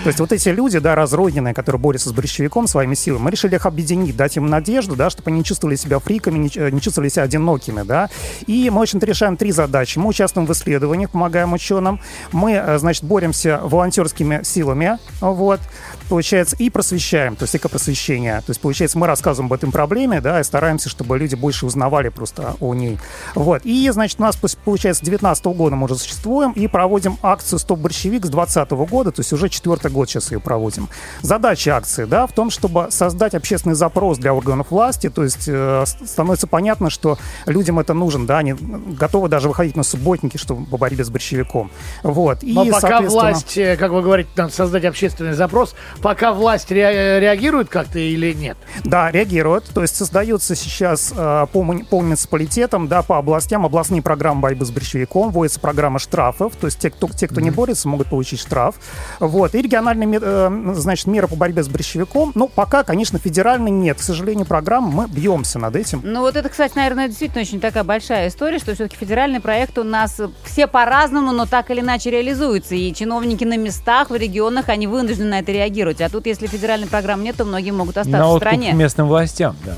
То 0.03 0.07
есть 0.07 0.19
вот 0.19 0.33
эти 0.33 0.49
люди, 0.49 0.77
да, 0.79 0.93
разрозненные, 0.93 1.53
которые 1.53 1.79
борются 1.79 2.09
с 2.09 2.11
борщевиком 2.11 2.67
своими 2.67 2.93
силами, 2.93 3.21
мы 3.21 3.31
решили 3.31 3.55
их 3.55 3.65
объединить, 3.65 4.17
дать 4.17 4.35
им 4.35 4.47
надежду, 4.47 4.97
да, 4.97 5.09
чтобы 5.09 5.29
они 5.29 5.37
не 5.37 5.45
чувствовали 5.45 5.77
себя 5.77 5.99
фриками, 5.99 6.37
не, 6.37 6.71
не 6.71 6.81
чувствовали 6.81 7.07
себя 7.07 7.23
одинокими, 7.23 7.83
да. 7.83 8.09
И 8.45 8.69
мы, 8.69 8.79
в 8.79 8.81
общем-то, 8.81 9.05
решаем 9.05 9.37
три 9.37 9.53
задачи. 9.53 9.97
Мы 9.99 10.09
участвуем 10.09 10.45
в 10.45 10.51
исследованиях, 10.51 11.11
помогаем 11.11 11.53
ученым. 11.53 12.01
Мы, 12.33 12.51
э, 12.51 12.77
значит, 12.77 13.05
боремся 13.05 13.61
волонтерскими 13.63 14.41
силами, 14.43 14.97
вот, 15.21 15.61
получается, 16.09 16.57
и 16.59 16.69
просвещаем, 16.69 17.37
то 17.37 17.43
есть 17.43 17.55
экопросвещение. 17.55 18.41
То 18.41 18.49
есть, 18.49 18.59
получается, 18.59 18.97
мы 18.97 19.07
рассказываем 19.07 19.47
об 19.47 19.53
этом 19.53 19.71
проблеме, 19.71 20.19
да, 20.19 20.41
и 20.41 20.43
стараемся, 20.43 20.89
чтобы 20.89 21.17
люди 21.17 21.35
больше 21.35 21.65
узнавали 21.65 22.09
просто 22.09 22.57
о 22.59 22.73
ней. 22.73 22.99
Вот. 23.33 23.61
И, 23.63 23.89
значит, 23.89 24.19
у 24.19 24.23
нас, 24.23 24.35
получается, 24.73 25.03
с 25.03 25.05
19 25.05 25.45
года 25.45 25.75
мы 25.75 25.85
уже 25.85 25.95
существуем 25.97 26.51
и 26.53 26.65
проводим 26.67 27.19
акцию 27.21 27.59
«Стоп 27.59 27.77
борщевик» 27.77 28.25
с 28.25 28.29
20 28.29 28.71
года, 28.71 29.11
то 29.11 29.19
есть 29.19 29.31
уже 29.31 29.47
четвертый 29.47 29.91
год 29.91 30.09
сейчас 30.09 30.31
ее 30.31 30.39
проводим. 30.39 30.89
Задача 31.21 31.77
акции, 31.77 32.05
да, 32.05 32.25
в 32.25 32.31
том, 32.31 32.49
чтобы 32.49 32.87
создать 32.89 33.35
общественный 33.35 33.75
запрос 33.75 34.17
для 34.17 34.33
органов 34.33 34.71
власти, 34.71 35.11
то 35.11 35.23
есть 35.23 35.43
э, 35.47 35.83
становится 36.05 36.47
понятно, 36.47 36.89
что 36.89 37.19
людям 37.45 37.77
это 37.77 37.93
нужно, 37.93 38.25
да, 38.25 38.39
они 38.39 38.53
готовы 38.53 39.29
даже 39.29 39.47
выходить 39.47 39.75
на 39.75 39.83
субботники, 39.83 40.37
чтобы 40.37 40.65
по 40.65 40.77
борьбе 40.77 41.03
с 41.03 41.11
борщевиком. 41.11 41.69
Вот. 42.01 42.41
И, 42.43 42.51
Но 42.51 42.65
пока 42.65 42.79
соответственно- 42.79 43.09
власть, 43.21 43.57
э, 43.59 43.77
как 43.77 43.91
вы 43.91 44.01
говорите, 44.01 44.29
надо 44.35 44.51
создать 44.51 44.85
общественный 44.85 45.33
запрос, 45.33 45.75
пока 46.01 46.33
власть 46.33 46.71
ре- 46.71 47.19
реагирует 47.19 47.69
как-то 47.69 47.99
или 47.99 48.33
нет? 48.33 48.57
Да, 48.83 49.11
реагируют. 49.11 49.65
То 49.71 49.83
есть 49.83 49.95
создаются 49.95 50.55
сейчас 50.55 51.13
э, 51.15 51.45
по, 51.53 51.63
по 51.91 52.01
муниципалитетам, 52.01 52.87
да, 52.87 53.03
по 53.03 53.19
областям 53.19 53.67
областные 53.67 54.01
программы 54.01 54.41
борьбы 54.41 54.62
с 54.65 54.71
борщевиком, 54.71 55.31
вводится 55.31 55.59
программа 55.59 55.99
штрафов, 55.99 56.55
то 56.55 56.67
есть 56.67 56.79
те, 56.79 56.89
кто, 56.89 57.07
те, 57.07 57.27
кто 57.27 57.41
не 57.41 57.51
борется, 57.51 57.87
могут 57.87 58.07
получить 58.07 58.39
штраф. 58.39 58.75
Вот. 59.19 59.55
И 59.55 59.61
региональные 59.61 60.19
э, 60.21 60.73
значит, 60.75 61.07
меры 61.07 61.27
по 61.27 61.35
борьбе 61.35 61.63
с 61.63 61.67
борщевиком, 61.67 62.31
ну, 62.35 62.47
пока, 62.47 62.83
конечно, 62.83 63.19
федеральной 63.19 63.71
нет. 63.71 63.97
К 63.97 64.01
сожалению, 64.01 64.45
программ 64.45 64.83
мы 64.83 65.07
бьемся 65.07 65.59
над 65.59 65.75
этим. 65.75 66.01
Ну 66.03 66.21
вот 66.21 66.35
это, 66.35 66.49
кстати, 66.49 66.73
наверное, 66.75 67.07
действительно 67.07 67.41
очень 67.41 67.59
такая 67.59 67.83
большая 67.83 68.27
история, 68.27 68.59
что 68.59 68.73
все-таки 68.73 68.97
федеральный 68.97 69.39
проект 69.39 69.77
у 69.77 69.83
нас 69.83 70.19
все 70.43 70.67
по-разному, 70.67 71.31
но 71.31 71.45
так 71.45 71.71
или 71.71 71.81
иначе 71.81 72.11
реализуются. 72.11 72.75
И 72.75 72.93
чиновники 72.93 73.43
на 73.43 73.57
местах, 73.57 74.09
в 74.09 74.15
регионах, 74.15 74.69
они 74.69 74.87
вынуждены 74.87 75.29
на 75.29 75.39
это 75.39 75.51
реагировать. 75.51 76.01
А 76.01 76.09
тут, 76.09 76.25
если 76.25 76.47
федеральной 76.47 76.87
программы 76.87 77.23
нет, 77.23 77.37
то 77.37 77.45
многие 77.45 77.71
могут 77.71 77.97
остаться 77.97 78.19
На 78.19 78.33
в 78.33 78.37
стране. 78.37 78.73
местным 78.73 79.07
властям, 79.07 79.55
да. 79.65 79.77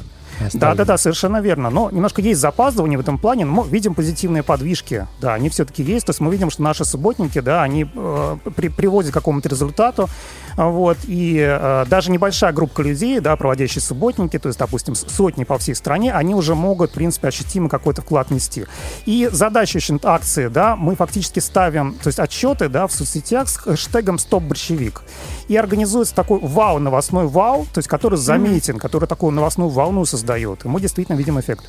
Да, 0.53 0.75
да, 0.75 0.85
да, 0.85 0.97
совершенно 0.97 1.41
верно. 1.41 1.69
Но 1.69 1.89
немножко 1.91 2.21
есть 2.21 2.39
запаздывание 2.39 2.97
в 2.97 3.01
этом 3.01 3.17
плане, 3.17 3.45
но 3.45 3.63
мы 3.63 3.69
видим 3.69 3.93
позитивные 3.93 4.43
подвижки. 4.43 5.07
Да, 5.21 5.33
они 5.33 5.49
все-таки 5.49 5.83
есть. 5.83 6.05
То 6.05 6.11
есть 6.11 6.19
мы 6.19 6.31
видим, 6.31 6.49
что 6.49 6.61
наши 6.61 6.85
субботники, 6.85 7.39
да, 7.39 7.63
они 7.63 7.89
э, 7.93 8.37
при- 8.55 8.69
приводят 8.69 9.11
к 9.11 9.13
какому-то 9.13 9.49
результату. 9.49 10.09
Вот. 10.57 10.97
И 11.05 11.37
э, 11.39 11.85
даже 11.87 12.11
небольшая 12.11 12.53
группа 12.53 12.81
людей, 12.81 13.19
да, 13.19 13.35
проводящие 13.35 13.81
субботники, 13.81 14.37
то 14.39 14.49
есть, 14.49 14.59
допустим, 14.59 14.95
сотни 14.95 15.43
по 15.43 15.57
всей 15.57 15.75
стране, 15.75 16.13
они 16.13 16.35
уже 16.35 16.55
могут, 16.55 16.91
в 16.91 16.93
принципе, 16.93 17.27
ощутимо 17.27 17.69
какой-то 17.69 18.01
вклад 18.01 18.31
нести. 18.31 18.65
И 19.05 19.29
задача 19.31 19.77
очень 19.77 19.99
акции, 20.03 20.47
да, 20.47 20.75
мы 20.75 20.95
фактически 20.95 21.39
ставим, 21.39 21.95
то 22.01 22.07
есть 22.07 22.19
отчеты, 22.19 22.69
да, 22.69 22.87
в 22.87 22.91
соцсетях 22.91 23.49
с 23.49 23.57
хэштегом 23.57 24.17
«Стоп 24.17 24.43
борщевик». 24.43 25.01
И 25.47 25.55
организуется 25.55 26.15
такой 26.15 26.39
вау, 26.41 26.79
новостной 26.79 27.27
вау, 27.27 27.67
то 27.73 27.79
есть 27.79 27.87
который 27.87 28.17
заметен, 28.17 28.79
который 28.79 29.07
такую 29.07 29.31
новостную 29.31 29.69
волну 29.69 30.05
создает. 30.05 30.24
И 30.65 30.67
мы 30.67 30.81
действительно 30.81 31.15
видим 31.15 31.39
эффект. 31.39 31.65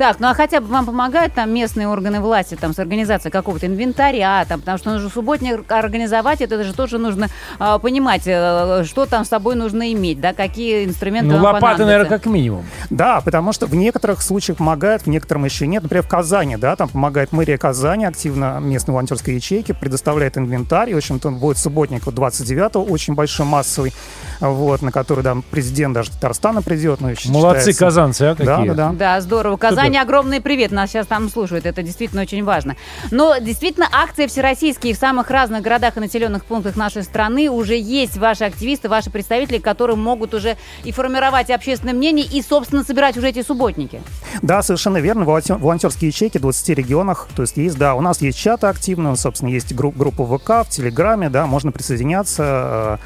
Так, 0.00 0.18
ну 0.18 0.28
а 0.28 0.34
хотя 0.34 0.62
бы 0.62 0.68
вам 0.68 0.86
помогают 0.86 1.34
там 1.34 1.52
местные 1.52 1.86
органы 1.86 2.20
власти 2.20 2.54
там 2.58 2.72
с 2.72 2.78
организацией 2.78 3.30
какого-то 3.30 3.66
инвентаря, 3.66 4.46
там, 4.48 4.60
потому 4.60 4.78
что 4.78 4.92
нужно 4.92 5.10
субботник 5.10 5.70
организовать, 5.70 6.40
это 6.40 6.64
же 6.64 6.72
тоже 6.72 6.96
нужно 6.96 7.28
а, 7.58 7.78
понимать, 7.78 8.22
э, 8.24 8.84
что 8.86 9.04
там 9.04 9.26
с 9.26 9.28
собой 9.28 9.56
нужно 9.56 9.92
иметь, 9.92 10.18
да, 10.18 10.32
какие 10.32 10.86
инструменты 10.86 11.26
Ну, 11.28 11.34
вам 11.34 11.42
лопаты, 11.42 11.60
понадобятся. 11.60 11.84
наверное, 11.84 12.18
как 12.18 12.24
минимум. 12.24 12.64
Да, 12.88 13.20
потому 13.20 13.52
что 13.52 13.66
в 13.66 13.74
некоторых 13.74 14.22
случаях 14.22 14.56
помогает, 14.56 15.02
в 15.02 15.06
некоторых 15.08 15.44
еще 15.44 15.66
нет. 15.66 15.82
Например, 15.82 16.02
в 16.02 16.08
Казани, 16.08 16.56
да, 16.56 16.76
там 16.76 16.88
помогает 16.88 17.32
мэрия 17.32 17.58
Казани, 17.58 18.06
активно 18.06 18.58
местной 18.58 18.92
волонтерской 18.92 19.34
ячейки, 19.34 19.72
предоставляет 19.72 20.38
инвентарь. 20.38 20.88
И, 20.88 20.94
в 20.94 20.96
общем-то, 20.96 21.30
будет 21.30 21.58
субботник 21.58 22.04
29-го, 22.04 22.82
очень 22.82 23.14
большой, 23.14 23.44
массовый, 23.44 23.92
вот, 24.40 24.80
на 24.80 24.92
который, 24.92 25.22
да, 25.22 25.36
президент 25.50 25.92
даже 25.92 26.10
Татарстана 26.10 26.62
придет. 26.62 27.02
Ну, 27.02 27.12
Молодцы 27.26 27.74
казанцы, 27.74 28.22
а, 28.22 28.34
какие. 28.34 28.46
Да, 28.46 28.64
да, 28.64 28.74
да. 28.74 28.92
Да, 28.92 29.20
здорово. 29.20 29.58
Казани 29.90 30.02
огромный 30.04 30.40
привет. 30.40 30.70
Нас 30.70 30.90
сейчас 30.90 31.08
там 31.08 31.28
слушают. 31.28 31.66
Это 31.66 31.82
действительно 31.82 32.22
очень 32.22 32.44
важно. 32.44 32.76
Но 33.10 33.38
действительно 33.38 33.88
акции 33.90 34.28
всероссийские 34.28 34.94
в 34.94 34.96
самых 34.96 35.30
разных 35.30 35.62
городах 35.62 35.96
и 35.96 36.00
населенных 36.00 36.44
пунктах 36.44 36.76
нашей 36.76 37.02
страны 37.02 37.50
уже 37.50 37.74
есть 37.76 38.16
ваши 38.16 38.44
активисты, 38.44 38.88
ваши 38.88 39.10
представители, 39.10 39.58
которые 39.58 39.96
могут 39.96 40.32
уже 40.32 40.56
и 40.84 40.92
формировать 40.92 41.50
общественное 41.50 41.92
мнение, 41.92 42.24
и, 42.24 42.40
собственно, 42.40 42.84
собирать 42.84 43.16
уже 43.16 43.30
эти 43.30 43.42
субботники. 43.42 44.00
Да, 44.42 44.62
совершенно 44.62 44.98
верно. 44.98 45.24
Волонтер- 45.24 45.58
Волонтерские 45.58 46.10
ячейки 46.10 46.38
в 46.38 46.42
20 46.42 46.68
регионах. 46.68 47.26
То 47.34 47.42
есть 47.42 47.56
есть, 47.56 47.76
да, 47.76 47.96
у 47.96 48.00
нас 48.00 48.20
есть 48.20 48.38
чаты 48.38 48.68
активные, 48.68 49.16
собственно, 49.16 49.48
есть 49.48 49.74
групп, 49.74 49.96
группа 49.96 50.24
ВК, 50.24 50.64
в 50.64 50.70
Телеграме, 50.70 51.30
да, 51.30 51.46
можно 51.46 51.72
присоединяться. 51.72 53.00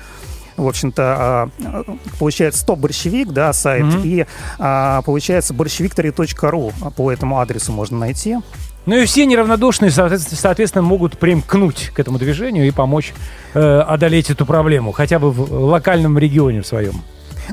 В 0.56 0.66
общем-то, 0.68 1.50
э, 1.58 1.94
получается 2.18 2.60
стоп-борщевик, 2.60 3.28
да, 3.32 3.52
сайт, 3.52 3.84
Мгм. 3.84 4.00
и 4.04 4.26
а, 4.58 5.02
получается 5.02 5.52
борщевиктория.ру 5.52 6.72
по 6.96 7.12
этому 7.12 7.40
адресу 7.40 7.72
можно 7.72 7.98
найти. 7.98 8.36
Ну 8.86 8.96
и 8.96 9.06
все 9.06 9.24
неравнодушные, 9.24 9.90
соответственно, 9.90 10.38
соответственно, 10.38 10.82
могут 10.82 11.18
примкнуть 11.18 11.90
к 11.94 11.98
этому 11.98 12.18
движению 12.18 12.66
и 12.66 12.70
помочь 12.70 13.14
э, 13.54 13.80
одолеть 13.80 14.30
эту 14.30 14.44
проблему, 14.44 14.92
хотя 14.92 15.18
бы 15.18 15.30
в 15.30 15.50
локальном 15.70 16.18
регионе 16.18 16.60
в 16.60 16.66
своем. 16.66 17.02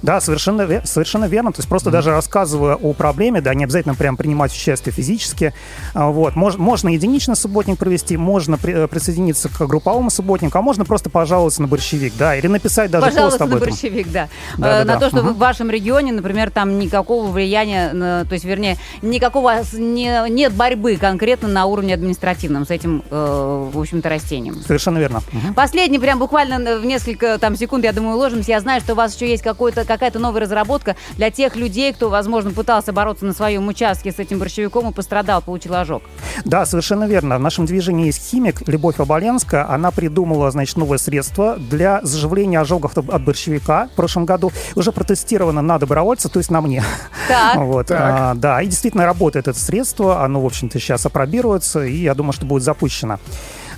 Да, 0.02 0.22
совершенно, 0.22 0.62
ве- 0.64 0.86
совершенно 0.86 1.26
верно. 1.26 1.52
То 1.52 1.60
есть 1.60 1.70
просто 1.70 1.92
даже 1.92 2.12
рассказывая 2.12 2.76
о 2.76 2.94
проблеме, 2.94 3.42
да, 3.42 3.54
не 3.54 3.64
обязательно 3.64 3.96
прям 3.96 4.18
принимать 4.18 4.52
участие 4.52 4.94
физически. 4.94 5.54
А, 5.94 6.10
Вот. 6.12 6.34
Мож- 6.36 6.58
можно 6.58 6.90
единичный 6.90 7.36
субботник 7.36 7.78
провести, 7.78 8.18
можно 8.18 8.58
при- 8.58 8.74
э, 8.74 8.88
присоединиться 8.88 9.50
к 9.50 9.66
групповому 9.68 10.10
субботнику, 10.10 10.58
а 10.58 10.62
можно 10.62 10.86
просто 10.86 11.10
пожаловаться 11.10 11.62
на 11.62 11.68
борщевик, 11.68 12.14
да, 12.18 12.36
или 12.36 12.48
написать 12.48 12.92
даже 12.92 13.06
Пожалуйста, 13.08 13.40
пост 13.40 13.42
об 13.42 13.50
на 13.50 13.56
этом. 13.58 13.70
борщевик, 13.70 14.12
да. 14.12 14.28
Да, 14.58 14.82
Э, 14.82 14.86
да, 14.86 14.94
на 14.94 15.00
да. 15.00 15.00
то, 15.00 15.08
что 15.10 15.24
Мгм. 15.24 15.34
в 15.34 15.38
вашем 15.38 15.70
регионе, 15.72 16.12
например, 16.12 16.52
там 16.52 16.80
никакого 16.80 17.30
влияния, 17.32 17.92
на- 17.94 18.26
то 18.26 18.34
есть, 18.34 18.46
вернее, 18.46 18.78
никакого 19.02 19.54
не- 19.74 20.30
нет 20.30 20.54
борьбы 20.54 20.98
конкретно 20.98 21.48
на 21.48 21.66
уровне 21.66 21.94
административном 21.94 22.66
с 22.66 22.70
этим, 22.72 23.04
э, 23.10 23.70
в 23.74 23.80
общем-то, 23.80 24.10
растением. 24.10 24.56
Совершенно 24.66 24.98
верно. 25.00 25.22
Мгм. 25.32 25.54
Последний, 25.54 26.00
прям 26.00 26.20
буквально 26.20 26.78
в 26.80 26.86
несколько 26.86 27.38
там 27.38 27.56
секунд, 27.56 27.84
я 27.84 27.94
думаю, 27.94 28.16
уложимся. 28.16 28.52
Я 28.52 28.60
знаю, 28.60 28.82
что 28.82 28.94
у 28.94 28.96
вас 28.96 29.16
еще 29.16 29.30
есть 29.30 29.44
какой-то, 29.44 29.81
какая-то 29.86 30.20
новая 30.20 30.42
разработка 30.42 30.96
для 31.16 31.32
тех 31.32 31.56
людей, 31.56 31.94
кто, 31.94 32.10
возможно, 32.10 32.52
пытался 32.52 32.94
бороться 32.94 33.26
на 33.26 33.34
своем 33.34 33.68
участке 33.68 34.12
с 34.12 34.20
этим 34.20 34.40
борщевиком 34.40 34.90
и 34.90 34.94
пострадал, 34.94 35.42
получил 35.42 35.76
ожог. 35.76 36.04
Да, 36.46 36.66
совершенно 36.66 37.06
верно. 37.06 37.38
В 37.38 37.42
нашем 37.42 37.66
движении 37.66 38.08
есть 38.08 38.30
химик 38.30 38.68
Любовь 38.68 39.00
Оболенская. 39.00 39.70
Она 39.70 39.92
придумала, 39.92 40.52
значит, 40.52 40.78
новое 40.78 40.98
средство 40.98 41.58
для 41.58 42.02
заживления 42.04 42.60
ожогов 42.60 42.98
от 42.98 43.24
борщевика 43.24 43.88
в 43.88 43.96
прошлом 43.96 44.26
году. 44.26 44.52
Уже 44.76 44.92
протестировано 44.92 45.62
на 45.62 45.78
добровольца, 45.80 46.30
то 46.30 46.40
есть 46.40 46.52
на 46.52 46.62
мне. 46.62 46.84
Так. 47.28 47.58
Вот, 47.72 47.88
а, 47.90 48.34
да, 48.36 48.62
и 48.62 48.66
действительно 48.66 49.06
работает 49.06 49.48
это 49.48 49.58
средство. 49.58 50.26
Оно, 50.26 50.42
в 50.42 50.46
общем-то, 50.46 50.80
сейчас 50.80 51.06
опробируется, 51.06 51.84
и 51.86 51.96
я 51.96 52.16
думаю, 52.16 52.34
что 52.34 52.46
будет 52.46 52.64
запущено. 52.64 53.20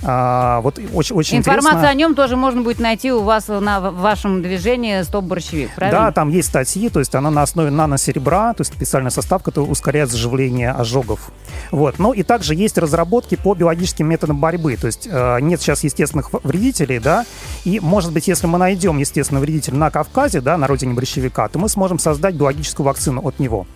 А, 0.04 0.60
вот 0.60 0.78
очень, 0.92 1.16
очень 1.16 1.38
Информацию 1.38 1.72
интересно. 1.72 1.88
о 1.88 1.94
нем 1.94 2.14
тоже 2.14 2.36
можно 2.36 2.62
будет 2.62 2.78
найти 2.78 3.10
у 3.10 3.22
вас 3.22 3.48
на 3.48 3.80
вашем 3.90 4.42
движении 4.42 5.02
«Стоп 5.02 5.24
борщевик», 5.24 5.74
правильно? 5.74 6.00
Да, 6.00 6.12
там 6.12 6.28
есть 6.28 6.48
статьи, 6.48 6.88
то 6.90 6.98
есть 6.98 7.14
она 7.14 7.30
на 7.30 7.42
основе 7.42 7.70
наносеребра, 7.70 8.52
то 8.54 8.60
есть 8.60 8.74
специальный 8.74 9.10
состав, 9.10 9.42
который 9.42 9.64
ускоряет 9.64 10.10
заживление 10.10 10.72
ожогов. 10.72 11.30
Вот. 11.70 11.98
Ну 11.98 12.12
и 12.12 12.22
также 12.22 12.54
есть 12.54 12.76
разработки 12.76 13.36
по 13.36 13.54
биологическим 13.54 14.06
методам 14.06 14.38
борьбы, 14.38 14.76
то 14.76 14.86
есть 14.86 15.08
э, 15.10 15.40
нет 15.40 15.60
сейчас 15.60 15.84
естественных 15.84 16.30
вредителей, 16.44 16.98
да, 16.98 17.24
и 17.64 17.80
может 17.80 18.12
быть, 18.12 18.28
если 18.28 18.46
мы 18.46 18.58
найдем 18.58 18.98
естественный 18.98 19.40
вредитель 19.40 19.74
на 19.74 19.90
Кавказе, 19.90 20.40
да, 20.40 20.58
на 20.58 20.66
родине 20.66 20.92
борщевика, 20.94 21.48
то 21.48 21.58
мы 21.58 21.68
сможем 21.68 21.98
создать 21.98 22.34
биологическую 22.34 22.84
вакцину 22.84 23.22
от 23.22 23.38
него. 23.38 23.66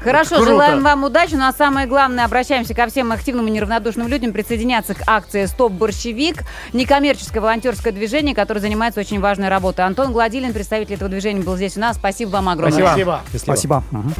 Хорошо, 0.00 0.36
Круто. 0.36 0.50
желаем 0.50 0.82
вам 0.82 1.04
удачи. 1.04 1.34
Ну 1.34 1.46
а 1.46 1.52
самое 1.52 1.86
главное, 1.86 2.24
обращаемся 2.24 2.74
ко 2.74 2.86
всем 2.86 3.12
активным 3.12 3.48
и 3.48 3.50
неравнодушным 3.50 4.08
людям 4.08 4.32
присоединяться 4.32 4.94
к 4.94 5.02
акции 5.06 5.46
«Стоп 5.46 5.72
борщевик», 5.72 6.44
некоммерческое 6.72 7.42
волонтерское 7.42 7.92
движение, 7.92 8.34
которое 8.34 8.60
занимается 8.60 9.00
очень 9.00 9.20
важной 9.20 9.48
работой. 9.48 9.84
Антон 9.84 10.12
Гладилин, 10.12 10.52
представитель 10.52 10.94
этого 10.94 11.10
движения, 11.10 11.42
был 11.42 11.56
здесь 11.56 11.76
у 11.76 11.80
нас. 11.80 11.96
Спасибо 11.96 12.30
вам 12.30 12.48
огромное. 12.48 12.86
Спасибо. 12.86 13.20
Спасибо. 13.34 13.84
Мгм. 13.90 14.14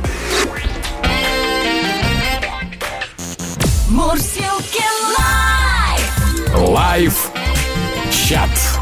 Мурзилки 3.90 4.82
Live! 5.16 6.68
Live 6.68 7.30
chat. 8.10 8.75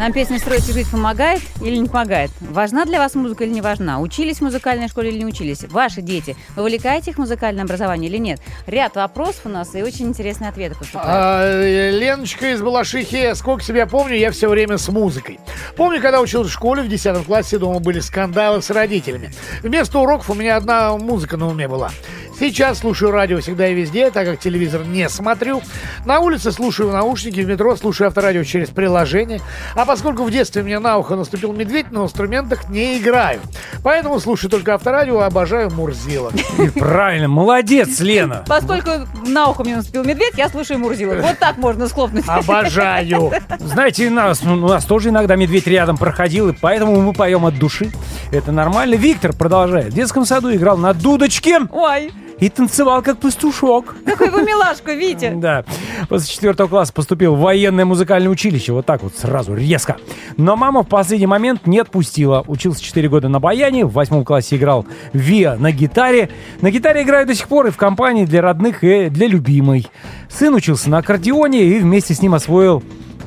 Нам 0.00 0.14
песня 0.14 0.38
«Строить 0.38 0.66
и 0.66 0.72
жить» 0.72 0.90
помогает 0.90 1.42
или 1.60 1.76
не 1.76 1.86
помогает? 1.86 2.30
Важна 2.40 2.86
для 2.86 2.98
вас 2.98 3.14
музыка 3.14 3.44
или 3.44 3.52
не 3.52 3.60
важна? 3.60 4.00
Учились 4.00 4.38
в 4.38 4.40
музыкальной 4.40 4.88
школе 4.88 5.10
или 5.10 5.18
не 5.18 5.26
учились? 5.26 5.64
Ваши 5.64 6.00
дети, 6.00 6.38
вы 6.56 6.62
увлекаете 6.62 7.10
их 7.10 7.18
музыкальное 7.18 7.64
образование 7.64 8.08
или 8.08 8.16
нет? 8.16 8.40
Ряд 8.66 8.96
вопросов 8.96 9.42
у 9.44 9.50
нас 9.50 9.74
и 9.74 9.82
очень 9.82 10.06
интересные 10.06 10.48
ответы 10.48 10.74
поступают. 10.74 11.06
А, 11.06 11.42
э, 11.44 11.90
Леночка 11.90 12.50
из 12.50 12.62
Балашихи, 12.62 13.34
сколько 13.34 13.62
себя 13.62 13.86
помню, 13.86 14.16
я 14.16 14.30
все 14.30 14.48
время 14.48 14.78
с 14.78 14.88
музыкой. 14.88 15.38
Помню, 15.76 16.00
когда 16.00 16.22
учился 16.22 16.48
в 16.48 16.52
школе 16.54 16.80
в 16.80 16.88
10 16.88 17.26
классе, 17.26 17.58
дома 17.58 17.78
были 17.80 18.00
скандалы 18.00 18.62
с 18.62 18.70
родителями. 18.70 19.30
Вместо 19.62 19.98
уроков 19.98 20.30
у 20.30 20.34
меня 20.34 20.56
одна 20.56 20.96
музыка 20.96 21.36
на 21.36 21.46
уме 21.46 21.68
была. 21.68 21.90
Сейчас 22.40 22.78
слушаю 22.78 23.10
радио 23.10 23.38
всегда 23.40 23.68
и 23.68 23.74
везде, 23.74 24.10
так 24.10 24.26
как 24.26 24.40
телевизор 24.40 24.86
не 24.86 25.10
смотрю. 25.10 25.60
На 26.06 26.20
улице 26.20 26.52
слушаю 26.52 26.90
наушники, 26.90 27.40
в 27.40 27.46
метро 27.46 27.76
слушаю 27.76 28.08
авторадио 28.08 28.44
через 28.44 28.70
приложение. 28.70 29.42
А 29.74 29.84
поскольку 29.84 30.24
в 30.24 30.30
детстве 30.30 30.62
мне 30.62 30.78
на 30.78 30.96
ухо 30.96 31.16
наступил 31.16 31.52
медведь, 31.52 31.92
на 31.92 32.04
инструментах 32.04 32.70
не 32.70 32.96
играю. 32.96 33.40
Поэтому 33.82 34.18
слушаю 34.20 34.50
только 34.50 34.72
авторадио, 34.72 35.20
обожаю 35.20 35.70
Мурзила. 35.70 36.32
Правильно, 36.76 37.28
молодец, 37.28 38.00
Лена. 38.00 38.42
Поскольку 38.48 38.90
на 39.26 39.48
ухо 39.48 39.62
мне 39.62 39.76
наступил 39.76 40.04
медведь, 40.04 40.32
я 40.38 40.48
слушаю 40.48 40.80
Мурзила. 40.80 41.16
Вот 41.16 41.38
так 41.38 41.58
можно 41.58 41.88
схлопнуть. 41.88 42.24
Обожаю. 42.26 43.32
Знаете, 43.58 44.08
у 44.08 44.12
нас, 44.12 44.42
у 44.42 44.56
нас 44.56 44.86
тоже 44.86 45.10
иногда 45.10 45.36
медведь 45.36 45.66
рядом 45.66 45.98
проходил, 45.98 46.48
и 46.48 46.54
поэтому 46.58 46.98
мы 47.02 47.12
поем 47.12 47.44
от 47.44 47.58
души. 47.58 47.92
Это 48.32 48.50
нормально. 48.50 48.94
Виктор 48.94 49.34
продолжает. 49.34 49.92
В 49.92 49.94
детском 49.94 50.24
саду 50.24 50.50
играл 50.54 50.78
на 50.78 50.94
дудочке 50.94 51.60
Ой, 51.70 52.10
и 52.40 52.48
танцевал 52.48 53.02
как 53.02 53.18
пастушок. 53.18 53.94
какой 54.04 54.30
вы 54.30 54.42
милашка, 54.42 54.94
Витя. 54.94 55.32
Да. 55.40 55.64
После 56.08 56.32
четвертого 56.32 56.68
класса 56.68 56.92
поступил 56.92 57.34
в 57.34 57.40
военное 57.40 57.84
музыкальное 57.84 58.30
училище. 58.30 58.72
Вот 58.72 58.84
так 58.84 59.02
вот 59.02 59.14
сразу, 59.16 59.54
резко. 59.54 59.96
Но 60.36 60.54
мама 60.56 60.82
в 60.82 60.88
последний 60.88 61.26
момент 61.26 61.66
не 61.66 61.78
отпустила. 61.78 62.44
Учился 62.46 62.82
4 62.82 63.08
года 63.08 63.28
на 63.28 63.40
баяне. 63.40 63.86
В 63.86 63.92
восьмом 63.92 64.24
классе 64.24 64.56
играл 64.56 64.86
Виа 65.12 65.56
на 65.56 65.72
гитаре. 65.72 66.28
На 66.60 66.70
гитаре 66.70 67.02
играю 67.02 67.26
до 67.26 67.34
сих 67.34 67.48
пор 67.48 67.68
и 67.68 67.70
в 67.70 67.76
компании 67.76 68.26
для 68.26 68.42
родных 68.42 68.84
и 68.84 69.08
для 69.08 69.28
любимой. 69.28 69.86
Сын 70.28 70.54
учился 70.54 70.90
на 70.90 70.98
аккордеоне 70.98 71.62
и 71.62 71.78
вместе 71.78 72.14
с 72.14 72.22
ним 72.22 72.34
освоил 72.34 72.82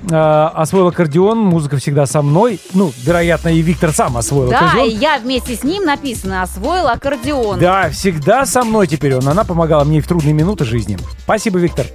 э, 0.10 0.16
освоил 0.16 0.88
аккордеон, 0.88 1.38
музыка 1.40 1.78
всегда 1.78 2.06
со 2.06 2.22
мной. 2.22 2.60
Ну, 2.74 2.92
вероятно, 3.04 3.50
и 3.50 3.62
Виктор 3.62 3.92
сам 3.92 4.18
освоил 4.18 4.50
Да, 4.50 4.58
и 4.60 4.66
аккордеон. 4.66 5.00
я 5.00 5.20
вместе 5.20 5.56
с 5.56 5.64
ним 5.64 5.84
написано 5.86 6.42
освоил 6.42 6.88
аккордеон. 6.88 7.60
Да, 7.60 7.90
всегда 7.90 8.46
со 8.46 8.64
мной 8.64 8.88
теперь 8.88 9.16
он. 9.16 9.28
Она 9.28 9.44
помогала 9.44 9.84
мне 9.84 10.00
и 10.00 10.02
в 10.02 10.08
трудные 10.08 10.34
минуты 10.34 10.66
жизни. 10.66 10.98
Спасибо, 11.24 11.60
Виктор. 11.60 11.86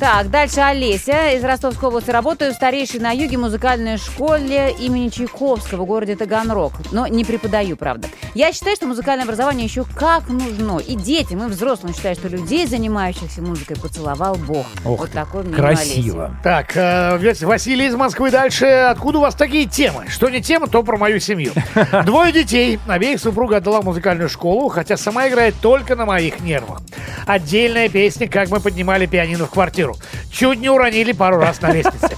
Так, 0.00 0.30
дальше 0.30 0.60
Олеся 0.60 1.32
из 1.32 1.44
Ростовской 1.44 1.90
области. 1.90 2.08
Работаю 2.08 2.52
в 2.52 2.54
старейшей 2.54 3.00
на 3.00 3.10
юге 3.10 3.36
музыкальной 3.36 3.98
школе 3.98 4.74
имени 4.78 5.10
Чайковского 5.10 5.82
в 5.82 5.84
городе 5.84 6.16
Таганрог. 6.16 6.72
Но 6.90 7.06
не 7.06 7.22
преподаю, 7.22 7.76
правда. 7.76 8.08
Я 8.32 8.50
считаю, 8.54 8.76
что 8.76 8.86
музыкальное 8.86 9.24
образование 9.24 9.66
еще 9.66 9.84
как 9.84 10.30
нужно. 10.30 10.78
И 10.78 10.94
детям, 10.94 11.44
и 11.44 11.48
взрослым 11.50 11.92
считаю, 11.92 12.14
что 12.14 12.28
людей, 12.28 12.66
занимающихся 12.66 13.42
музыкой, 13.42 13.76
поцеловал 13.76 14.36
Бог. 14.36 14.64
Ох, 14.86 15.00
вот 15.00 15.12
такой 15.12 15.42
мнение 15.42 15.58
Красиво. 15.58 16.34
Так, 16.42 16.74
э, 16.78 17.34
Василий 17.42 17.86
из 17.86 17.94
Москвы 17.94 18.30
дальше. 18.30 18.64
Откуда 18.64 19.18
у 19.18 19.20
вас 19.20 19.34
такие 19.34 19.66
темы? 19.66 20.06
Что 20.08 20.30
не 20.30 20.40
тема, 20.40 20.66
то 20.66 20.82
про 20.82 20.96
мою 20.96 21.20
семью. 21.20 21.52
Двое 22.06 22.32
детей. 22.32 22.78
Обеих 22.88 23.20
супруга 23.20 23.58
отдала 23.58 23.82
в 23.82 23.84
музыкальную 23.84 24.30
школу, 24.30 24.70
хотя 24.70 24.96
сама 24.96 25.28
играет 25.28 25.56
только 25.60 25.94
на 25.94 26.06
моих 26.06 26.40
нервах. 26.40 26.80
Отдельная 27.26 27.90
песня 27.90 28.26
«Как 28.28 28.48
мы 28.48 28.60
поднимали 28.60 29.04
пианино 29.04 29.44
в 29.44 29.50
квартиру». 29.50 29.89
Чуть 30.32 30.60
не 30.60 30.68
уронили 30.68 31.12
пару 31.12 31.38
раз 31.38 31.60
на 31.60 31.72
лестнице. 31.72 32.10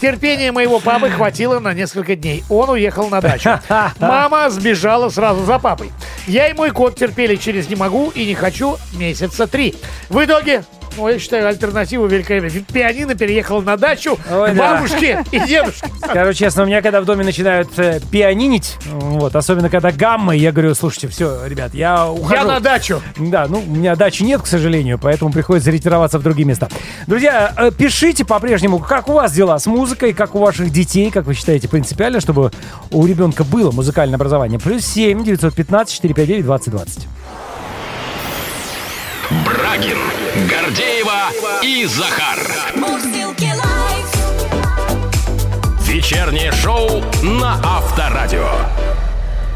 Терпения 0.00 0.52
моего 0.52 0.80
папы 0.80 1.10
хватило 1.10 1.58
на 1.58 1.74
несколько 1.74 2.16
дней. 2.16 2.44
Он 2.48 2.70
уехал 2.70 3.08
на 3.08 3.20
дачу. 3.20 3.60
Мама 3.98 4.50
сбежала 4.50 5.08
сразу 5.08 5.44
за 5.44 5.58
папой. 5.58 5.92
Я 6.26 6.48
и 6.48 6.52
мой 6.52 6.70
кот 6.70 6.96
терпели 6.96 7.36
через 7.36 7.68
«не 7.68 7.76
могу» 7.76 8.10
и 8.10 8.26
«не 8.26 8.34
хочу» 8.34 8.76
месяца 8.94 9.46
три. 9.46 9.74
В 10.08 10.24
итоге 10.24 10.64
Ну, 10.96 11.08
я 11.08 11.18
считаю, 11.18 11.46
альтернатива 11.48 12.06
великолепная. 12.06 12.50
Пианино 12.72 13.14
переехала 13.14 13.60
на 13.60 13.76
дачу 13.76 14.18
Ой, 14.30 14.52
к 14.52 14.54
да. 14.54 14.74
бабушке 14.74 15.24
и 15.30 15.40
дедушке. 15.40 15.88
Скажу 15.98 16.32
честно, 16.32 16.62
у 16.62 16.66
меня 16.66 16.82
когда 16.82 17.00
в 17.00 17.04
доме 17.04 17.24
начинают 17.24 17.68
э, 17.78 18.00
пианинить, 18.10 18.76
вот, 18.86 19.36
особенно 19.36 19.68
когда 19.68 19.92
гаммы, 19.92 20.36
я 20.36 20.52
говорю, 20.52 20.74
слушайте, 20.74 21.08
все, 21.08 21.46
ребят, 21.46 21.74
я 21.74 22.08
ухожу. 22.08 22.34
Я 22.34 22.44
на 22.44 22.60
дачу. 22.60 23.02
Да, 23.18 23.46
ну, 23.48 23.62
у 23.66 23.70
меня 23.70 23.96
дачи 23.96 24.22
нет, 24.22 24.42
к 24.42 24.46
сожалению, 24.46 24.98
поэтому 24.98 25.32
приходится 25.32 25.70
ретироваться 25.70 26.18
в 26.18 26.22
другие 26.22 26.46
места. 26.46 26.68
Друзья, 27.06 27.52
э, 27.56 27.70
пишите 27.76 28.24
по-прежнему, 28.24 28.78
как 28.78 29.08
у 29.08 29.12
вас 29.12 29.32
дела 29.32 29.58
с 29.58 29.66
музыкой, 29.66 30.12
как 30.12 30.34
у 30.34 30.38
ваших 30.38 30.70
детей, 30.70 31.10
как 31.10 31.26
вы 31.26 31.34
считаете 31.34 31.68
принципиально, 31.68 32.20
чтобы 32.20 32.50
у 32.90 33.06
ребенка 33.06 33.44
было 33.44 33.70
музыкальное 33.70 34.16
образование. 34.16 34.58
Плюс 34.58 34.84
7 34.86 35.24
915 35.24 35.94
459 35.94 36.44
2020. 36.44 37.08
Брагин, 39.30 39.98
Гордеева 40.48 41.30
и 41.62 41.84
Захар. 41.86 42.38
Вечернее 45.80 46.52
шоу 46.52 47.02
на 47.22 47.60
Авторадио. 47.64 48.48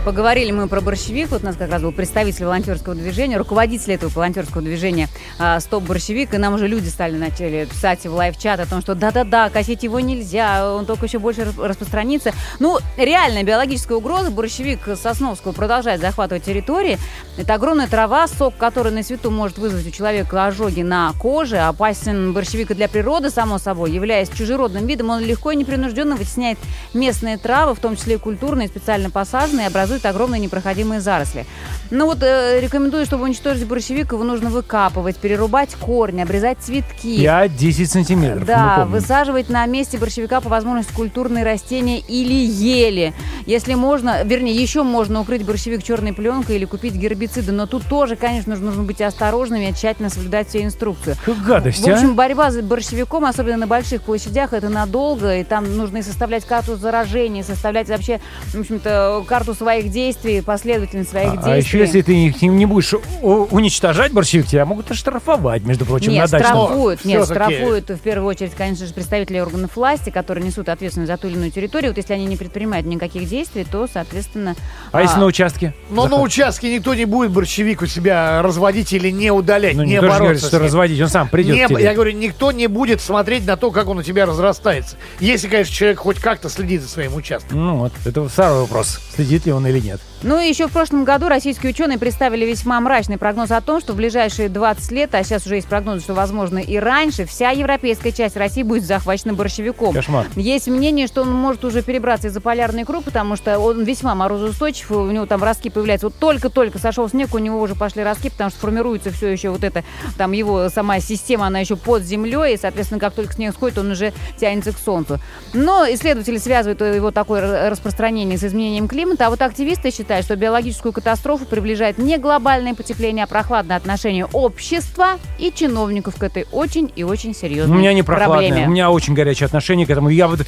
Поговорили 0.03 0.51
мы 0.51 0.67
про 0.67 0.81
борщевик. 0.81 1.31
Вот 1.31 1.43
у 1.43 1.45
нас 1.45 1.57
как 1.57 1.71
раз 1.71 1.83
был 1.83 1.93
представитель 1.93 2.47
волонтерского 2.47 2.95
движения, 2.95 3.37
руководитель 3.37 3.93
этого 3.93 4.11
волонтерского 4.11 4.63
движения 4.63 5.09
а, 5.39 5.61
«Стоп 5.61 5.85
борщевик». 5.85 6.33
И 6.33 6.39
нам 6.39 6.55
уже 6.55 6.69
люди 6.69 6.89
стали 6.89 7.19
начали 7.19 7.67
писать 7.67 8.07
в 8.07 8.15
лайв-чат 8.15 8.61
о 8.61 8.67
том, 8.67 8.81
что 8.81 8.95
да-да-да, 8.95 9.51
косить 9.51 9.83
его 9.83 10.01
нельзя, 10.01 10.75
он 10.75 10.87
только 10.87 11.05
еще 11.05 11.19
больше 11.19 11.45
рас- 11.45 11.59
распространится. 11.59 12.33
Ну, 12.61 12.79
реальная 12.97 13.43
биологическая 13.43 13.99
угроза. 13.99 14.31
Борщевик 14.31 14.81
Сосновского 14.97 15.53
продолжает 15.53 16.01
захватывать 16.01 16.45
территории. 16.45 16.99
Это 17.37 17.55
огромная 17.55 17.87
трава, 17.87 18.27
сок, 18.27 18.57
который 18.57 18.93
на 18.93 19.03
свету 19.03 19.31
может 19.31 19.59
вызвать 19.59 19.87
у 19.87 19.91
человека 19.91 20.47
ожоги 20.47 20.81
на 20.81 21.13
коже. 21.21 21.59
Опасен 21.59 22.33
борщевик 22.33 22.71
и 22.71 22.75
для 22.75 22.89
природы, 22.89 23.29
само 23.29 23.59
собой. 23.59 23.93
Являясь 23.93 24.31
чужеродным 24.31 24.87
видом, 24.87 25.11
он 25.11 25.23
легко 25.23 25.51
и 25.51 25.57
непринужденно 25.57 26.17
вытесняет 26.17 26.59
местные 26.95 27.37
травы, 27.37 27.75
в 27.75 27.81
том 27.81 27.97
числе 27.97 28.15
и 28.15 28.19
культурные, 28.19 28.67
специально 28.67 29.11
посаженные, 29.11 29.67
и 29.67 29.69
образует 29.91 30.07
огромные 30.07 30.41
непроходимые 30.41 31.01
заросли. 31.01 31.47
Ну 31.91 32.07
вот 32.07 32.22
э, 32.22 32.61
рекомендую, 32.61 33.05
чтобы 33.05 33.24
уничтожить 33.24 33.66
борщевик, 33.66 34.12
его 34.12 34.22
нужно 34.22 34.49
выкапывать, 34.51 35.16
перерубать 35.16 35.74
корни, 35.74 36.22
обрезать 36.22 36.59
цветки. 36.61 37.24
5-10 37.24 37.86
сантиметров. 37.86 38.47
Да, 38.47 38.84
высаживать 38.86 39.49
на 39.49 39.66
месте 39.66 39.99
борщевика 39.99 40.41
по 40.41 40.49
возможности 40.49 40.93
культурные 40.93 41.45
растения 41.45 41.99
или 41.99 42.34
ели. 42.34 43.12
Если 43.47 43.74
можно, 43.74 44.22
вернее, 44.22 44.55
еще 44.55 44.84
можно 44.84 45.20
укрыть 45.20 45.45
борщевик 45.45 45.82
черной 45.82 46.12
пленкой 46.12 46.57
или 46.57 46.64
купить 46.64 46.95
гербициды. 46.95 47.51
Но 47.51 47.66
тут 47.66 47.84
тоже, 47.86 48.14
конечно, 48.14 48.51
нужно, 48.51 48.66
нужно 48.66 48.84
быть 48.84 49.01
осторожными 49.01 49.70
и 49.70 49.74
тщательно 49.74 50.11
соблюдать 50.11 50.49
все 50.49 50.62
инструкции. 50.62 51.16
Как 51.24 51.43
гадость, 51.43 51.84
В 51.84 51.91
общем, 51.91 52.11
а? 52.11 52.14
борьба 52.14 52.51
с 52.53 52.61
борщевиком, 52.61 53.24
особенно 53.24 53.57
на 53.57 53.66
больших 53.66 54.03
площадях, 54.03 54.53
это 54.53 54.68
надолго, 54.68 55.38
и 55.38 55.45
там 55.45 55.76
нужно 55.76 55.99
и 55.99 56.03
составлять 56.03 56.45
карту 56.45 56.76
заражения, 56.76 57.43
составлять 57.43 57.88
вообще, 57.88 58.20
в 58.53 58.61
общем-то, 58.61 59.24
карту 59.26 59.55
своих 59.55 59.80
действий, 59.89 60.41
последовательность 60.43 61.11
своих 61.11 61.28
А, 61.28 61.33
действий. 61.33 61.53
а 61.53 61.57
еще, 61.57 61.78
если 61.78 62.03
ты 62.03 62.14
их 62.26 62.43
не, 62.43 62.66
будешь 62.66 62.95
уничтожать 63.22 64.12
борщевик, 64.12 64.47
тебя 64.47 64.64
могут 64.64 64.91
оштрафовать, 64.91 65.62
между 65.64 65.85
прочим, 65.85 66.12
Нет, 66.12 66.31
на 66.31 66.39
дачном. 66.39 66.64
штрафуют, 66.66 67.05
нет, 67.05 67.24
штрафуют 67.24 67.89
в 67.91 67.99
первую 67.99 68.28
очередь, 68.28 68.53
конечно 68.57 68.87
же, 68.87 68.93
представители 68.95 69.39
органов 69.39 69.76
власти, 69.76 70.11
которые 70.11 70.45
несут 70.45 70.68
ответственность 70.68 71.11
за 71.11 71.16
ту 71.16 71.28
или 71.28 71.35
иную 71.37 71.51
территорию. 71.51 71.91
Вот 71.93 71.97
если 71.99 72.12
они 72.14 72.26
не 72.26 72.37
предпринимают 72.37 72.87
никаких 72.87 73.28
действий, 73.28 73.66
то, 73.70 73.89
соответственно... 73.93 74.55
А 74.93 75.03
если 75.03 75.18
на 75.18 75.26
участке? 75.26 75.74
Но 75.91 76.07
на 76.09 76.20
участке 76.20 76.74
никто 76.74 76.95
не 76.95 77.05
будет 77.05 77.31
борщевик 77.31 77.83
у 77.83 77.87
себя 77.87 78.43
разводить 78.43 78.93
или 78.93 79.11
не 79.11 79.31
удалять, 79.31 79.74
Ну, 79.76 79.83
не 79.85 79.93
никто 79.93 80.07
не 80.07 80.09
бороться 80.09 80.22
говорит, 80.24 80.43
с 80.43 80.47
что 80.49 80.59
разводить, 80.59 81.01
он 81.01 81.09
сам 81.09 81.28
придет 81.28 81.55
Не- 81.57 81.64
к 81.66 81.68
тебе. 81.68 81.83
я 81.83 81.95
говорю, 81.95 82.12
никто 82.12 82.53
не 82.53 82.66
будет 82.66 83.01
смотреть 83.01 83.47
на 83.47 83.57
то, 83.57 83.70
как 83.70 83.89
он 83.89 83.99
у 83.99 84.03
тебя 84.03 84.26
разрастается. 84.26 84.97
Если, 85.20 85.49
конечно, 85.49 85.74
человек 85.74 85.99
хоть 86.01 86.18
как-то 86.18 86.49
следит 86.49 86.83
за 86.83 86.89
своим 86.89 87.14
участком. 87.14 87.59
Ну 87.64 87.76
вот, 87.76 87.93
это 88.05 88.28
второй 88.28 88.61
вопрос, 88.62 89.01
следит 89.14 89.47
ли 89.47 89.53
он 89.53 89.66
или 89.71 89.81
нет. 89.81 90.01
Ну 90.23 90.39
и 90.39 90.47
еще 90.47 90.68
в 90.68 90.73
прошлом 90.73 91.05
году 91.05 91.29
российские 91.29 91.71
ученые 91.71 91.99
представили 91.99 92.45
весьма 92.45 92.79
мрачный 92.79 93.16
прогноз 93.16 93.51
о 93.53 93.61
том, 93.62 93.81
что 93.81 93.95
в 93.95 93.97
ближайшие 93.97 94.51
20 94.51 94.91
лет, 94.93 95.14
а 95.14 95.25
сейчас 95.25 95.47
уже 95.47 95.55
есть 95.55 95.66
прогнозы, 95.66 96.03
что 96.03 96.12
возможно 96.12 96.59
и 96.59 96.77
раньше, 96.77 97.25
вся 97.25 97.51
европейская 97.51 98.12
часть 98.12 98.37
России 98.37 98.62
будет 98.62 98.85
захвачена 98.85 99.33
борщевиком. 99.33 99.95
Кошмар. 99.95 100.27
Есть 100.37 100.68
мнение, 100.68 101.07
что 101.07 101.23
он 101.23 101.33
может 101.33 101.64
уже 101.64 101.83
перебраться 101.83 102.29
из-за 102.29 102.43
полярный 102.43 102.85
круг, 102.85 103.05
потому 103.05 103.35
что 103.37 103.59
он 103.59 103.83
весьма 103.85 104.14
морозоустойчив, 104.14 104.91
у 104.91 105.11
него 105.11 105.25
там 105.25 105.43
ростки 105.43 105.71
появляются. 105.71 106.09
Вот 106.09 106.16
только-только 106.16 106.79
сошел 106.79 107.09
снег, 107.09 107.35
у 107.35 107.39
него 107.39 107.59
уже 107.59 107.75
пошли 107.75 108.03
ростки, 108.03 108.29
потому 108.29 108.51
что 108.51 108.59
формируется 108.59 109.11
все 109.11 109.29
еще 109.29 109.49
вот 109.49 109.64
это, 109.64 109.85
там 110.18 110.33
его 110.33 110.68
сама 110.68 111.01
система, 111.01 111.47
она 111.47 111.61
еще 111.61 111.77
под 111.77 112.03
землей, 112.03 112.55
и, 112.55 112.59
соответственно, 112.59 113.01
как 113.01 113.14
только 113.14 113.33
снег 113.33 113.55
сходит, 113.55 113.79
он 113.79 113.93
уже 113.93 114.12
тянется 114.39 114.73
к 114.73 114.79
солнцу. 114.79 115.18
Но 115.55 115.87
исследователи 115.89 116.37
связывают 116.37 116.83
его 116.83 117.11
такое 117.11 117.71
распространение 117.71 118.37
с 118.37 118.45
изменением 118.45 118.87
климата, 118.87 119.27
а 119.27 119.31
вот 119.31 119.41
активисты 119.41 119.91
считают, 119.91 120.10
что 120.25 120.37
биологическую 120.37 120.93
катастрофу 120.93 121.45
приближает 121.45 121.99
не 121.99 122.19
глобальное 122.19 122.75
потепление, 122.75 123.25
а 123.25 123.27
прохладное 123.27 123.77
отношение 123.77 124.27
общества 124.27 125.19
и 125.39 125.53
чиновников 125.55 126.17
к 126.17 126.23
этой 126.23 126.47
очень 126.53 126.93
и 126.97 127.03
очень 127.03 127.31
У 127.31 127.35
серьезной 127.35 127.79
меня 127.79 127.93
не 127.93 128.03
прохладное, 128.03 128.49
проблеме. 128.49 128.67
у 128.67 128.71
меня 128.71 128.91
очень 128.91 129.15
горячее 129.15 129.47
отношение 129.47 129.87
к 129.87 129.91
этому. 129.91 130.09
Я 130.09 130.29
вот... 130.29 130.41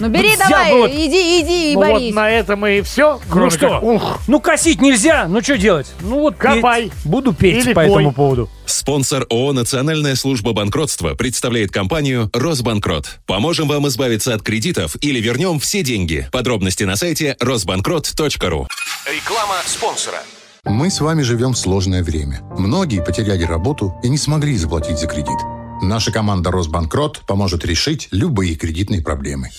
Ну, 0.00 0.08
бери 0.08 0.34
взял 0.34 0.48
давай, 0.48 0.72
вот- 0.72 0.90
иди, 0.90 1.40
иди 1.42 1.72
и 1.72 1.74
Ну 1.74 1.80
вот 1.84 1.92
борись. 1.92 2.14
на 2.14 2.30
этом 2.30 2.66
и 2.66 2.82
все. 2.82 3.20
Ну 3.34 3.50
что? 3.50 4.00
Ну 4.26 4.40
косить 4.40 4.80
нельзя, 4.80 5.26
ну 5.28 5.42
что 5.42 5.58
делать? 5.58 5.86
Ну 6.00 6.20
вот 6.20 6.36
Копай. 6.36 6.84
петь. 6.84 6.92
Буду 7.04 7.32
петь 7.32 7.64
Или 7.64 7.72
по 7.74 7.80
пой. 7.82 7.90
этому 7.90 8.12
поводу. 8.12 8.50
Спонсор 8.66 9.26
ООО 9.30 9.52
«Национальная 9.52 10.14
служба 10.14 10.52
банкротства» 10.52 11.14
представляет 11.14 11.70
компанию 11.72 12.30
«Росбанкрот». 12.32 13.18
Поможем 13.26 13.66
вам 13.68 13.88
избавиться 13.88 14.34
от 14.34 14.42
кредитов 14.42 14.96
или 15.00 15.20
вернем 15.20 15.58
все 15.58 15.82
деньги. 15.82 16.28
Подробности 16.32 16.84
на 16.84 16.96
сайте 16.96 17.36
росбанкрот.ру. 17.40 18.68
Реклама 19.06 19.54
спонсора. 19.66 20.22
Мы 20.64 20.90
с 20.90 21.00
вами 21.00 21.22
живем 21.22 21.54
в 21.54 21.58
сложное 21.58 22.02
время. 22.02 22.40
Многие 22.58 23.02
потеряли 23.02 23.44
работу 23.44 23.94
и 24.02 24.08
не 24.08 24.18
смогли 24.18 24.56
заплатить 24.56 24.98
за 24.98 25.06
кредит. 25.06 25.38
Наша 25.82 26.12
команда 26.12 26.50
«Росбанкрот» 26.50 27.20
поможет 27.26 27.64
решить 27.64 28.08
любые 28.10 28.56
кредитные 28.56 29.02
проблемы. 29.02 29.50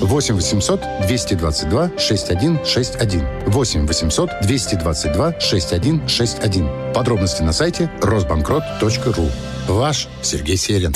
8 0.00 0.34
800 0.34 0.80
222 1.06 1.90
6161. 1.98 3.26
8 3.46 3.86
800 3.86 4.30
222 4.42 5.40
6161. 5.40 6.92
Подробности 6.94 7.42
на 7.42 7.52
сайте 7.52 7.90
росбанкрот.ру. 8.00 9.28
Ваш 9.68 10.08
Сергей 10.22 10.56
Серин. 10.56 10.94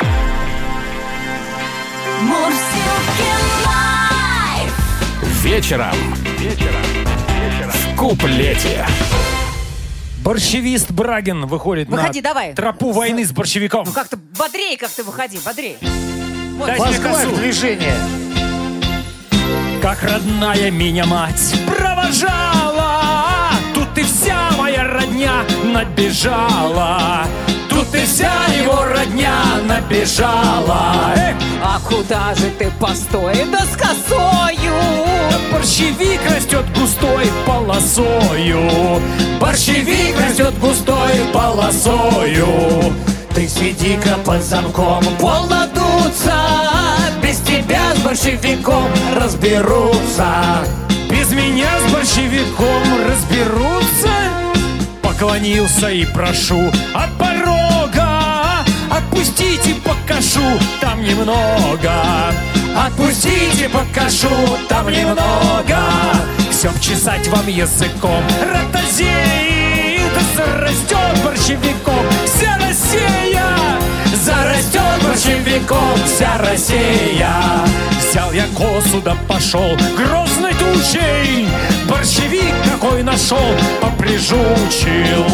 Вечером. 5.42 5.94
Вечером. 6.38 6.82
В 7.72 7.96
куплете. 7.96 8.86
Борщевист 10.28 10.90
Брагин 10.90 11.46
выходит 11.46 11.88
Выходи, 11.88 12.20
на 12.20 12.28
давай. 12.28 12.52
тропу 12.52 12.92
войны 12.92 13.24
с 13.24 13.32
борщевиком. 13.32 13.86
Ну 13.86 13.92
как-то 13.92 14.18
бодрее, 14.18 14.76
как 14.76 14.90
ты 14.90 15.02
выходи, 15.02 15.38
бодрее. 15.42 15.78
Вот. 16.58 16.66
Дай 16.66 16.78
косу. 16.98 17.34
движение. 17.34 17.94
Как 19.80 20.02
родная 20.02 20.70
меня 20.70 21.06
мать 21.06 21.54
провожала 21.66 23.52
Тут 23.72 23.96
и 23.96 24.02
вся 24.02 24.50
моя 24.58 24.84
родня 24.84 25.44
набежала 25.64 27.26
Тут 27.90 28.00
и 28.02 28.04
вся 28.04 28.32
его 28.62 28.84
родня 28.84 29.32
набежала. 29.66 31.14
Эх, 31.16 31.36
А 31.62 31.80
куда 31.80 32.34
же 32.34 32.50
ты 32.58 32.70
постой, 32.78 33.46
да 33.50 33.60
с 33.60 33.76
косою? 33.76 34.74
Борщевик 35.50 36.20
растет 36.30 36.64
густой 36.78 37.30
полосою. 37.46 39.00
Борщевик 39.40 40.20
растет 40.20 40.58
густой 40.58 41.12
полосою. 41.32 42.94
Ты 43.34 43.48
сиди-ка 43.48 44.18
под 44.24 44.42
замком, 44.42 45.04
дуться 45.18 46.34
Без 47.22 47.38
тебя 47.40 47.94
с 47.94 47.98
борщевиком 48.00 48.90
разберутся. 49.16 50.64
Без 51.10 51.30
меня 51.30 51.70
с 51.86 51.92
борщевиком 51.92 52.82
разберутся. 53.08 54.10
Поклонился 55.02 55.90
и 55.90 56.04
прошу 56.04 56.70
от 56.94 57.10
порога 57.18 57.67
Отпустите, 59.18 59.74
покажу, 59.84 60.44
там 60.80 61.02
немного. 61.02 61.92
Отпустите, 62.86 63.68
покажу, 63.68 64.30
там 64.68 64.88
немного. 64.92 65.76
Все 66.52 66.68
обчесать 66.68 67.26
вам 67.26 67.48
языком. 67.48 68.22
Ротозеи, 68.40 69.98
да 70.14 70.20
зарастет 70.36 71.24
борщевиком. 71.24 72.06
Вся 72.26 72.58
Россия 72.64 73.44
зарастет 74.22 75.02
борщевиком. 75.02 75.98
Вся 76.06 76.38
Россия. 76.38 77.34
Взял 77.98 78.32
я 78.32 78.44
косу, 78.56 79.00
да 79.02 79.16
пошел 79.26 79.76
грозной 79.96 80.54
тучей 80.54 81.48
Борщевик 81.88 82.54
какой 82.64 83.02
нашел, 83.02 83.54
поприжучил 83.80 85.26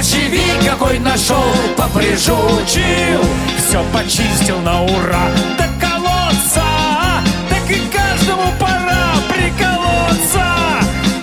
Борщевик 0.00 0.64
какой 0.66 0.98
нашел, 0.98 1.44
поприжучил 1.76 3.20
Все 3.58 3.84
почистил 3.92 4.58
на 4.60 4.82
ура 4.82 5.28
до 5.58 5.64
колодца 5.78 6.64
Так 7.50 7.70
и 7.70 7.82
каждому 7.94 8.50
пора 8.58 9.12
приколоться 9.28 10.46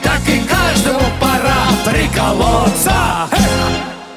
Так 0.04 0.22
и 0.30 0.42
каждому 0.42 1.00
пора 1.20 1.58
приколоться 1.86 2.94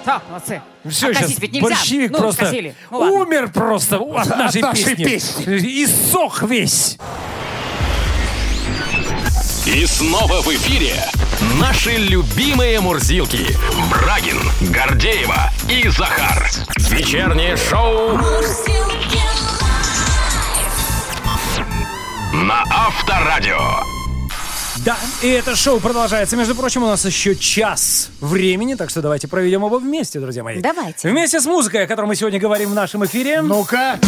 Так, 0.05 0.23
молодцы. 0.29 0.61
все, 0.91 1.15
сейчас 1.15 1.39
ведь 1.39 1.53
нельзя. 1.53 1.67
борщевик 1.67 2.11
Ну, 2.11 2.19
просто 2.19 2.45
скосили. 2.45 2.75
Ну, 2.91 2.99
ладно. 2.99 3.15
умер 3.19 3.51
просто 3.55 3.97
от 3.97 4.29
нашей, 4.29 4.61
нашей 4.61 4.95
песни. 4.95 5.85
Иссох 5.85 6.43
весь. 6.43 6.99
И 9.67 9.87
снова 9.87 10.41
в 10.43 10.49
эфире 10.49 10.95
наши 11.61 11.93
любимые 11.93 12.81
мурзилки. 12.81 13.57
Брагин, 13.91 14.41
Гордеева 14.73 15.51
и 15.69 15.89
Захар. 15.89 16.51
Вечернее 16.91 17.57
шоу 17.57 18.19
на 22.33 22.65
Авторадио. 22.71 23.59
Да, 24.85 24.97
и 25.21 25.29
это 25.29 25.55
шоу 25.55 25.79
продолжается. 25.79 26.37
Между 26.37 26.55
прочим, 26.55 26.83
у 26.83 26.87
нас 26.87 27.05
еще 27.05 27.37
час 27.37 28.09
времени, 28.21 28.75
так 28.75 28.89
что 28.89 29.03
давайте 29.03 29.29
проведем 29.29 29.63
оба 29.63 29.77
вместе, 29.77 30.21
друзья 30.21 30.43
мои. 30.43 30.61
Давайте. 30.61 31.11
Вместе 31.11 31.39
с 31.41 31.45
музыкой, 31.45 31.85
о 31.85 31.87
которой 31.87 32.07
мы 32.07 32.17
сегодня 32.17 32.41
говорим 32.41 32.71
в 32.71 32.75
нашем 32.75 33.05
эфире. 33.05 33.43
Ну-ка. 33.43 33.99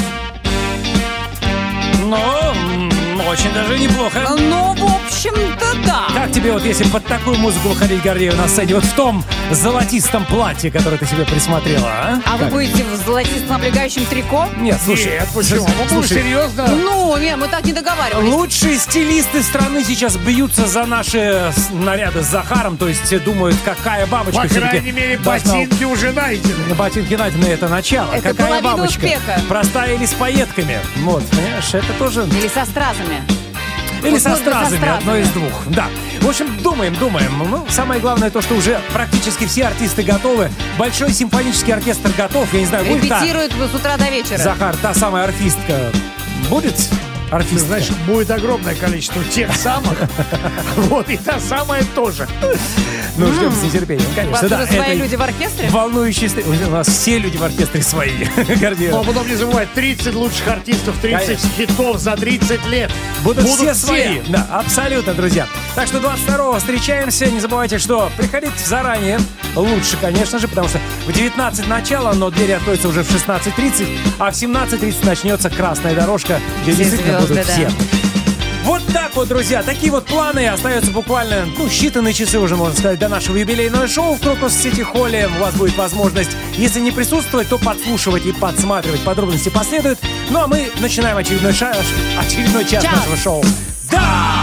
Но 2.05 2.55
м, 2.75 2.92
очень 3.21 3.53
даже 3.53 3.79
неплохо. 3.79 4.21
Ну, 4.39 4.75
в 4.75 4.85
общем-то, 5.07 5.67
да. 5.87 6.07
Как 6.15 6.33
тебе 6.33 6.53
вот 6.53 6.65
если 6.65 6.85
под 6.85 7.05
такую 7.07 7.37
музыку 7.39 7.69
выходить, 7.69 8.03
Гордеев, 8.03 8.37
на 8.37 8.49
сцене, 8.49 8.75
вот 8.75 8.85
в 8.85 8.93
том 8.95 9.25
золотистом 9.51 10.25
платье, 10.25 10.71
которое 10.71 10.97
ты 10.97 11.07
себе 11.07 11.25
присмотрела, 11.25 11.87
а? 11.89 12.21
А 12.27 12.33
вы 12.37 12.45
Как? 12.45 12.51
будете 12.53 12.85
в 12.85 12.97
золотистом 13.07 13.57
облегающем 13.57 14.05
трико? 14.07 14.49
Нет, 14.59 14.79
слушай. 14.85 15.13
Нет, 15.13 15.29
почему? 15.35 15.67
Будем 15.67 15.89
слушай, 15.89 16.19
серьезно. 16.23 16.67
Ну, 16.69 17.17
нет, 17.19 17.37
мы 17.39 17.49
так 17.49 17.65
не 17.65 17.73
договаривались. 17.73 18.29
Лучшие 18.33 18.79
стилисты 18.79 19.43
страны 19.43 19.85
сейчас 19.85 20.17
бьются 20.17 20.67
за 20.67 20.85
наши 20.87 21.53
наряды 21.73 22.23
с 22.23 22.27
Захаром, 22.27 22.77
то 22.77 22.89
есть 22.89 23.13
э, 23.13 23.19
думают, 23.19 23.57
какая 23.65 24.07
бабочка 24.07 24.43
По 24.43 24.49
крайней 24.49 24.93
мере, 24.93 25.19
должна- 25.19 25.53
ботинки 25.55 25.85
уже 25.85 26.13
найдены. 26.13 26.75
Ботинки 26.75 27.15
найдены, 27.15 27.47
это 27.47 27.69
начало. 27.69 28.13
Это 28.13 28.31
Какая 28.35 28.63
бабочка? 28.63 28.99
успеха. 29.05 29.41
Простая 29.49 29.95
или 29.95 30.07
с 30.07 30.13
пайетками? 30.15 30.79
Вот, 30.99 31.25
понимаешь, 31.29 31.75
это 31.75 31.93
тоже... 31.99 32.27
Или 32.39 32.49
со 32.49 32.65
стразами. 32.65 33.02
Или 34.05 34.19
со 34.19 34.31
со 34.31 34.37
стразами, 34.37 34.79
стразами. 34.79 34.99
одно 34.99 35.17
из 35.17 35.29
двух. 35.31 35.53
Да. 35.69 35.87
В 36.21 36.29
общем, 36.29 36.57
думаем, 36.63 36.95
думаем. 36.97 37.33
Ну, 37.39 37.65
самое 37.69 38.01
главное 38.01 38.31
то, 38.31 38.43
что 38.43 38.55
уже 38.55 38.81
практически 38.93 39.47
все 39.47 39.67
артисты 39.67 40.03
готовы. 40.03 40.51
Большой 40.79 41.13
симфонический 41.13 41.73
оркестр 41.73 42.11
готов. 42.17 42.53
Я 42.53 42.61
не 42.61 42.67
знаю, 42.67 42.85
будет 42.85 43.09
та... 43.09 43.21
Репетируют 43.21 43.53
с 43.53 43.75
утра 43.75 43.97
до 43.97 44.11
вечера. 44.11 44.39
Захар, 44.39 44.77
та 44.77 44.93
самая 44.95 45.25
орфистка. 45.25 45.93
Будет? 46.49 46.75
Ты 47.33 47.37
Орфистка. 47.37 47.67
знаешь, 47.67 47.91
будет 48.07 48.31
огромное 48.31 48.75
количество 48.75 49.25
тех 49.25 49.55
самых. 49.57 49.97
Вот, 50.77 51.09
и 51.09 51.17
та 51.17 51.41
самая 51.41 51.83
тоже. 51.95 52.29
Ну, 53.17 53.33
ждем 53.33 53.53
с 53.53 53.63
нетерпением, 53.63 54.11
У 54.11 54.15
конечно. 54.15 54.33
вас 54.33 54.51
да, 54.51 54.63
уже 54.65 54.73
свои 54.73 54.97
люди 54.97 55.17
в 55.17 55.23
оркестре? 55.23 55.69
Волнующий 55.71 56.29
стыд. 56.29 56.47
У 56.47 56.71
нас 56.71 56.87
все 56.89 57.19
люди 57.19 57.39
в 57.39 57.43
оркестре 57.43 57.83
свои. 57.83 58.27
Но 58.91 59.03
потом 59.03 59.27
не 59.29 59.35
забывай, 59.37 59.67
30 59.75 60.15
лучших 60.15 60.47
артистов, 60.47 60.95
30 61.01 61.27
Конечно. 61.27 61.49
хитов 61.57 61.99
за 61.99 62.17
30 62.17 62.67
лет. 62.67 62.91
Будут, 63.23 63.47
все 63.47 63.75
свои. 63.75 64.21
Да, 64.29 64.47
абсолютно, 64.51 65.15
друзья. 65.15 65.47
Так 65.75 65.87
что 65.87 65.99
22-го 65.99 66.59
встречаемся. 66.59 67.27
Не 67.27 67.41
забывайте, 67.41 67.79
что 67.79 68.11
приходить 68.17 68.59
заранее. 68.59 69.21
Лучше, 69.55 69.97
конечно 70.01 70.39
же, 70.39 70.49
потому 70.49 70.69
что 70.69 70.79
в 71.07 71.13
19 71.13 71.69
начало, 71.69 72.13
но 72.15 72.31
двери 72.31 72.53
откроются 72.53 72.89
уже 72.89 73.03
в 73.03 73.11
16.30, 73.11 73.89
а 74.19 74.31
в 74.31 74.35
17.30 74.35 75.07
начнется 75.07 75.51
красная 75.51 75.95
дорожка, 75.95 76.41
где 76.63 76.73
Все 76.73 76.85
действительно 76.85 77.21
звезды, 77.21 77.35
будут 77.35 77.47
да. 77.47 77.53
все. 77.53 78.12
Вот 78.65 78.83
так 78.93 79.15
вот, 79.17 79.29
друзья, 79.29 79.63
такие 79.63 79.91
вот 79.91 80.07
планы. 80.07 80.47
Остается 80.49 80.91
буквально, 80.93 81.47
ну, 81.59 81.67
считанные 81.67 82.13
часы 82.13 82.39
уже, 82.39 82.55
можно 82.57 82.77
сказать, 82.77 82.99
до 82.99 83.09
нашего 83.09 83.37
юбилейного 83.37 83.89
шоу 83.89 84.15
в 84.15 84.21
Крокус 84.21 84.53
Сити 84.55 84.83
Холле. 84.83 85.29
У 85.37 85.41
вас 85.41 85.55
будет 85.55 85.77
возможность, 85.77 86.31
если 86.57 86.81
не 86.81 86.93
присутствовать, 86.93 87.49
то 87.49 87.59
подслушивать 87.59 88.25
и 88.25 88.33
подсматривать. 88.33 89.01
Подробности 89.01 89.49
последуют. 89.49 89.99
Ну, 90.31 90.41
а 90.41 90.47
мы 90.47 90.71
начинаем 90.81 91.17
очередной, 91.17 91.53
ша- 91.53 91.75
очередной 92.19 92.65
час 92.65 92.85
Час. 92.85 92.95
нашего 92.97 93.17
шоу. 93.17 93.45
Да! 93.91 94.42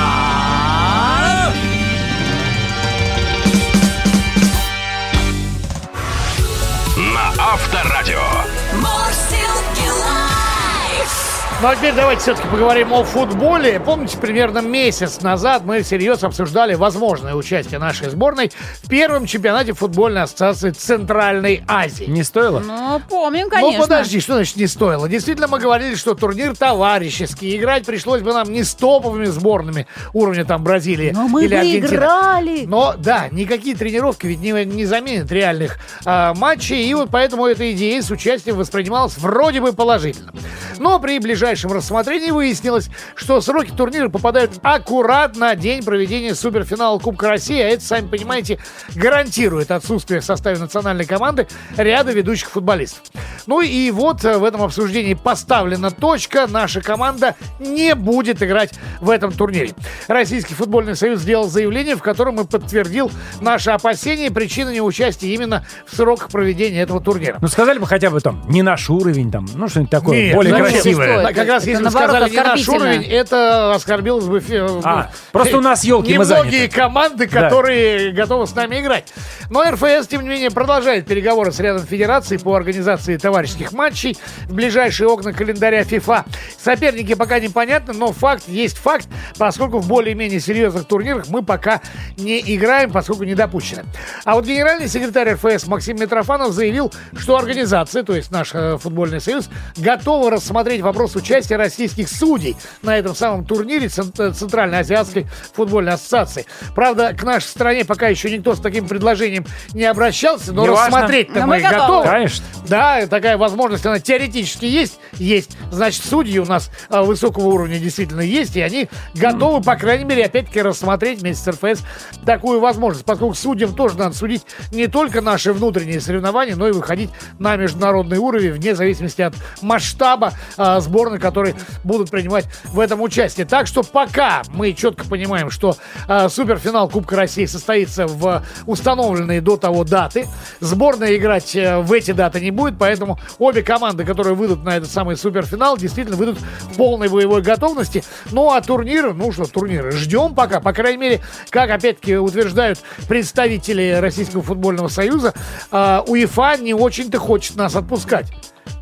Ну 11.62 11.68
а 11.68 11.76
теперь 11.76 11.94
давайте 11.94 12.22
все-таки 12.22 12.48
поговорим 12.48 12.94
о 12.94 13.04
футболе. 13.04 13.82
Помните, 13.82 14.18
примерно 14.18 14.60
месяц 14.60 15.20
назад 15.20 15.64
мы 15.66 15.82
всерьез 15.82 16.24
обсуждали 16.24 16.76
возможное 16.76 17.36
участие 17.36 17.80
нашей 17.80 18.10
сборной 18.10 18.50
в 18.82 18.88
первом 18.88 19.26
чемпионате 19.26 19.74
футбольной 19.74 20.22
ассоциации 20.22 20.70
Центральной 20.70 21.66
Азии. 21.68 22.06
Не 22.06 22.24
стоило? 22.24 22.60
Ну, 22.60 23.02
помним, 23.10 23.50
конечно. 23.50 23.78
Ну 23.78 23.84
подожди, 23.84 24.22
что 24.22 24.36
значит 24.36 24.56
не 24.56 24.68
стоило? 24.68 25.10
Действительно, 25.10 25.50
мы 25.50 25.60
говорили, 25.60 25.96
что 25.96 26.14
турнир 26.14 26.56
товарищеский. 26.56 27.58
Играть 27.58 27.86
пришлось 27.86 28.22
бы 28.22 28.32
нам 28.32 28.50
не 28.54 28.64
с 28.64 28.74
топовыми 28.74 29.26
сборными 29.26 29.86
уровня 30.14 30.46
там 30.46 30.64
Бразилии 30.64 31.12
Но 31.14 31.28
мы 31.28 31.44
или 31.44 31.56
Аргентины. 31.56 31.88
выиграли. 31.90 32.66
Но 32.68 32.96
да, 32.98 33.28
никакие 33.32 33.76
тренировки 33.76 34.28
ведь 34.28 34.40
не, 34.40 34.52
не 34.64 34.86
заменят 34.86 35.30
реальных 35.30 35.78
а, 36.06 36.34
матчей, 36.36 36.86
и 36.86 36.94
вот 36.94 37.10
поэтому 37.12 37.48
эта 37.48 37.70
идея 37.74 38.02
с 38.02 38.10
участием 38.12 38.56
воспринималась 38.56 39.18
вроде 39.18 39.60
бы 39.60 39.74
положительно. 39.74 40.32
Но 40.78 40.98
при 41.00 41.20
ближайшем 41.20 41.49
рассмотрении 41.54 42.32
выяснилось, 42.32 42.90
что 43.16 43.42
сроки 43.42 43.72
турнира 43.72 44.10
попадают 44.10 44.54
аккурат 44.64 45.36
на 45.36 45.56
день 45.56 45.84
проведения 45.84 46.36
суперфинала 46.36 47.00
Кубка 47.00 47.30
России, 47.30 47.60
а 47.60 47.68
это, 47.68 47.84
сами 47.84 48.08
понимаете, 48.08 48.60
гарантирует 48.96 49.72
отсутствие 49.72 50.22
в 50.22 50.26
составе 50.26 50.58
национальной 50.60 51.06
команды 51.06 51.48
ряда 51.78 52.12
ведущих 52.12 52.50
футболистов. 52.50 53.02
Ну 53.48 53.62
и 53.62 53.90
вот 53.92 54.24
э, 54.26 54.38
в 54.38 54.44
этом 54.44 54.62
обсуждении 54.62 55.14
поставлена 55.14 55.92
точка. 55.92 56.48
Наша 56.48 56.82
команда 56.82 57.36
не 57.60 57.96
будет 57.96 58.44
играть 58.44 58.74
в 59.02 59.10
этом 59.10 59.32
турнире. 59.32 59.72
Российский 60.08 60.54
футбольный 60.54 60.96
союз 60.96 61.22
сделал 61.22 61.50
заявление, 61.50 61.96
в 61.96 62.02
котором 62.02 62.40
и 62.40 62.46
подтвердил 62.46 63.12
наши 63.42 63.72
опасения 63.72 64.28
и 64.28 64.30
причины 64.30 64.74
неучастия 64.74 65.30
именно 65.30 65.66
в 65.86 65.96
сроках 65.96 66.30
проведения 66.30 66.82
этого 66.82 67.02
турнира. 67.02 67.38
Ну, 67.42 67.48
сказали 67.48 67.80
бы 67.80 67.88
хотя 67.88 68.10
бы 68.10 68.20
там, 68.20 68.44
не 68.48 68.62
наш 68.62 68.90
уровень 68.90 69.32
там, 69.32 69.48
ну, 69.56 69.68
что-нибудь 69.68 69.92
такое, 69.92 70.18
Нет, 70.18 70.36
более 70.36 70.54
красивое. 70.54 71.24
Как 71.40 71.48
раз 71.50 71.66
если 71.68 71.84
бы 71.84 71.90
сказали 71.92 72.30
не 72.30 72.38
наш 72.38 72.68
уровень, 72.70 73.04
это 73.04 73.74
оскорбилось 73.74 74.26
бы... 74.26 74.40
фе- 74.40 74.82
А, 74.84 75.04
ну, 75.04 75.10
просто 75.32 75.58
у 75.58 75.62
нас 75.62 75.84
ёлки, 75.84 76.14
мы 76.14 76.26
Немногие 76.26 76.52
заняты. 76.62 76.76
команды, 76.76 77.30
Да. 77.30 77.42
которые 77.42 78.12
готовы 78.12 78.48
с 78.48 78.56
нами 78.56 78.80
играть. 78.82 79.12
Но 79.50 79.64
РФС, 79.64 80.08
тем 80.08 80.24
не 80.24 80.30
менее, 80.30 80.52
продолжает 80.52 81.08
переговоры 81.08 81.52
с 81.52 81.60
рядом 81.60 81.86
федераций 81.86 82.38
по 82.40 82.56
организации 82.56 83.18
товарищеских 83.18 83.72
матчей 83.72 84.18
в 84.48 84.54
ближайшие 84.54 85.08
окна 85.08 85.34
календаря 85.34 85.84
ФИФА. 85.84 86.26
Соперники 86.64 87.16
пока 87.16 87.40
непонятны, 87.40 87.94
но 87.94 88.12
факт 88.12 88.44
есть 88.48 88.78
факт, 88.78 89.08
поскольку 89.38 89.80
в 89.80 89.88
более-менее 89.88 90.40
серьезных 90.40 90.86
турнирах 90.86 91.28
мы 91.30 91.44
пока 91.44 91.82
не 92.18 92.40
играем, 92.56 92.92
поскольку 92.92 93.24
не 93.24 93.36
допущены. 93.36 93.84
А 94.26 94.36
вот 94.36 94.46
генеральный 94.46 94.88
секретарь 94.88 95.34
РФС 95.34 95.68
Максим 95.68 95.98
Митрофанов 96.00 96.52
заявил, 96.52 96.92
что 97.18 97.38
организация, 97.38 98.04
то 98.04 98.16
есть 98.16 98.32
наш 98.32 98.52
э, 98.54 98.78
футбольный 98.78 99.22
союз, 99.22 99.50
готова 99.78 100.32
рассмотреть 100.32 100.82
вопрос 100.82 101.16
участия 101.16 101.29
российских 101.30 102.10
судей 102.10 102.56
на 102.82 102.98
этом 102.98 103.16
самом 103.16 103.46
турнире 103.46 103.88
э, 103.88 104.32
Центральной 104.32 104.80
Азиатской 104.80 105.28
футбольной 105.54 105.94
ассоциации. 105.94 106.46
Правда, 106.76 107.14
к 107.14 107.24
нашей 107.24 107.48
стране 107.48 107.86
пока 107.86 108.08
еще 108.08 108.30
никто 108.30 108.56
с 108.56 108.60
таким 108.60 108.88
предложением 108.88 109.46
не 109.74 109.86
обращался, 109.86 110.54
но 110.54 110.66
рассмотреть-то 110.66 111.40
Но 111.42 111.48
мы 111.48 111.56
мы 111.58 111.62
готовы. 111.62 111.82
готовы. 111.82 112.04
Конечно. 112.08 112.46
Да, 112.68 113.08
такая 113.08 113.38
возможность, 113.38 113.86
она 113.86 114.00
теоретически 114.00 114.66
есть. 114.66 115.00
Есть. 115.14 115.58
Значит, 115.72 116.04
судьи 116.06 116.40
у 116.40 116.46
нас 116.46 116.70
а, 116.90 117.04
высокого 117.04 117.46
уровня 117.46 117.80
действительно 117.80 118.22
есть, 118.22 118.56
и 118.56 118.62
они 118.62 118.90
готовы, 119.16 119.62
по 119.62 119.76
крайней 119.76 120.06
мере, 120.06 120.26
опять-таки 120.26 120.62
рассмотреть 120.62 121.22
вместе 121.22 121.52
с 121.52 121.56
РФС 121.56 121.84
такую 122.26 122.60
возможность. 122.60 123.06
Поскольку 123.06 123.34
судьям 123.36 123.76
тоже 123.76 123.98
надо 123.98 124.16
судить 124.16 124.44
не 124.72 124.88
только 124.88 125.22
наши 125.22 125.54
внутренние 125.54 126.02
соревнования, 126.02 126.56
но 126.56 126.68
и 126.68 126.72
выходить 126.72 127.10
на 127.40 127.56
международный 127.56 128.18
уровень 128.18 128.52
вне 128.52 128.76
зависимости 128.76 129.22
от 129.22 129.36
масштаба 129.62 130.34
а, 130.58 130.80
сборных 130.80 131.19
которые 131.20 131.56
будут 131.84 132.10
принимать 132.10 132.46
в 132.66 132.80
этом 132.80 133.02
участие. 133.02 133.46
Так 133.46 133.68
что 133.68 133.84
пока 133.84 134.44
мы 134.50 134.74
четко 134.74 135.06
понимаем, 135.06 135.50
что 135.50 135.76
э, 136.08 136.30
суперфинал 136.30 136.90
Кубка 136.90 137.16
России 137.16 137.46
состоится 137.46 138.08
в 138.08 138.44
установленные 138.66 139.42
до 139.42 139.58
того 139.58 139.84
даты, 139.84 140.28
сборная 140.60 141.16
играть 141.16 141.56
э, 141.56 141.80
в 141.80 141.92
эти 141.94 142.12
даты 142.12 142.40
не 142.40 142.52
будет, 142.52 142.78
поэтому 142.80 143.20
обе 143.38 143.62
команды, 143.64 144.06
которые 144.06 144.36
выйдут 144.36 144.64
на 144.64 144.78
этот 144.78 144.92
самый 144.92 145.18
суперфинал, 145.18 145.78
действительно 145.78 146.18
выйдут 146.18 146.40
в 146.40 146.78
полной 146.78 147.10
боевой 147.10 147.42
готовности. 147.42 148.04
Ну 148.32 148.52
а 148.52 148.62
турнир, 148.62 149.14
ну 149.14 149.32
что 149.32 149.46
турниры, 149.46 149.92
ждем 149.92 150.36
пока. 150.36 150.60
По 150.60 150.74
крайней 150.74 150.98
мере, 150.98 151.22
как 151.50 151.70
опять-таки 151.70 152.18
утверждают 152.18 152.80
представители 153.08 153.98
Российского 154.00 154.42
футбольного 154.42 154.88
союза, 154.88 155.34
э, 155.72 156.02
УЕФА 156.08 156.58
не 156.58 156.74
очень-то 156.74 157.20
хочет 157.20 157.56
нас 157.56 157.76
отпускать. 157.76 158.28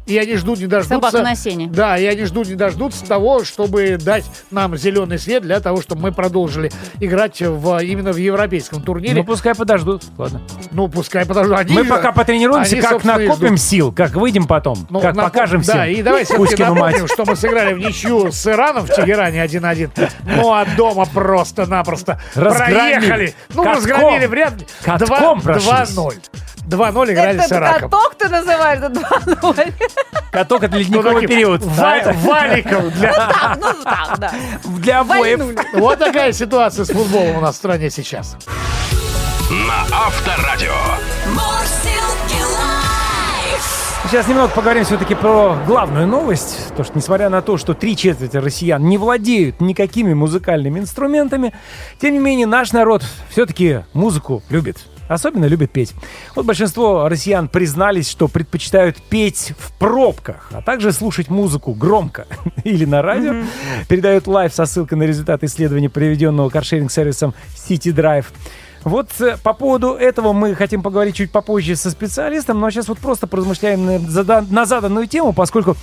И 0.08 0.18
они 0.18 0.36
ждут 0.38 0.60
не 0.60 0.68
дождутся... 0.68 0.96
Собака 0.96 1.22
на 1.22 1.36
сене. 1.36 1.68
Да, 1.68 1.98
и 1.98 2.06
они 2.06 2.24
ждут 2.26 2.48
не 2.48 2.56
дождутся 2.56 3.06
того, 3.06 3.44
чтобы 3.44 3.98
дать 3.98 4.24
нам 4.52 4.76
зеленый 4.78 5.20
свет 5.20 5.44
для 5.44 5.60
того, 5.60 5.82
чтобы 5.82 6.02
мы 6.02 6.12
продолжили 6.14 6.72
играть 7.02 7.42
в, 7.42 7.84
именно 7.84 8.14
в 8.14 8.18
европейском 8.18 8.82
турнире. 8.82 9.16
Ну, 9.16 9.24
пускай 9.26 9.54
подождут. 9.54 10.04
Ладно. 10.18 10.42
Ну, 10.72 10.88
пускай 10.88 11.26
подождут. 11.26 11.58
Они 11.58 11.74
Мы 11.76 11.84
же- 11.84 11.90
пока 11.90 12.14
потренируемся, 12.14 12.74
они, 12.74 12.82
как 12.82 13.04
накопим 13.04 13.58
сил, 13.58 13.92
как 13.92 14.12
выйдем 14.14 14.48
потом, 14.48 14.88
Ну, 14.90 15.02
как 15.02 15.14
напом- 15.16 15.32
покажем 15.32 15.62
всем. 15.62 15.76
Да, 15.76 15.88
и 15.88 16.02
давай 16.02 16.24
все-таки 16.24 16.64
напомним, 16.64 17.08
что 17.08 17.26
мы 17.26 17.36
сыграли 17.36 17.74
в 17.74 17.80
ничью 17.80 18.32
с 18.32 18.48
Ираном 18.48 18.86
в 18.86 18.90
Тегеране 18.96 19.44
1-1. 19.44 20.10
Ну, 20.24 20.54
а 20.54 20.66
дома 20.78 21.06
просто-напросто 21.06 22.20
проехали. 22.34 23.36
Ну, 23.54 23.64
разгромили 23.64 24.26
вряд 24.26 24.58
ли. 24.60 24.66
Катком 24.84 25.08
Два- 25.08 25.36
прошлись. 25.42 25.90
2-0. 25.96 26.14
2-0 26.68 27.14
играли 27.14 27.40
с 27.40 27.46
Это 27.46 27.56
Ираком. 27.56 27.90
каток 27.90 28.16
ты 28.16 28.28
называешь 28.30 28.80
за 28.80 28.88
2-0? 28.88 29.74
Каток 30.32 30.64
это 30.64 30.74
Ну, 30.78 30.80
ледниковый 30.80 31.28
период. 31.28 31.64
Валиком 31.64 32.90
для 32.92 33.56
ну 33.60 33.84
так, 33.84 34.20
да. 34.20 34.34
Для 34.64 35.00
обоев. 35.00 35.42
Вот 35.74 36.00
такая 36.00 36.32
ситуация 36.32 36.86
с 36.86 36.90
футболом 36.90 37.38
у 37.38 37.42
нас 37.42 37.56
в 37.56 37.58
стране 37.58 37.90
сейчас. 37.90 38.38
На 39.50 39.82
Авторадио. 39.92 40.74
Сейчас 44.10 44.26
немного 44.28 44.48
поговорим 44.50 44.86
все-таки 44.86 45.16
про 45.16 45.58
главную 45.68 46.08
новость. 46.08 46.74
То, 46.78 46.86
что 46.86 46.94
несмотря 46.96 47.30
на 47.30 47.42
то, 47.42 47.58
что 47.58 47.74
три 47.74 47.98
четверти 47.98 48.38
россиян 48.38 48.82
не 48.82 48.98
владеют 48.98 49.60
никакими 49.60 50.14
музыкальными 50.14 50.80
инструментами, 50.80 51.54
тем 52.00 52.14
не 52.14 52.20
менее 52.20 52.48
наш 52.48 52.72
народ 52.72 53.04
все-таки 53.30 53.82
музыку 53.92 54.44
любит. 54.50 54.78
Особенно 55.08 55.46
любит 55.46 55.72
петь. 55.72 55.94
Вот 56.36 56.46
большинство 56.46 57.08
россиян 57.08 57.48
признались, 57.48 58.10
что 58.10 58.28
предпочитают 58.28 59.02
петь 59.02 59.54
в 59.58 59.72
пробках, 59.78 60.50
а 60.52 60.62
также 60.62 60.92
слушать 60.92 61.30
музыку 61.30 61.74
громко 61.74 62.28
или 62.64 62.86
на 62.86 63.02
радио. 63.02 63.44
Передает 63.88 64.28
Life 64.28 64.54
со 64.54 64.66
ссылкой 64.66 64.98
на 64.98 65.04
результаты 65.04 65.46
исследования, 65.46 65.90
проведенного 65.90 66.50
каршеринг-сервисом 66.50 67.34
City 67.56 67.94
Drive. 67.94 68.26
Вот 68.84 69.10
э, 69.20 69.38
по 69.44 69.54
поводу 69.54 69.94
этого 69.94 70.34
мы 70.34 70.56
хотим 70.56 70.82
поговорить 70.82 71.16
чуть 71.16 71.32
попозже 71.32 71.76
со 71.76 71.90
специалистом, 71.92 72.60
но 72.60 72.70
сейчас 72.70 72.88
вот 72.88 73.00
просто 73.00 73.28
поразмышляем 73.28 73.86
на, 73.86 74.42
на 74.50 74.66
заданную 74.66 75.08
тему, 75.08 75.34
поскольку, 75.34 75.76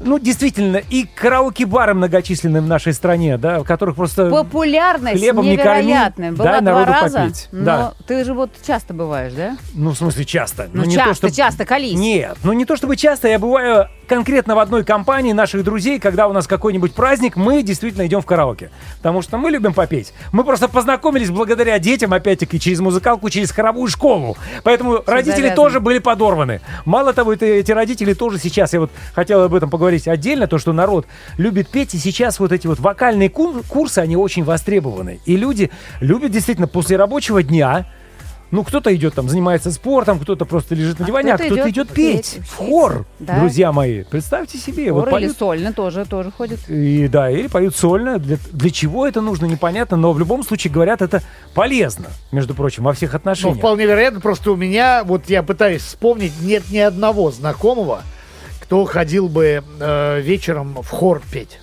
ну, 0.00 0.18
действительно, 0.18 0.76
и 0.76 1.04
караоке-бары 1.04 1.94
многочисленные 1.94 2.62
в 2.62 2.66
нашей 2.66 2.92
стране, 2.92 3.38
да, 3.38 3.60
в 3.60 3.64
которых 3.64 3.96
просто... 3.96 4.30
Популярность 4.30 5.18
Хлебом 5.20 5.44
не 5.44 5.56
корми, 5.56 5.82
невероятная. 5.86 6.32
Была 6.32 6.44
дай 6.52 6.60
два 6.60 6.84
раза, 6.84 7.18
попить. 7.20 7.48
но 7.52 7.64
Да. 7.64 7.94
ты 8.06 8.24
же 8.24 8.34
вот 8.34 8.50
часто 8.66 8.94
бываешь, 8.94 9.32
да? 9.32 9.56
Ну, 9.74 9.90
в 9.90 9.96
смысле, 9.96 10.24
часто. 10.24 10.68
Ну, 10.72 10.84
не 10.84 10.94
часто, 10.94 11.08
то, 11.08 11.14
что- 11.28 11.30
часто, 11.36 11.64
колись. 11.64 11.98
Нет, 11.98 12.36
ну 12.44 12.52
не 12.52 12.64
то 12.64 12.76
чтобы 12.76 12.96
часто, 12.96 13.28
я 13.28 13.38
бываю 13.38 13.88
конкретно 14.06 14.54
в 14.54 14.58
одной 14.58 14.84
компании 14.84 15.32
наших 15.32 15.64
друзей, 15.64 15.98
когда 15.98 16.28
у 16.28 16.32
нас 16.32 16.46
какой-нибудь 16.46 16.94
праздник, 16.94 17.36
мы 17.36 17.62
действительно 17.62 18.06
идем 18.06 18.20
в 18.20 18.26
караоке. 18.26 18.70
Потому 18.98 19.22
что 19.22 19.38
мы 19.38 19.50
любим 19.50 19.72
попеть. 19.72 20.12
Мы 20.32 20.44
просто 20.44 20.68
познакомились 20.68 21.30
благодаря 21.30 21.78
детям, 21.78 22.12
опять-таки, 22.42 22.60
через 22.60 22.80
музыкалку, 22.80 23.30
через 23.30 23.50
хоровую 23.52 23.88
школу. 23.88 24.36
Поэтому 24.64 25.02
родители 25.06 25.36
завязано. 25.42 25.56
тоже 25.56 25.80
были 25.80 25.98
подорваны. 25.98 26.60
Мало 26.84 27.12
того, 27.12 27.32
это- 27.32 27.46
эти 27.46 27.72
родители 27.72 28.14
тоже 28.14 28.38
сейчас, 28.38 28.72
я 28.72 28.80
вот 28.80 28.90
хотел 29.14 29.42
об 29.42 29.54
этом 29.54 29.70
поговорить 29.70 30.08
отдельно, 30.08 30.46
то, 30.46 30.58
что 30.58 30.72
народ 30.72 31.06
любит 31.38 31.68
петь, 31.68 31.94
и 31.94 31.98
сейчас 31.98 32.40
вот 32.40 32.52
эти 32.52 32.66
вот 32.66 32.80
вокальные 32.80 33.28
кур- 33.28 33.62
курсы, 33.68 33.98
они 34.00 34.16
очень 34.16 34.44
востребованы. 34.44 35.20
И 35.24 35.36
люди 35.36 35.70
любят 36.00 36.30
действительно 36.32 36.66
после 36.68 36.96
рабочего 36.96 37.42
дня 37.42 37.86
ну, 38.52 38.62
кто-то 38.64 38.94
идет 38.94 39.14
там, 39.14 39.28
занимается 39.28 39.72
спортом, 39.72 40.20
кто-то 40.20 40.44
просто 40.44 40.74
лежит 40.74 40.98
на 40.98 41.04
А 41.04 41.08
диване, 41.08 41.32
а 41.32 41.36
кто-то 41.36 41.54
кто-то 41.54 41.70
идет 41.70 41.86
идет 41.86 41.94
петь 41.96 42.34
петь, 42.36 42.46
в 42.46 42.54
хор, 42.56 43.06
Да. 43.18 43.40
друзья 43.40 43.72
мои. 43.72 44.04
Представьте 44.04 44.58
себе, 44.58 44.92
вот 44.92 45.06
Хор 45.08 45.18
или 45.18 45.26
поют, 45.26 45.38
сольно 45.38 45.72
тоже, 45.72 46.04
тоже 46.04 46.30
ходит. 46.30 46.60
и 46.68 47.08
да, 47.08 47.30
или 47.30 47.48
поют 47.48 47.74
сольно. 47.74 48.18
Для, 48.18 48.36
для 48.52 48.70
чего 48.70 49.06
это 49.08 49.20
нужно, 49.22 49.46
непонятно, 49.46 49.96
но 49.96 50.12
в 50.12 50.18
любом 50.18 50.44
случае 50.44 50.72
говорят, 50.72 51.00
это 51.02 51.22
полезно, 51.54 52.06
между 52.30 52.54
прочим, 52.54 52.84
во 52.84 52.92
всех 52.92 53.12
Ну, 53.12 53.16
отношениях. 53.16 53.58
вполне 53.58 53.86
вероятно, 53.86 54.20
просто 54.20 54.52
у 54.52 54.56
меня, 54.56 55.02
вот 55.02 55.28
я 55.28 55.42
пытаюсь 55.42 55.82
вспомнить, 55.82 56.32
нет 56.42 56.62
ни 56.70 56.78
одного 56.78 57.30
знакомого, 57.30 58.02
кто 58.60 58.84
ходил 58.84 59.28
бы 59.28 59.64
э, 59.80 60.20
вечером 60.20 60.76
в 60.82 60.88
хор 60.90 61.22
петь. 61.32 61.58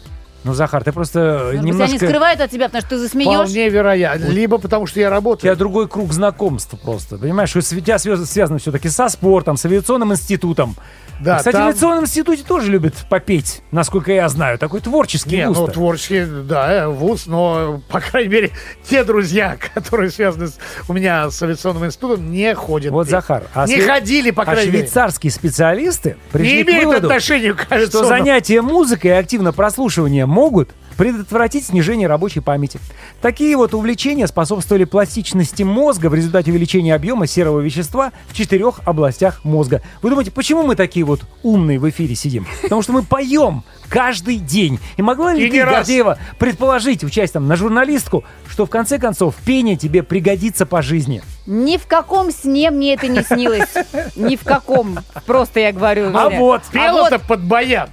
Ну, 0.45 0.53
Захар, 0.53 0.83
ты 0.83 0.91
просто 0.93 1.19
Может 1.43 1.55
быть, 1.61 1.63
немножко... 1.65 1.95
они 1.95 1.97
скрывают 1.97 2.39
от 2.39 2.49
тебя, 2.49 2.65
потому 2.67 2.81
что 2.81 2.89
ты 2.91 2.97
засмеешь. 2.97 3.29
Вполне 3.33 3.69
вероятно. 3.69 4.25
Либо 4.25 4.57
потому 4.57 4.85
что 4.87 4.99
я 4.99 5.07
У 5.07 5.11
работаю. 5.11 5.41
тебя 5.51 5.55
другой 5.55 5.87
круг 5.89 6.13
знакомств 6.13 6.75
просто. 6.81 7.17
Понимаешь, 7.17 7.53
у 7.55 7.61
тебя 7.61 7.95
связ- 7.97 8.25
связано 8.25 8.59
все-таки 8.59 8.89
со 8.89 9.09
спортом, 9.09 9.57
с 9.57 9.65
авиационным 9.65 10.13
институтом. 10.13 10.75
Да, 11.19 11.37
Кстати, 11.37 11.53
там- 11.53 11.63
в 11.63 11.67
авиационном 11.67 12.03
институте 12.05 12.43
тоже 12.47 12.71
любят 12.71 12.93
попеть, 13.09 13.61
насколько 13.71 14.11
я 14.13 14.29
знаю. 14.29 14.57
Такой 14.57 14.79
творческий 14.79 15.35
Не, 15.37 15.47
ну 15.47 15.53
густо. 15.53 15.73
творческий, 15.73 16.25
да, 16.25 16.73
э, 16.83 16.87
вуз, 16.87 17.25
но, 17.27 17.81
по 17.89 17.99
крайней 17.99 18.29
мере, 18.29 18.51
те 18.87 19.03
друзья, 19.03 19.57
которые 19.73 20.11
связаны 20.11 20.47
с, 20.47 20.57
у 20.87 20.93
меня 20.93 21.29
с 21.29 21.41
авиационным 21.43 21.85
институтом, 21.85 22.31
не 22.31 22.55
ходят. 22.55 22.91
Вот, 22.91 23.03
петь. 23.07 23.11
Захар. 23.11 23.43
а 23.53 23.67
не 23.67 23.75
шве- 23.77 23.85
ходили, 23.87 24.31
по 24.31 24.43
а 24.43 24.45
крайней 24.45 24.71
мере. 24.71 24.79
швейцарские 24.83 25.31
специалисты 25.31 26.15
пришли 26.31 26.57
Не 26.59 26.63
к 26.63 26.67
имеют 26.69 26.85
выводу, 26.85 27.07
отношения 27.07 27.53
к 27.53 27.63
что 27.63 27.75
авиационному. 27.75 28.09
занятия 28.17 28.61
музыкой 28.61 29.11
и 29.11 29.13
активное 29.15 29.51
прослушивание 29.51 30.25
могут 30.25 30.69
предотвратить 30.99 31.65
снижение 31.65 32.09
рабочей 32.09 32.41
памяти. 32.41 32.77
Такие 33.21 33.55
вот 33.55 33.73
увлечения 33.73 34.27
способствовали 34.27 34.83
пластичности 34.83 35.63
мозга 35.63 36.07
в 36.07 36.13
результате 36.13 36.51
увеличения 36.51 36.93
объема 36.93 37.25
серого 37.25 37.61
вещества 37.61 38.11
в 38.27 38.33
четырех 38.33 38.81
областях 38.83 39.45
мозга. 39.45 39.81
Вы 40.01 40.09
думаете, 40.09 40.31
почему 40.31 40.63
мы 40.63 40.75
такие 40.75 41.05
вот 41.05 41.21
умные 41.41 41.79
в 41.79 41.89
эфире 41.89 42.15
сидим? 42.15 42.45
Потому 42.63 42.81
что 42.81 42.91
мы 42.91 43.03
поем 43.03 43.63
каждый 43.89 44.37
день. 44.37 44.79
И 44.97 45.01
могла 45.01 45.33
ли 45.33 45.47
И 45.47 45.51
ты. 45.51 45.65
Гордеева, 45.65 46.17
предположить, 46.37 47.03
учась 47.03 47.31
там 47.31 47.47
на 47.47 47.55
журналистку, 47.55 48.23
что 48.49 48.65
в 48.65 48.69
конце 48.69 48.99
концов 48.99 49.35
пение 49.45 49.75
тебе 49.75 50.03
пригодится 50.03 50.65
по 50.65 50.81
жизни? 50.81 51.21
Ни 51.45 51.77
в 51.77 51.87
каком 51.87 52.31
сне 52.31 52.69
мне 52.69 52.93
это 52.93 53.07
не 53.07 53.23
снилось. 53.23 53.73
Ни 54.15 54.35
в 54.35 54.43
каком. 54.43 54.99
Просто 55.25 55.59
я 55.59 55.71
говорю. 55.71 56.11
А 56.15 56.29
вот, 56.29 56.61
Пел-то 56.71 57.19
под 57.19 57.41
баян. 57.41 57.89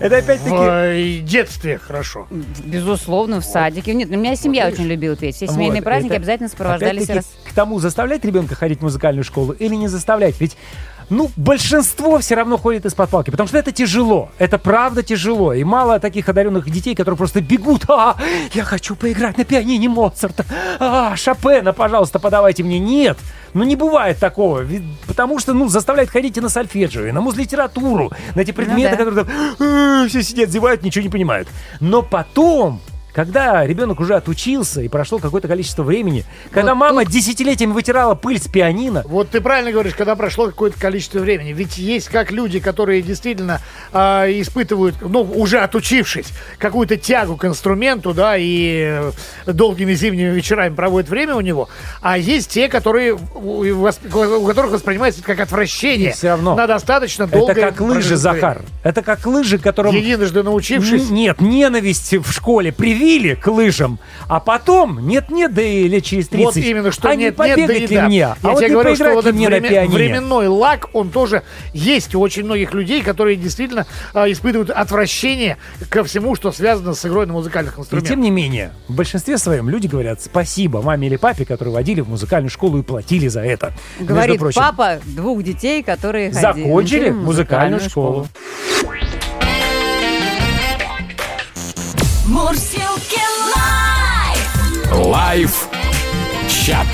это 0.00 0.16
В 0.16 0.18
опять-таки... 0.18 0.56
э, 0.56 1.18
детстве 1.20 1.78
хорошо. 1.78 2.26
Безусловно, 2.64 3.40
в 3.40 3.44
садике. 3.44 3.92
Нет, 3.94 4.08
у 4.10 4.16
меня 4.16 4.36
семья 4.36 4.66
очень 4.68 4.84
любила 4.84 5.16
петь. 5.16 5.36
Все 5.36 5.46
семейные 5.46 5.82
праздники 5.82 6.14
обязательно 6.14 6.48
сопровождались 6.48 7.06
к 7.06 7.52
тому, 7.54 7.78
заставлять 7.78 8.24
ребенка 8.24 8.54
ходить 8.54 8.78
в 8.80 8.82
музыкальную 8.82 9.24
школу 9.24 9.52
или 9.52 9.74
не 9.74 9.88
заставлять. 9.88 10.40
Ведь 10.40 10.56
ну, 11.10 11.30
большинство 11.36 12.18
все 12.18 12.34
равно 12.34 12.56
ходит 12.56 12.86
из-под 12.86 13.10
палки, 13.10 13.30
потому 13.30 13.48
что 13.48 13.58
это 13.58 13.72
тяжело. 13.72 14.30
Это 14.38 14.58
правда 14.58 15.02
тяжело. 15.02 15.52
И 15.52 15.64
мало 15.64 16.00
таких 16.00 16.28
одаренных 16.28 16.70
детей, 16.70 16.94
которые 16.94 17.16
просто 17.16 17.40
бегут. 17.40 17.84
А, 17.88 18.16
я 18.52 18.64
хочу 18.64 18.96
поиграть 18.96 19.38
на 19.38 19.44
пианине 19.44 19.88
Моцарта. 19.88 20.44
А, 20.80 21.16
Шопена, 21.16 21.72
пожалуйста, 21.72 22.18
подавайте 22.18 22.62
мне. 22.62 22.78
Нет. 22.78 23.18
Ну, 23.54 23.62
не 23.62 23.76
бывает 23.76 24.18
такого. 24.18 24.60
Ведь- 24.60 24.82
потому 25.06 25.38
что, 25.38 25.54
ну, 25.54 25.68
заставляют 25.68 26.10
ходить 26.10 26.36
и 26.36 26.40
на 26.40 26.48
сольфеджио, 26.48 27.06
и 27.06 27.12
на 27.12 27.20
музлитературу, 27.20 28.12
на 28.34 28.40
эти 28.40 28.50
предметы, 28.50 28.96
да. 28.96 29.04
которые 29.04 29.24
там 29.24 29.34
«Э, 29.60 30.08
все 30.08 30.22
сидят, 30.22 30.50
зевают, 30.50 30.82
ничего 30.82 31.02
не 31.02 31.08
понимают. 31.08 31.48
Но 31.80 32.02
потом, 32.02 32.80
когда 33.14 33.64
ребенок 33.64 34.00
уже 34.00 34.16
отучился 34.16 34.82
и 34.82 34.88
прошло 34.88 35.18
какое-то 35.18 35.46
количество 35.46 35.84
времени, 35.84 36.24
когда 36.50 36.74
Вот 36.74 36.80
мама 36.80 37.04
десятилетиями 37.04 37.72
вытирала 37.72 38.16
пыль 38.16 38.40
с 38.40 38.48
пианино, 38.48 39.04
Вот 39.06 39.30
ты 39.30 39.40
правильно 39.40 39.70
говоришь, 39.70 39.94
когда 39.94 40.16
прошло 40.16 40.46
какое-то 40.46 40.78
количество 40.80 41.20
времени. 41.20 41.52
Ведь 41.52 41.78
есть 41.78 42.08
как 42.08 42.32
люди, 42.32 42.58
которые 42.58 43.02
действительно 43.02 43.60
а, 43.92 44.26
испытывают, 44.28 44.96
ну, 45.00 45.22
уже 45.22 45.60
отучившись, 45.60 46.26
какую-то 46.58 46.96
тягу 46.96 47.36
к 47.36 47.44
инструменту, 47.44 48.12
да, 48.14 48.36
и 48.36 48.80
э, 48.84 49.12
долгими 49.46 49.94
зимними 49.94 50.30
вечерами 50.30 50.74
проводят 50.74 51.08
время 51.08 51.36
у 51.36 51.40
него. 51.40 51.68
А 52.02 52.18
есть 52.18 52.50
те, 52.50 52.68
которые, 52.68 53.14
у 53.14 54.46
которых 54.46 54.72
воспринимается 54.72 55.20
это 55.20 55.28
как 55.28 55.40
отвращение. 55.40 56.10
И 56.10 56.12
всё 56.12 56.30
равно. 56.30 56.56
На 56.56 56.66
достаточно 56.66 57.28
долгое 57.28 57.52
это 57.52 57.60
как 57.60 57.80
лыжи, 57.80 58.16
Захар. 58.16 58.62
Это 58.82 59.02
как 59.02 59.24
лыжи, 59.24 59.58
которым... 59.58 59.94
Единожды 59.94 60.42
научившись. 60.42 61.10
Н- 61.10 61.14
Нет, 61.14 61.40
ненависть 61.40 62.12
в 62.14 62.32
школе. 62.32 62.72
Привет, 62.72 63.03
привили 63.04 63.34
к 63.34 63.46
лыжам, 63.48 63.98
а 64.28 64.40
потом, 64.40 65.06
нет-нет, 65.06 65.52
да 65.52 65.62
и 65.62 65.86
лет 65.88 66.04
через 66.04 66.28
30, 66.28 66.44
Вот 66.44 66.56
именно, 66.56 66.90
что 66.90 67.08
а 67.10 67.14
не 67.14 67.24
нет, 67.24 67.36
да 67.36 67.46
и 67.54 67.86
да. 67.86 68.06
мне? 68.06 68.16
Я 68.16 68.36
а 68.42 68.48
вот 68.48 68.58
тебе 68.58 68.68
не 68.68 68.72
говорю, 68.72 68.94
что 68.94 69.12
вот 69.14 69.24
мне 69.32 69.48
на 69.48 69.56
время- 69.56 69.68
пианино? 69.68 69.94
временной 69.94 70.46
лак, 70.48 70.88
он 70.94 71.10
тоже 71.10 71.42
есть 71.74 72.14
у 72.14 72.20
очень 72.20 72.44
многих 72.44 72.72
людей, 72.72 73.02
которые 73.02 73.36
действительно 73.36 73.86
а, 74.14 74.30
испытывают 74.30 74.70
отвращение 74.70 75.58
ко 75.90 76.02
всему, 76.04 76.34
что 76.34 76.50
связано 76.52 76.94
с 76.94 77.04
игрой 77.04 77.26
на 77.26 77.34
музыкальных 77.34 77.76
И 77.76 77.80
инструментах. 77.80 78.10
тем 78.10 78.20
не 78.20 78.30
менее, 78.30 78.72
в 78.88 78.94
большинстве 78.94 79.36
своем 79.38 79.68
люди 79.68 79.86
говорят 79.86 80.22
спасибо 80.22 80.80
маме 80.82 81.08
или 81.08 81.16
папе, 81.16 81.44
которые 81.44 81.74
водили 81.74 82.00
в 82.00 82.08
музыкальную 82.08 82.50
школу 82.50 82.78
и 82.78 82.82
платили 82.82 83.28
за 83.28 83.40
это. 83.40 83.74
Говорит 84.00 84.38
прочим, 84.38 84.60
папа 84.62 85.00
двух 85.04 85.42
детей, 85.42 85.82
которые 85.82 86.30
ходили- 86.30 86.40
закончили 86.64 87.10
в 87.10 87.16
музыкальную 87.16 87.80
школу. 87.80 88.26
Мурсилки 92.26 93.20
лайф! 94.90 95.68
Чат. 96.48 96.86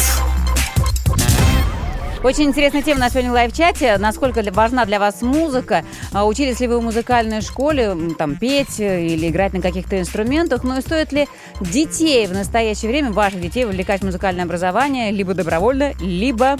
Очень 2.24 2.47
интересная 2.47 2.83
тема 2.83 2.99
на 2.99 3.11
сегодня 3.11 3.31
в 3.31 3.35
лайв-чате. 3.35 3.97
Насколько 3.99 4.43
важна 4.51 4.85
для 4.87 4.99
вас 4.99 5.22
музыка? 5.22 5.85
А, 6.12 6.26
Учились 6.26 6.59
ли 6.59 6.66
вы 6.66 6.81
в 6.81 6.83
музыкальной 6.83 7.43
школе, 7.43 7.97
там, 8.18 8.35
петь 8.35 8.81
э, 8.81 9.07
или 9.07 9.28
играть 9.28 9.53
на 9.53 9.61
каких-то 9.61 10.01
инструментах? 10.01 10.64
Ну 10.64 10.76
и 10.76 10.81
стоит 10.81 11.12
ли 11.12 11.28
детей 11.61 12.26
в 12.26 12.33
настоящее 12.33 12.91
время, 12.91 13.12
ваших 13.12 13.41
детей, 13.41 13.64
вовлекать 13.64 14.01
в 14.01 14.05
музыкальное 14.07 14.45
образование 14.45 15.12
либо 15.12 15.35
добровольно, 15.35 15.93
либо 16.01 16.57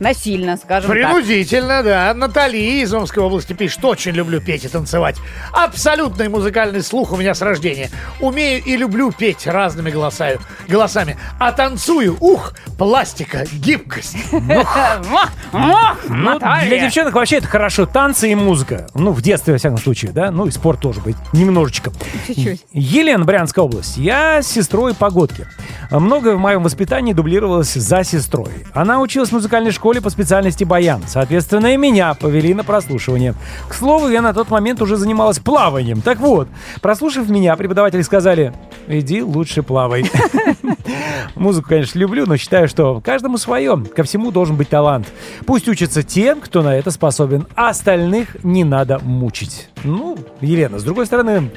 насильно, 0.00 0.56
скажем 0.56 0.90
так? 0.90 0.98
Принудительно, 0.98 1.82
да. 1.82 2.12
Натали 2.14 2.58
из 2.58 2.92
Омской 2.92 3.22
области 3.22 3.52
пишет, 3.52 3.84
очень 3.84 4.12
люблю 4.12 4.40
петь 4.40 4.64
и 4.64 4.68
танцевать. 4.68 5.16
Абсолютный 5.52 6.28
музыкальный 6.28 6.82
слух 6.82 7.12
у 7.12 7.16
меня 7.16 7.34
с 7.34 7.42
рождения. 7.42 7.90
Умею 8.20 8.62
и 8.64 8.76
люблю 8.76 9.12
петь 9.12 9.46
разными 9.46 9.90
голосами. 9.90 10.38
голосами. 10.68 11.16
А 11.38 11.52
танцую, 11.52 12.16
ух, 12.20 12.54
пластика, 12.78 13.44
гибкость. 13.52 14.16
Ну, 14.32 14.40
для 16.38 16.78
девчонок 16.78 17.14
вообще 17.14 17.36
это 17.36 17.46
хорошо. 17.46 17.86
Танцы 17.86 18.30
и 18.30 18.34
музыка. 18.34 18.88
Ну, 18.94 19.12
в 19.12 19.22
детстве, 19.22 19.54
во 19.54 19.58
всяком 19.58 19.78
случае, 19.78 20.12
да? 20.12 20.30
Ну, 20.30 20.46
и 20.46 20.50
спорт 20.50 20.80
тоже 20.80 21.00
быть. 21.00 21.16
Немножечко. 21.32 21.92
Чуть-чуть. 22.26 22.64
Елена, 22.72 23.24
Брянская 23.24 23.64
область. 23.64 23.96
Я 23.96 24.42
с 24.42 24.48
сестрой 24.48 24.94
погодки. 24.94 25.46
Многое 25.90 26.34
в 26.34 26.38
моем 26.38 26.62
воспитании 26.62 27.12
дублировалось 27.12 27.74
за 27.74 28.04
сестрой. 28.04 28.66
Она 28.74 29.00
училась 29.00 29.30
в 29.30 29.32
музыкальной 29.32 29.70
школе 29.70 29.85
по 30.00 30.10
специальности 30.10 30.64
баян. 30.64 31.02
Соответственно, 31.06 31.72
и 31.72 31.76
меня 31.76 32.14
повели 32.14 32.52
на 32.54 32.64
прослушивание. 32.64 33.34
К 33.68 33.74
слову, 33.74 34.08
я 34.08 34.20
на 34.20 34.34
тот 34.34 34.50
момент 34.50 34.82
уже 34.82 34.96
занималась 34.96 35.38
плаванием. 35.38 36.00
Так 36.00 36.18
вот, 36.18 36.48
прослушав 36.82 37.28
меня, 37.28 37.56
преподаватели 37.56 38.02
сказали, 38.02 38.52
иди 38.88 39.22
лучше 39.22 39.62
плавай. 39.62 40.10
Музыку, 41.36 41.68
конечно, 41.68 41.98
люблю, 41.98 42.26
но 42.26 42.36
считаю, 42.36 42.68
что 42.68 43.00
каждому 43.00 43.38
свое. 43.38 43.76
Ко 43.94 44.02
всему 44.02 44.30
должен 44.30 44.56
быть 44.56 44.68
талант. 44.68 45.06
Пусть 45.46 45.68
учатся 45.68 46.02
те, 46.02 46.34
кто 46.34 46.62
на 46.62 46.76
это 46.76 46.90
способен, 46.90 47.46
а 47.54 47.70
остальных 47.70 48.42
не 48.44 48.64
надо 48.64 48.98
мучить. 48.98 49.68
Ну, 49.84 50.18
Елена, 50.40 50.78
с 50.78 50.84
другой 50.84 51.06
стороны, 51.06 51.50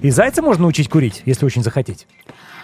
и 0.00 0.10
зайца 0.10 0.42
можно 0.42 0.66
учить 0.66 0.88
курить, 0.88 1.22
если 1.26 1.44
очень 1.44 1.62
захотеть. 1.62 2.06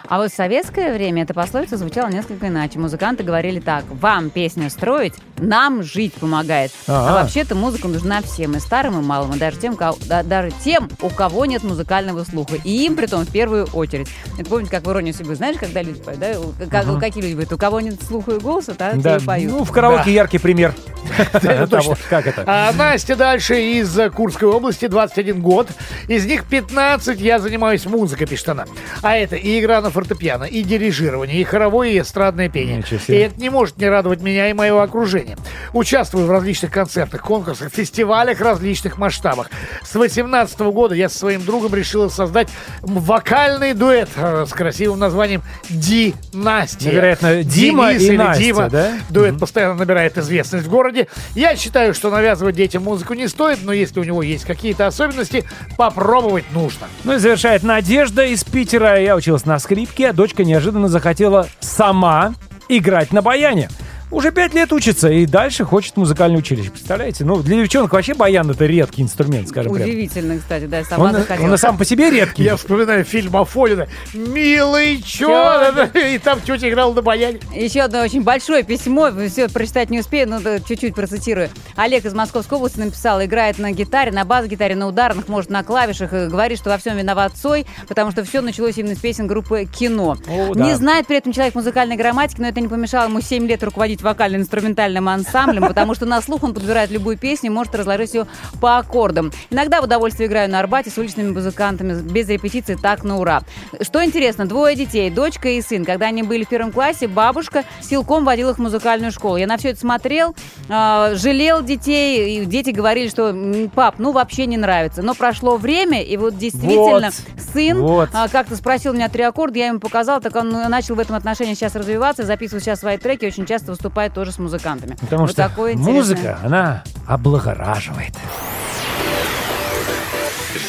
А 0.09 0.19
вот 0.19 0.33
в 0.33 0.35
советское 0.35 0.93
время 0.93 1.23
эта 1.23 1.35
пословица 1.35 1.77
звучала 1.77 2.09
несколько 2.09 2.49
иначе. 2.49 2.79
Музыканты 2.79 3.23
говорили 3.23 3.61
так. 3.61 3.85
Вам 3.91 4.31
песню 4.31 4.69
строить, 4.71 5.15
нам 5.39 5.83
жить 5.83 6.15
помогает. 6.15 6.73
А, 6.89 7.07
Ага. 7.11 7.23
вообще-то 7.23 7.55
музыка 7.55 7.87
нужна 7.89 8.23
всем, 8.23 8.57
и 8.57 8.61
старым, 8.61 8.99
и 8.99 9.03
малым, 9.03 9.35
и 9.35 9.39
даже 9.39 9.59
тем, 9.59 9.77
ко- 9.77 9.95
да- 10.07 10.23
даже 10.23 10.53
тем, 10.65 10.89
у 11.01 11.09
кого 11.11 11.45
нет 11.47 11.63
музыкального 11.63 12.25
слуха. 12.25 12.57
И 12.65 12.85
им, 12.87 12.97
при 12.97 13.07
том, 13.07 13.25
в 13.25 13.31
первую 13.31 13.67
очередь. 13.73 14.09
Это 14.39 14.49
помните, 14.49 14.71
как 14.71 14.85
в 14.87 14.91
«Иронии 14.91 15.13
судьбы», 15.13 15.35
знаешь, 15.35 15.57
когда 15.59 15.83
люди 15.83 16.01
поют, 16.03 16.21
да? 16.21 16.35
Как- 16.71 16.87
Ага. 16.89 16.99
Какие 17.01 17.23
люди 17.23 17.33
говорят? 17.33 17.53
У 17.53 17.59
кого 17.59 17.81
нет 17.81 18.03
слуха 18.03 18.33
и 18.33 18.39
голоса, 18.39 18.75
да, 18.79 18.93
те 18.93 18.99
Да, 18.99 19.17
и 19.17 19.21
поют. 19.21 19.53
ну, 19.53 19.65
в 19.65 19.71
караоке 19.71 20.05
Да. 20.07 20.11
яркий 20.11 20.39
пример 20.39 20.75
как 22.11 22.27
это. 22.27 22.45
А 22.47 22.73
Настя 22.73 23.17
дальше 23.17 23.61
из 23.61 23.97
э, 23.99 24.11
Курской 24.11 24.49
области, 24.49 24.87
21 24.87 25.41
год. 25.41 25.69
Из 26.09 26.25
них 26.27 26.45
15 26.45 27.21
я 27.21 27.39
занимаюсь 27.39 27.87
музыкой, 27.87 28.27
пишет 28.27 28.49
она. 28.51 28.65
А 29.03 29.17
это 29.17 29.37
и 29.37 29.61
игра 29.61 29.81
на 29.81 29.90
фортепиано, 29.91 30.45
и 30.45 30.63
дирижирование, 30.63 31.41
и 31.41 31.45
хоровое, 31.45 31.91
и 31.91 32.01
эстрадное 32.01 32.49
пение. 32.49 32.83
И 33.09 33.13
это 33.13 33.41
не 33.41 33.51
может 33.51 33.79
не 33.79 33.89
радовать 33.89 34.21
меня 34.21 34.49
и 34.49 34.53
моего 34.53 34.81
окружения. 34.81 35.37
Участвую 35.73 36.27
в 36.27 36.31
различных 36.31 36.71
концертах, 36.71 37.23
конкурсах, 37.23 37.73
фестивалях 37.73 38.41
различных 38.41 38.99
масштабах. 38.99 39.51
С 39.83 39.95
18 39.95 40.61
года 40.61 40.95
я 40.95 41.09
со 41.09 41.19
своим 41.19 41.45
другом 41.45 41.75
решила 41.75 42.09
создать 42.09 42.49
вокальный 42.83 43.75
дуэт 43.75 44.09
э, 44.17 44.47
с 44.49 44.53
красивым 44.53 44.99
названием 44.99 45.43
«Династия». 45.69 46.91
Невероятно, 46.91 47.43
Дима 47.43 47.89
Денис 47.91 48.03
и 48.03 48.07
или 48.07 48.17
Настя, 48.17 48.43
Дима. 48.43 48.69
да? 48.69 48.93
Дуэт 49.11 49.39
постоянно 49.39 49.75
набирает 49.75 50.19
известность 50.19 50.67
в 50.67 50.71
городе. 50.71 51.09
Я 51.35 51.57
считаю, 51.57 51.95
что 51.95 52.11
навязывать 52.11 52.57
детям 52.57 52.85
музыку 52.85 53.15
не 53.15 53.29
стоит, 53.29 53.59
но 53.63 53.73
если 53.73 54.01
у 54.01 54.05
него 54.05 54.23
есть 54.23 54.45
какие-то 54.45 54.87
особенности, 54.87 55.45
попробовать 55.77 56.45
нужно. 56.53 56.87
Ну 57.05 57.15
и 57.15 57.19
завершает 57.19 57.63
Надежда 57.63 58.25
из 58.25 58.45
Питера. 58.45 59.01
Я 59.01 59.17
училась 59.17 59.45
на 59.45 59.59
скрипке, 59.59 59.80
а 60.05 60.13
дочка 60.13 60.45
неожиданно 60.45 60.89
захотела 60.89 61.49
сама 61.61 62.35
играть 62.69 63.13
на 63.13 63.23
баяне. 63.23 63.69
Уже 64.11 64.33
пять 64.33 64.55
лет 64.55 64.73
учится 64.73 65.09
и 65.09 65.25
дальше 65.25 65.65
хочет 65.65 65.97
музыкальное 65.97 66.39
училище. 66.39 66.71
Представляете? 66.71 67.25
Ну, 67.25 67.43
для 67.43 67.57
девчонок 67.57 67.93
вообще 67.93 68.15
баян 68.15 68.51
это 68.51 68.67
редкий 68.67 69.03
инструмент, 69.03 69.49
скажем 69.49 69.73
прямо. 69.73 69.89
Удивительно, 69.89 70.39
кстати, 70.39 70.65
да, 70.65 70.79
я 70.79 70.85
сама 70.85 71.05
Он, 71.07 71.13
захотела. 71.13 71.51
он 71.53 71.59
сам 71.59 71.79
по 71.79 71.85
себе 71.85 72.11
редкий. 72.11 72.43
Я 72.43 72.57
вспоминаю 72.57 73.05
фильм 73.05 73.37
Афонина. 73.37 73.87
«Милый, 74.13 75.01
чё?» 75.03 75.73
И 75.95 76.19
там 76.19 76.41
тетя 76.41 76.69
играла 76.69 76.93
на 76.93 77.03
баяне. 77.03 77.39
Еще 77.55 77.83
одно 77.83 78.01
очень 78.03 78.23
большое 78.23 78.65
письмо, 78.65 79.11
все 79.29 79.49
прочитать 79.49 79.91
не 79.91 80.01
успею, 80.01 80.29
но 80.29 80.41
чуть-чуть 80.59 80.95
процитирую. 80.95 81.49
Олег 81.77 82.05
из 82.05 82.13
Московской 82.13 82.59
области 82.59 82.81
написал, 82.81 83.23
играет 83.25 83.59
на 83.59 83.71
гитаре, 83.71 84.11
на 84.11 84.25
бас-гитаре, 84.25 84.75
на 84.75 84.89
ударных, 84.89 85.29
может, 85.29 85.51
на 85.51 85.63
клавишах, 85.63 86.11
говорит, 86.11 86.59
что 86.59 86.71
во 86.71 86.79
всем 86.79 86.97
виноват 86.97 87.33
Цой, 87.41 87.65
потому 87.89 88.11
что 88.11 88.25
все 88.25 88.41
началось 88.41 88.77
именно 88.77 88.97
с 88.97 88.99
песен 88.99 89.27
группы 89.29 89.67
«Кино». 89.67 90.17
О, 90.29 90.55
да. 90.55 90.65
Не 90.65 90.75
знает 90.75 91.07
при 91.07 91.17
этом 91.17 91.33
человек 91.33 91.55
музыкальной 91.55 91.97
грамматики, 91.97 92.41
но 92.41 92.49
это 92.49 92.61
не 92.61 92.69
помешало 92.69 93.05
ему 93.05 93.21
7 93.21 93.47
лет 93.47 93.63
руководить 93.63 94.00
вокально-инструментальным 94.03 95.09
ансамблем, 95.09 95.67
потому 95.67 95.95
что 95.95 96.07
на 96.07 96.21
слух 96.21 96.43
он 96.43 96.55
подбирает 96.55 96.91
любую 96.91 97.19
песню 97.19 97.51
и 97.51 97.53
может 97.53 97.75
разложить 97.75 98.15
ее 98.15 98.27
по 98.61 98.79
аккордам. 98.79 99.33
Иногда 99.51 99.81
в 99.81 99.85
удовольствие 99.85 100.29
играю 100.29 100.51
на 100.51 100.59
Арбате 100.61 100.91
с 100.91 100.99
уличными 100.99 101.31
музыкантами, 101.31 102.01
без 102.01 102.29
репетиции, 102.29 102.77
так 102.81 103.05
на 103.05 103.19
ура. 103.19 103.43
Что 103.81 104.05
интересно, 104.05 104.47
двое 104.47 104.75
детей, 104.77 105.11
дочка 105.11 105.49
и 105.49 105.61
сын. 105.63 105.85
Когда 105.85 106.07
они 106.07 106.23
были 106.23 106.45
в 106.45 106.49
первом 106.49 106.73
классе, 106.73 107.07
бабушка 107.07 107.65
силком 107.81 108.25
водила 108.25 108.51
их 108.51 108.57
в 108.57 108.61
музыкальную 108.61 109.13
школу. 109.13 109.37
Я 109.37 109.47
на 109.47 109.57
все 109.57 109.71
это 109.71 109.81
смотрел, 109.81 110.35
э, 110.69 111.15
жалел 111.17 111.63
детей, 111.63 112.43
и 112.43 112.45
дети 112.47 112.71
говорили, 112.71 113.09
что 113.09 113.29
«М, 113.31 113.69
пап, 113.71 113.97
ну 113.99 114.13
вообще 114.13 114.47
не 114.47 114.57
нравится. 114.57 115.03
Но 115.03 115.15
прошло 115.15 115.57
время, 115.57 116.03
и 116.03 116.17
вот 116.17 116.39
действительно 116.39 117.11
Вот. 117.11 117.15
сын 117.53 117.79
Вот. 117.81 118.09
а, 118.13 118.29
как-то 118.29 118.57
спросил 118.57 118.93
меня 118.93 119.09
три 119.09 119.23
аккорда, 119.23 119.59
я 119.59 119.67
ему 119.67 119.81
показал, 119.81 120.21
так 120.21 120.35
он 120.37 120.51
ну, 120.51 120.69
начал 120.69 120.95
в 120.95 120.99
этом 120.99 121.17
отношении 121.17 121.55
сейчас 121.55 121.75
развиваться, 121.75 122.25
записывает 122.25 122.65
сейчас 122.65 122.81
свои 122.81 122.97
треки, 122.97 123.27
очень 123.27 123.47
часто 123.47 123.73
выступает 123.73 123.90
тоже 124.15 124.33
с 124.33 124.39
музыкантами. 124.39 124.97
Потому 125.01 125.23
Вот 125.23 125.33
что 125.33 125.49
такое 125.49 125.73
интересное. 125.73 125.95
музыка, 125.95 126.39
она 126.45 126.83
облагораживает. 127.07 128.15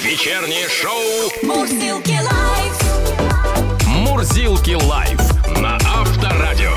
Вечернее 0.03 0.67
шоу 0.67 1.47
Мурсилки 1.47 2.17
лайф! 2.19 3.87
Мурзилки 3.87 4.73
лайф 4.73 5.19
на 5.59 5.75
Авторадио. 5.75 6.71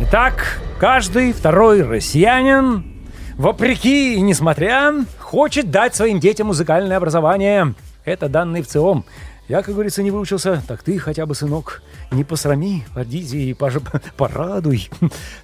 Итак, 0.00 0.60
каждый 0.78 1.32
второй 1.32 1.82
россиянин, 1.82 2.84
вопреки 3.36 4.14
и 4.14 4.20
несмотря, 4.20 4.92
хочет 5.18 5.70
дать 5.70 5.94
своим 5.96 6.20
детям 6.20 6.48
музыкальное 6.48 6.96
образование. 6.96 7.74
Это 8.04 8.28
данные 8.28 8.62
в 8.62 8.68
ЦИОМ. 8.68 9.04
Я, 9.48 9.62
как 9.62 9.74
говорится, 9.74 10.02
не 10.02 10.10
выучился, 10.10 10.60
так 10.66 10.82
ты 10.82 10.98
хотя 10.98 11.24
бы, 11.24 11.34
сынок, 11.36 11.82
не 12.10 12.24
посрами, 12.24 12.84
подиди 12.94 13.50
и 13.50 13.52
пож- 13.52 13.82
порадуй. 14.16 14.90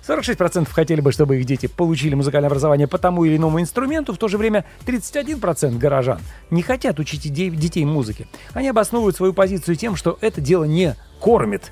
46% 0.07 0.69
хотели 0.73 1.01
бы, 1.01 1.13
чтобы 1.13 1.39
их 1.39 1.45
дети 1.45 1.67
получили 1.67 2.17
музыкальное 2.17 2.49
образование 2.49 2.89
по 2.89 2.99
тому 2.99 3.25
или 3.25 3.37
иному 3.37 3.61
инструменту, 3.61 4.13
в 4.13 4.19
то 4.19 4.27
же 4.27 4.39
время 4.39 4.65
31% 4.87 5.79
горожан 5.79 6.21
не 6.51 6.63
хотят 6.63 6.99
учить 6.99 7.33
детей 7.33 7.85
музыке. 7.85 8.27
Они 8.55 8.69
обосновывают 8.69 9.15
свою 9.15 9.33
позицию 9.33 9.77
тем, 9.77 9.95
что 9.95 10.19
это 10.21 10.41
дело 10.41 10.65
не 10.65 10.97
кормит. 11.21 11.71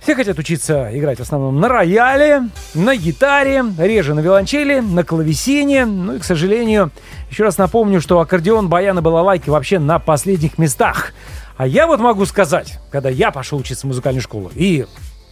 Все 0.00 0.16
хотят 0.16 0.36
учиться 0.36 0.90
играть 0.92 1.18
в 1.18 1.22
основном 1.22 1.60
на 1.60 1.68
рояле, 1.68 2.48
на 2.74 2.96
гитаре, 2.96 3.64
реже 3.78 4.14
на 4.14 4.20
виолончели, 4.20 4.80
на 4.80 5.04
клавесине. 5.04 5.86
Ну 5.86 6.16
и, 6.16 6.18
к 6.18 6.24
сожалению, 6.24 6.90
еще 7.30 7.44
раз 7.44 7.56
напомню, 7.56 8.00
что 8.00 8.18
аккордеон, 8.18 8.68
баян 8.68 8.98
и 8.98 9.00
балалайки 9.00 9.48
вообще 9.48 9.78
на 9.78 10.00
последних 10.00 10.58
местах. 10.58 11.12
А 11.56 11.66
я 11.66 11.86
вот 11.86 12.00
могу 12.00 12.24
сказать, 12.26 12.78
когда 12.90 13.08
я 13.08 13.30
пошел 13.30 13.58
учиться 13.58 13.86
в 13.86 13.88
музыкальную 13.88 14.22
школу 14.22 14.50
и 14.54 14.86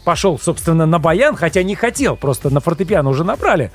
пошел, 0.04 0.38
собственно, 0.38 0.86
на 0.86 0.98
баян, 0.98 1.36
хотя 1.36 1.62
не 1.62 1.74
хотел, 1.74 2.16
просто 2.16 2.50
на 2.50 2.60
фортепиано 2.60 3.10
уже 3.10 3.24
набрали 3.24 3.70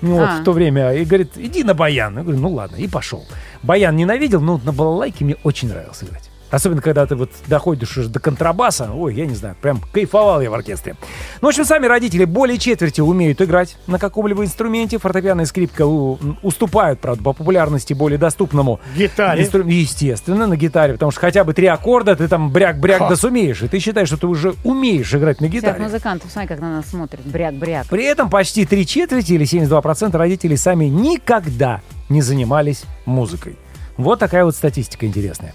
ну, 0.00 0.16
вот, 0.16 0.28
А. 0.28 0.40
в 0.40 0.44
то 0.44 0.52
время, 0.52 0.92
и 0.92 1.04
говорит, 1.04 1.32
иди 1.36 1.64
на 1.64 1.74
баян. 1.74 2.16
Я 2.16 2.22
говорю, 2.22 2.40
ну 2.40 2.50
ладно, 2.50 2.76
и 2.76 2.88
пошел. 2.88 3.24
Баян 3.62 3.96
ненавидел, 3.96 4.40
но 4.40 4.60
на 4.64 4.72
балалайке 4.72 5.24
мне 5.24 5.36
очень 5.42 5.68
нравилось 5.68 6.02
играть. 6.02 6.29
Особенно, 6.50 6.82
когда 6.82 7.06
ты 7.06 7.14
вот 7.16 7.30
доходишь 7.46 7.96
уже 7.96 8.08
до 8.08 8.18
контрабаса. 8.20 8.90
Ой, 8.92 9.14
я 9.14 9.26
не 9.26 9.34
знаю, 9.34 9.56
прям 9.60 9.80
кайфовал 9.92 10.40
я 10.40 10.50
в 10.50 10.54
оркестре. 10.54 10.96
Ну, 11.40 11.46
в 11.46 11.50
общем, 11.50 11.64
сами 11.64 11.86
родители 11.86 12.24
более 12.24 12.58
четверти 12.58 13.00
умеют 13.00 13.40
играть 13.40 13.76
на 13.86 13.98
каком-либо 13.98 14.44
инструменте. 14.44 14.98
Фортепиано 14.98 15.42
и 15.42 15.46
скрипка 15.46 15.86
у- 15.86 16.18
уступают, 16.42 17.00
правда, 17.00 17.22
по 17.22 17.32
популярности 17.32 17.92
более 17.94 18.18
доступному. 18.18 18.80
Гитаре. 18.96 19.42
инстру- 19.44 19.68
Естественно, 19.70 20.46
на 20.46 20.56
гитаре, 20.56 20.94
потому 20.94 21.10
что 21.12 21.20
хотя 21.20 21.44
бы 21.44 21.54
три 21.54 21.66
аккорда 21.66 22.16
ты 22.16 22.26
там 22.28 22.50
бряк-бряк 22.50 23.08
да 23.08 23.16
сумеешь. 23.16 23.62
И 23.62 23.68
ты 23.68 23.78
считаешь, 23.78 24.08
что 24.08 24.16
ты 24.16 24.26
уже 24.26 24.54
умеешь 24.64 25.14
играть 25.14 25.40
на 25.40 25.48
Всех 25.48 25.62
гитаре. 25.62 25.82
музыкантов, 25.82 26.30
смотри, 26.30 26.48
как 26.48 26.60
на 26.60 26.70
нас 26.76 26.86
смотрят. 26.88 27.20
Бряк-бряк. 27.24 27.86
При 27.88 28.04
этом 28.04 28.28
почти 28.28 28.64
три 28.66 28.86
четверти 28.86 29.32
или 29.34 29.44
72% 29.44 30.16
родителей 30.16 30.56
сами 30.56 30.86
никогда 30.86 31.80
не 32.08 32.22
занимались 32.22 32.82
музыкой. 33.06 33.56
Вот 33.96 34.18
такая 34.18 34.44
вот 34.44 34.54
статистика 34.56 35.06
интересная. 35.06 35.54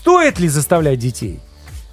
Стоит 0.00 0.38
ли 0.38 0.48
заставлять 0.48 1.00
детей? 1.00 1.40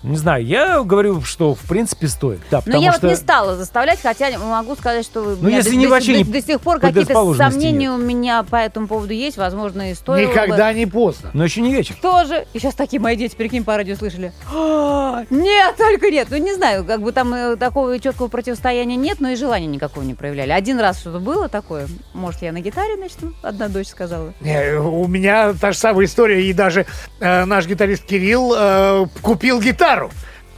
Не 0.06 0.18
знаю, 0.18 0.46
я 0.46 0.84
говорю, 0.84 1.22
что 1.22 1.56
в 1.56 1.62
принципе 1.62 2.08
стоит. 2.08 2.40
Да, 2.52 2.58
Но 2.58 2.62
потому 2.64 2.84
я 2.84 2.92
что... 2.94 3.02
вот 3.02 3.10
не 3.10 3.16
стала 3.16 3.56
заставлять, 3.56 4.00
хотя 4.02 4.38
могу 4.38 4.76
сказать, 4.76 5.06
что 5.06 5.36
Ну, 5.42 5.50
если 5.50 5.72
до, 5.72 5.76
не 5.76 5.86
до- 5.86 5.92
вообще 5.92 6.12
до- 6.14 6.18
не 6.20 6.24
до 6.26 6.42
сих 6.42 6.62
пор 6.62 6.80
какие-то 6.80 7.34
сомнения 7.34 7.90
у 7.92 7.98
меня 7.98 8.44
по 8.44 8.58
этому 8.58 8.88
поводу 8.88 9.14
есть, 9.14 9.38
возможно, 9.38 9.92
и 9.92 9.96
стоило 9.96 10.28
бы. 10.28 10.32
Никогда 10.34 10.72
не 10.74 10.86
поздно. 10.86 11.32
Но 11.34 11.44
еще 11.44 11.62
не 11.62 11.74
вечер. 11.74 11.96
Тоже. 12.02 12.46
И 12.54 12.60
сейчас 12.60 12.76
такие 12.76 13.00
мои 13.02 13.16
дети, 13.16 13.36
прикинь, 13.36 13.64
по 13.64 13.76
радио 13.76 13.96
слышали. 13.96 14.32
«А, 14.54 15.24
Нет, 15.30 15.76
только 15.78 16.12
нет. 16.12 16.28
Ну, 16.30 16.38
не 16.38 16.54
знаю, 16.54 16.86
как 16.86 17.02
бы 17.02 17.12
там 17.12 17.34
э, 17.34 17.56
такого 17.56 17.98
четкого 18.00 18.28
противостояния 18.28 18.96
нет, 18.96 19.20
но 19.20 19.30
и 19.30 19.36
желания 19.36 19.68
никакого 19.68 20.04
не 20.04 20.14
проявляли. 20.14 20.52
Один 20.52 20.80
раз 20.80 21.00
что-то 21.00 21.20
было 21.20 21.50
такое. 21.50 21.88
Может, 22.14 22.42
я 22.44 22.52
на 22.52 22.62
гитаре 22.62 22.96
начну? 22.98 23.34
Одна 23.42 23.70
дочь 23.70 23.88
сказала. 23.88 24.34
У 24.42 25.08
меня 25.08 25.54
та 25.54 25.72
же 25.72 25.78
самая 25.78 26.06
история, 26.06 26.44
и 26.46 26.54
даже 26.54 26.86
э, 27.20 27.46
наш 27.46 27.66
гитарист 27.66 28.04
Кирилл 28.06 28.54
э, 28.56 29.06
купил 29.22 29.60
гитару. 29.62 29.95
carro. 29.96 30.10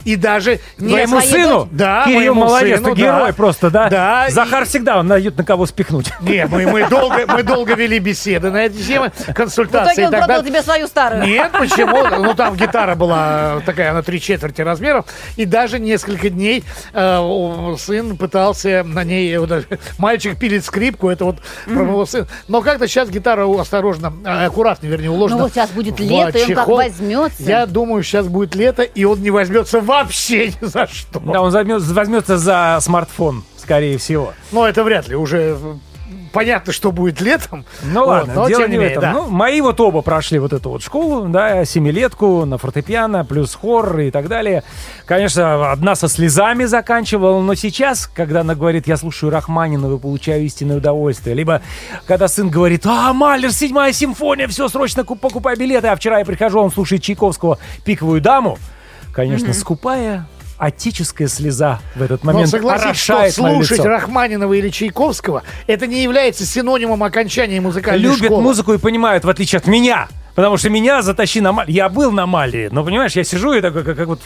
И 0.04 0.16
даже 0.16 0.60
не 0.78 0.88
Твоему 0.88 1.20
сыну? 1.20 1.68
Да, 1.70 2.04
Кирилл 2.04 2.18
моему 2.18 2.40
молодец, 2.44 2.78
сыну, 2.78 2.94
ты 2.94 3.00
герой 3.00 3.28
да. 3.28 3.32
просто, 3.34 3.70
да? 3.70 3.88
Да, 3.88 4.26
Захар 4.30 4.64
всегда, 4.64 4.98
он 4.98 5.06
найдет 5.06 5.36
на 5.36 5.44
кого 5.44 5.66
спихнуть. 5.66 6.10
Не, 6.20 6.46
мы, 6.46 6.66
мы, 6.66 6.88
долго, 6.88 7.26
мы 7.26 7.42
долго 7.42 7.74
вели 7.74 7.98
беседы 7.98 8.50
на 8.50 8.66
эти 8.66 8.80
темы, 8.82 9.12
В 9.14 9.34
консультации 9.34 10.02
итоге 10.02 10.02
и 10.02 10.06
он 10.06 10.24
продал 10.24 10.42
тебе 10.42 10.62
свою 10.62 10.86
старую. 10.86 11.24
Нет, 11.24 11.52
почему? 11.52 12.06
Ну, 12.22 12.34
там 12.34 12.56
гитара 12.56 12.94
была 12.94 13.60
такая 13.66 13.92
на 13.92 14.02
три 14.02 14.20
четверти 14.20 14.62
размеров. 14.62 15.06
И 15.36 15.44
даже 15.44 15.78
несколько 15.78 16.30
дней 16.30 16.64
э, 16.94 17.74
сын 17.78 18.16
пытался 18.16 18.82
на 18.84 19.04
ней... 19.04 19.36
вот, 19.36 19.50
э, 19.50 19.64
мальчик 19.98 20.38
пилит 20.38 20.64
скрипку, 20.64 21.10
это 21.10 21.24
вот 21.26 21.36
про 21.66 21.84
моего 21.84 22.06
сына. 22.06 22.26
Но 22.48 22.62
как-то 22.62 22.88
сейчас 22.88 23.10
гитара 23.10 23.44
у- 23.44 23.58
осторожно, 23.58 24.12
э, 24.24 24.46
аккуратно, 24.46 24.86
вернее, 24.86 25.10
уложена 25.10 25.38
Ну 25.38 25.44
вот 25.44 25.52
сейчас 25.52 25.70
будет 25.70 25.98
в 25.98 26.02
лето, 26.02 26.38
и 26.38 26.42
он 26.42 26.48
как 26.48 26.58
чехол. 26.64 26.76
возьмется. 26.76 27.42
Я 27.42 27.66
думаю, 27.66 28.02
сейчас 28.02 28.26
будет 28.26 28.54
лето, 28.54 28.82
и 28.82 29.04
он 29.04 29.20
не 29.20 29.30
возьмется 29.30 29.80
вообще 29.80 29.97
ни 30.04 30.54
за 30.66 30.86
что. 30.86 31.20
Да, 31.20 31.42
он 31.42 31.50
займет- 31.52 31.82
возьмется 31.92 32.38
за 32.38 32.78
смартфон, 32.80 33.44
скорее 33.56 33.98
всего. 33.98 34.32
Но 34.52 34.66
это 34.66 34.84
вряд 34.84 35.08
ли, 35.08 35.16
уже 35.16 35.56
э, 35.60 35.74
понятно, 36.32 36.72
что 36.72 36.92
будет 36.92 37.20
летом. 37.20 37.64
Ну 37.82 38.00
Вот, 38.00 38.08
ладно, 38.08 38.34
но 38.34 38.48
дело 38.48 38.66
не 38.68 38.78
в 38.78 38.82
этом. 38.82 39.00
да. 39.02 39.12
Ну, 39.12 39.28
мои 39.28 39.60
вот 39.60 39.80
оба 39.80 40.02
прошли 40.02 40.38
вот 40.38 40.52
эту 40.52 40.70
вот 40.70 40.82
школу, 40.82 41.28
да, 41.28 41.64
семилетку 41.64 42.44
на 42.44 42.58
фортепиано, 42.58 43.24
плюс 43.24 43.54
хор 43.54 43.98
и 44.00 44.10
так 44.10 44.28
далее. 44.28 44.62
Конечно, 45.06 45.70
одна 45.72 45.94
со 45.94 46.08
слезами 46.08 46.64
заканчивала, 46.64 47.40
но 47.40 47.54
сейчас, 47.54 48.06
когда 48.06 48.40
она 48.40 48.54
говорит, 48.54 48.86
я 48.86 48.96
слушаю 48.96 49.30
Рахманинова 49.30 49.96
и 49.96 49.98
получаю 49.98 50.44
истинное 50.44 50.76
удовольствие, 50.78 51.34
либо 51.34 51.62
когда 52.06 52.28
сын 52.28 52.48
говорит, 52.50 52.84
а, 52.86 53.12
Малер, 53.12 53.52
седьмая 53.52 53.92
симфония, 53.92 54.48
все, 54.48 54.68
срочно 54.68 55.02
куп- 55.04 55.20
покупай 55.20 55.56
билеты, 55.56 55.88
а 55.88 55.96
вчера 55.96 56.18
я 56.20 56.24
прихожу, 56.24 56.60
он 56.60 56.70
слушает 56.70 57.02
Чайковского 57.02 57.58
«Пиковую 57.84 58.20
даму», 58.20 58.58
конечно, 59.18 59.52
скупая 59.52 60.28
отеческая 60.58 61.28
слеза 61.28 61.80
в 61.94 62.02
этот 62.02 62.24
Но 62.24 62.32
момент 62.32 62.48
что 62.48 62.68
орошает 62.68 63.38
мое 63.38 63.64
слушать. 63.64 63.84
Рахманинова 63.84 64.52
или 64.52 64.70
Чайковского, 64.70 65.44
это 65.66 65.86
не 65.86 66.02
является 66.02 66.44
синонимом 66.44 67.02
окончания 67.04 67.60
музыкальной 67.60 68.02
любят 68.02 68.26
школы. 68.26 68.42
музыку 68.42 68.72
и 68.74 68.78
понимают, 68.78 69.24
в 69.24 69.28
отличие 69.28 69.58
от 69.58 69.66
меня. 69.66 70.08
Потому 70.34 70.56
что 70.56 70.70
меня 70.70 71.02
затащи 71.02 71.40
на 71.40 71.52
Мали. 71.52 71.70
Я 71.70 71.88
был 71.88 72.12
на 72.12 72.26
Мали, 72.26 72.68
но, 72.70 72.84
понимаешь, 72.84 73.12
я 73.12 73.24
сижу 73.24 73.52
и 73.54 73.60
такой, 73.60 73.82
как, 73.84 73.96
как 73.96 74.06
вот, 74.06 74.20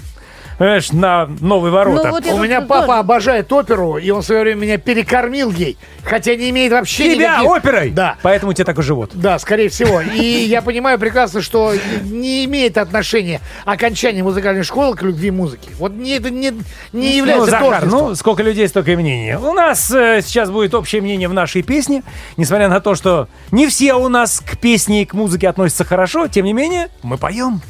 понимаешь, 0.62 0.92
на 0.92 1.26
новые 1.40 1.72
ворота. 1.72 2.04
Ну, 2.08 2.10
вот 2.12 2.24
У 2.26 2.30
тут 2.30 2.40
меня 2.40 2.58
тоже- 2.60 2.68
папа 2.68 2.98
обожает 3.00 3.52
оперу, 3.52 3.98
и 3.98 4.08
он 4.10 4.22
в 4.22 4.24
свое 4.24 4.42
время 4.42 4.60
меня 4.60 4.78
перекормил 4.78 5.50
ей, 5.50 5.76
хотя 6.04 6.36
не 6.36 6.50
имеет 6.50 6.70
вообще 6.72 7.14
Тебя 7.14 7.38
никаких... 7.40 7.50
оперой? 7.50 7.90
Да. 7.90 8.16
Поэтому 8.22 8.52
тебе 8.52 8.64
так 8.64 8.78
и 8.78 8.82
живут. 8.82 9.10
Да, 9.14 9.38
скорее 9.40 9.68
всего. 9.70 10.00
И 10.00 10.22
я 10.24 10.62
понимаю 10.62 10.98
прекрасно, 10.98 11.42
что 11.42 11.72
не 12.04 12.44
имеет 12.44 12.78
отношения 12.78 13.40
окончание 13.64 14.22
музыкальной 14.22 14.62
школы 14.62 14.94
к 14.96 15.02
любви 15.02 15.30
музыки. 15.32 15.68
Вот 15.78 15.92
не, 15.94 16.16
это 16.16 16.30
не, 16.30 16.50
не 16.50 16.60
Ну, 16.92 17.02
является 17.02 17.50
Захар, 17.50 17.70
тождеством. 17.80 18.08
ну, 18.10 18.14
сколько 18.14 18.42
людей, 18.42 18.68
столько 18.68 18.92
и 18.92 18.96
мнений. 18.96 19.34
У 19.34 19.52
нас 19.54 19.90
э, 19.90 20.20
сейчас 20.24 20.50
будет 20.50 20.74
общее 20.74 21.02
мнение 21.02 21.28
в 21.28 21.34
нашей 21.34 21.62
песне. 21.62 22.02
Несмотря 22.36 22.68
на 22.68 22.80
то, 22.80 22.94
что 22.94 23.26
не 23.50 23.66
все 23.66 23.94
у 23.94 24.08
нас 24.08 24.40
к 24.40 24.56
песне 24.58 25.02
и 25.02 25.04
к 25.06 25.14
музыке 25.14 25.48
относятся 25.48 25.84
хорошо, 25.84 26.28
тем 26.28 26.44
не 26.44 26.52
менее, 26.52 26.88
мы 27.02 27.18
поем. 27.18 27.60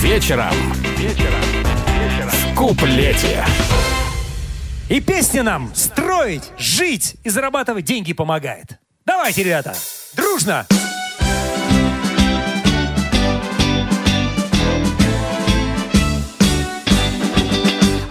Вечером. 0.00 0.52
Вечером. 0.96 1.40
В 2.30 2.54
куплете. 2.54 3.44
И 4.88 5.00
песня 5.00 5.42
нам 5.42 5.74
строить, 5.74 6.52
жить 6.58 7.16
и 7.24 7.28
зарабатывать 7.28 7.84
деньги 7.84 8.12
помогает. 8.12 8.78
Давайте, 9.04 9.42
ребята, 9.42 9.74
дружно! 10.14 10.66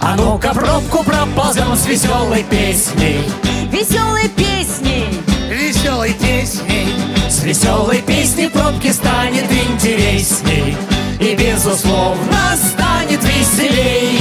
А 0.00 0.16
ну-ка 0.16 0.54
пробку 0.54 1.02
проползем 1.02 1.74
с 1.74 1.86
веселой 1.86 2.44
песней 2.44 3.24
Веселой 3.70 4.28
песней. 4.28 5.06
Веселой 5.50 6.14
песней. 6.14 7.15
С 7.36 7.42
веселой 7.42 8.00
песней 8.00 8.48
пробки 8.48 8.90
станет 8.90 9.44
интересней. 9.52 10.74
И 11.20 11.36
безусловно 11.36 12.56
станет 12.56 13.22
веселей. 13.22 14.18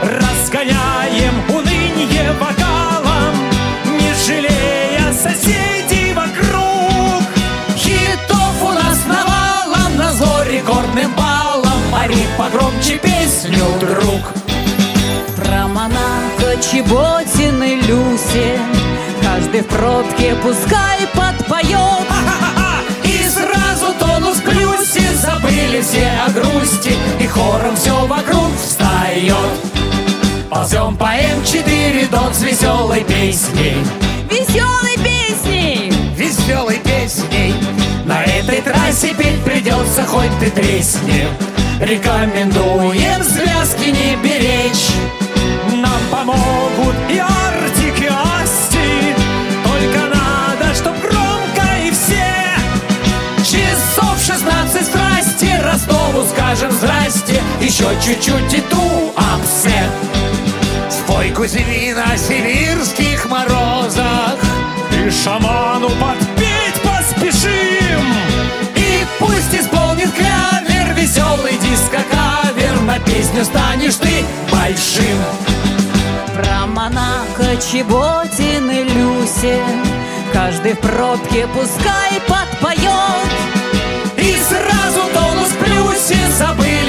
Разгоняем 0.00 1.34
уныние 1.48 2.32
вокалом 2.38 3.34
Не 3.98 4.14
жалея 4.24 5.12
соседей 5.12 6.14
вокруг. 6.14 7.24
Хитов 7.76 8.62
у 8.62 8.70
нас 8.70 9.00
навалом 9.08 9.96
На 9.96 10.12
зло 10.12 10.44
рекордным 10.48 11.12
баллом 11.16 11.80
Пари 11.90 12.26
погромче 12.38 12.98
песню, 12.98 13.64
друг. 13.80 14.22
Про 15.34 15.66
монаха 15.66 16.62
Чеботины 16.62 17.80
Люси. 17.88 18.60
Каждый 19.20 19.62
в 19.62 19.66
пробке 19.66 20.36
пускай 20.40 21.08
подпоет 21.12 22.15
Забыли 25.66 25.82
все 25.82 26.08
о 26.24 26.30
грусти 26.30 26.92
И 27.20 27.26
хором 27.26 27.74
все 27.76 28.06
вокруг 28.06 28.50
встает 28.56 29.36
Ползем 30.48 30.96
по 30.96 31.04
М4 31.04 32.10
дом 32.10 32.32
с 32.32 32.42
веселой 32.42 33.02
песней 33.04 33.76
Веселой 34.30 34.96
песней. 35.02 35.92
Веселой 36.16 36.78
песней. 36.78 37.54
На 38.04 38.22
этой 38.24 38.60
трассе 38.60 39.14
петь 39.14 39.42
придется 39.44 40.04
хоть 40.04 40.30
ты 40.38 40.50
тресни 40.50 41.26
Рекомендуем 41.80 43.22
связки 43.22 43.88
не 43.88 44.16
беречь 44.16 44.90
Нам 45.72 46.00
помогут 46.10 46.96
и 47.10 47.18
Еще 57.76 57.90
чуть-чуть 58.00 58.54
и 58.54 58.60
туапсе 58.62 59.90
Спой 60.88 61.30
кузевина 61.32 62.04
о 62.10 62.16
сибирских 62.16 63.28
морозах. 63.28 64.38
И 64.92 65.10
шаману 65.10 65.90
подпеть 65.90 66.80
поспешим. 66.82 68.14
И 68.76 69.04
пусть 69.18 69.54
исполнит 69.54 70.10
клявер 70.14 70.94
Веселый 70.94 71.58
диско-кавер. 71.58 72.80
На 72.80 72.98
песню 72.98 73.44
станешь 73.44 73.96
ты 73.96 74.24
большим. 74.50 75.20
Про 76.34 76.66
монаха 76.68 77.56
Чеботины 77.60 78.84
Люси 78.84 79.60
Каждый 80.32 80.72
в 80.72 80.78
пробке 80.78 81.46
пускай 81.48 82.22
подпоет 82.26 83.25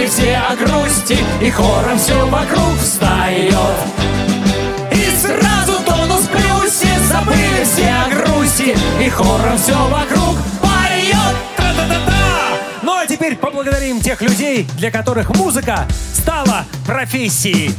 Забыли 0.08 0.10
все 0.10 0.38
о 0.38 0.56
грусти 0.56 1.18
И 1.42 1.50
хором 1.50 1.98
все 1.98 2.28
вокруг 2.28 2.78
встает 2.82 3.54
И 4.92 5.10
сразу 5.20 5.84
тонус 5.84 6.24
в 6.24 6.30
плюсе 6.30 6.88
Забыли 7.08 7.64
все 7.64 7.90
о 7.90 8.10
грусти 8.10 8.78
И 9.02 9.10
хором 9.10 9.58
все 9.58 9.76
вокруг 9.76 10.38
поет. 10.62 11.36
Та-та-та-та! 11.58 12.58
Ну 12.84 12.94
а 12.94 13.06
теперь 13.06 13.36
поблагодарим 13.36 14.00
тех 14.00 14.22
людей, 14.22 14.68
для 14.78 14.92
которых 14.92 15.30
музыка 15.36 15.88
стала 16.14 16.66
профессией. 16.86 17.76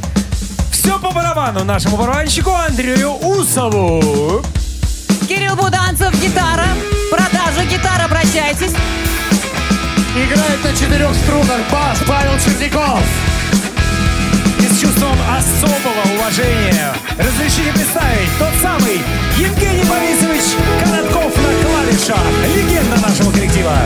Все 0.71 0.99
по 0.99 1.11
барабану 1.11 1.63
нашему 1.63 1.97
барабанщику 1.97 2.51
Андрею 2.51 3.13
Усову. 3.13 4.41
Кирилл 5.27 5.55
Буданцев, 5.55 6.13
гитара. 6.21 6.67
Продажа 7.11 7.65
гитара, 7.65 8.05
обращайтесь. 8.05 8.73
Играет 10.19 10.61
на 10.65 10.73
четырех 10.73 11.15
струнах 11.15 11.61
бас 11.71 11.97
Павел 12.05 12.37
Черняков. 12.39 13.01
И 14.59 14.63
с 14.63 14.81
чувством 14.81 15.15
особого 15.31 16.17
уважения 16.17 16.93
разрешите 17.17 17.71
представить 17.71 18.29
тот 18.37 18.53
самый 18.61 19.01
Евгений 19.37 19.85
Борисович 19.85 20.57
Коротков 20.83 21.33
на 21.37 21.51
клавишах. 21.63 22.19
Легенда 22.53 22.97
нашего 23.07 23.31
коллектива. 23.31 23.77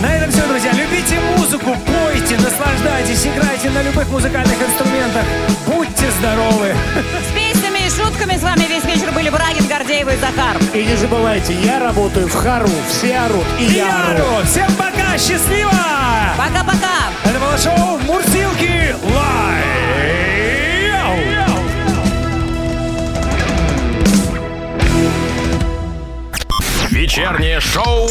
На 0.00 0.14
этом 0.14 0.30
все, 0.30 0.46
друзья. 0.46 0.70
Любите 0.74 1.18
музыку, 1.36 1.76
пойте, 1.86 2.36
наслаждайтесь, 2.36 3.26
играйте 3.26 3.68
на 3.70 3.82
любых 3.82 4.08
музыкальных 4.10 4.56
инструментах. 4.62 5.24
Будьте 5.66 6.08
здоровы. 6.20 6.72
И 7.36 7.47
шутками 7.98 8.36
с 8.36 8.42
вами 8.42 8.64
весь 8.68 8.84
вечер 8.84 9.10
были 9.12 9.28
Брагин, 9.28 9.66
Гордеева 9.66 10.10
и 10.10 10.16
Захар. 10.18 10.56
И 10.72 10.84
не 10.84 10.96
забывайте, 10.96 11.52
я 11.54 11.80
работаю 11.80 12.28
в 12.28 12.34
Хару, 12.34 12.68
все 12.88 13.18
орут, 13.18 13.46
и 13.58 13.64
я 13.64 14.12
ору. 14.12 14.44
Всем 14.46 14.70
пока, 14.74 15.18
счастливо! 15.18 15.72
Пока-пока. 16.36 17.10
Это 17.24 17.38
было 17.40 17.58
шоу 17.58 17.98
Мурсилки 18.06 18.94
Лайв! 19.02 19.78
Вечернее 26.90 27.60
шоу 27.60 28.08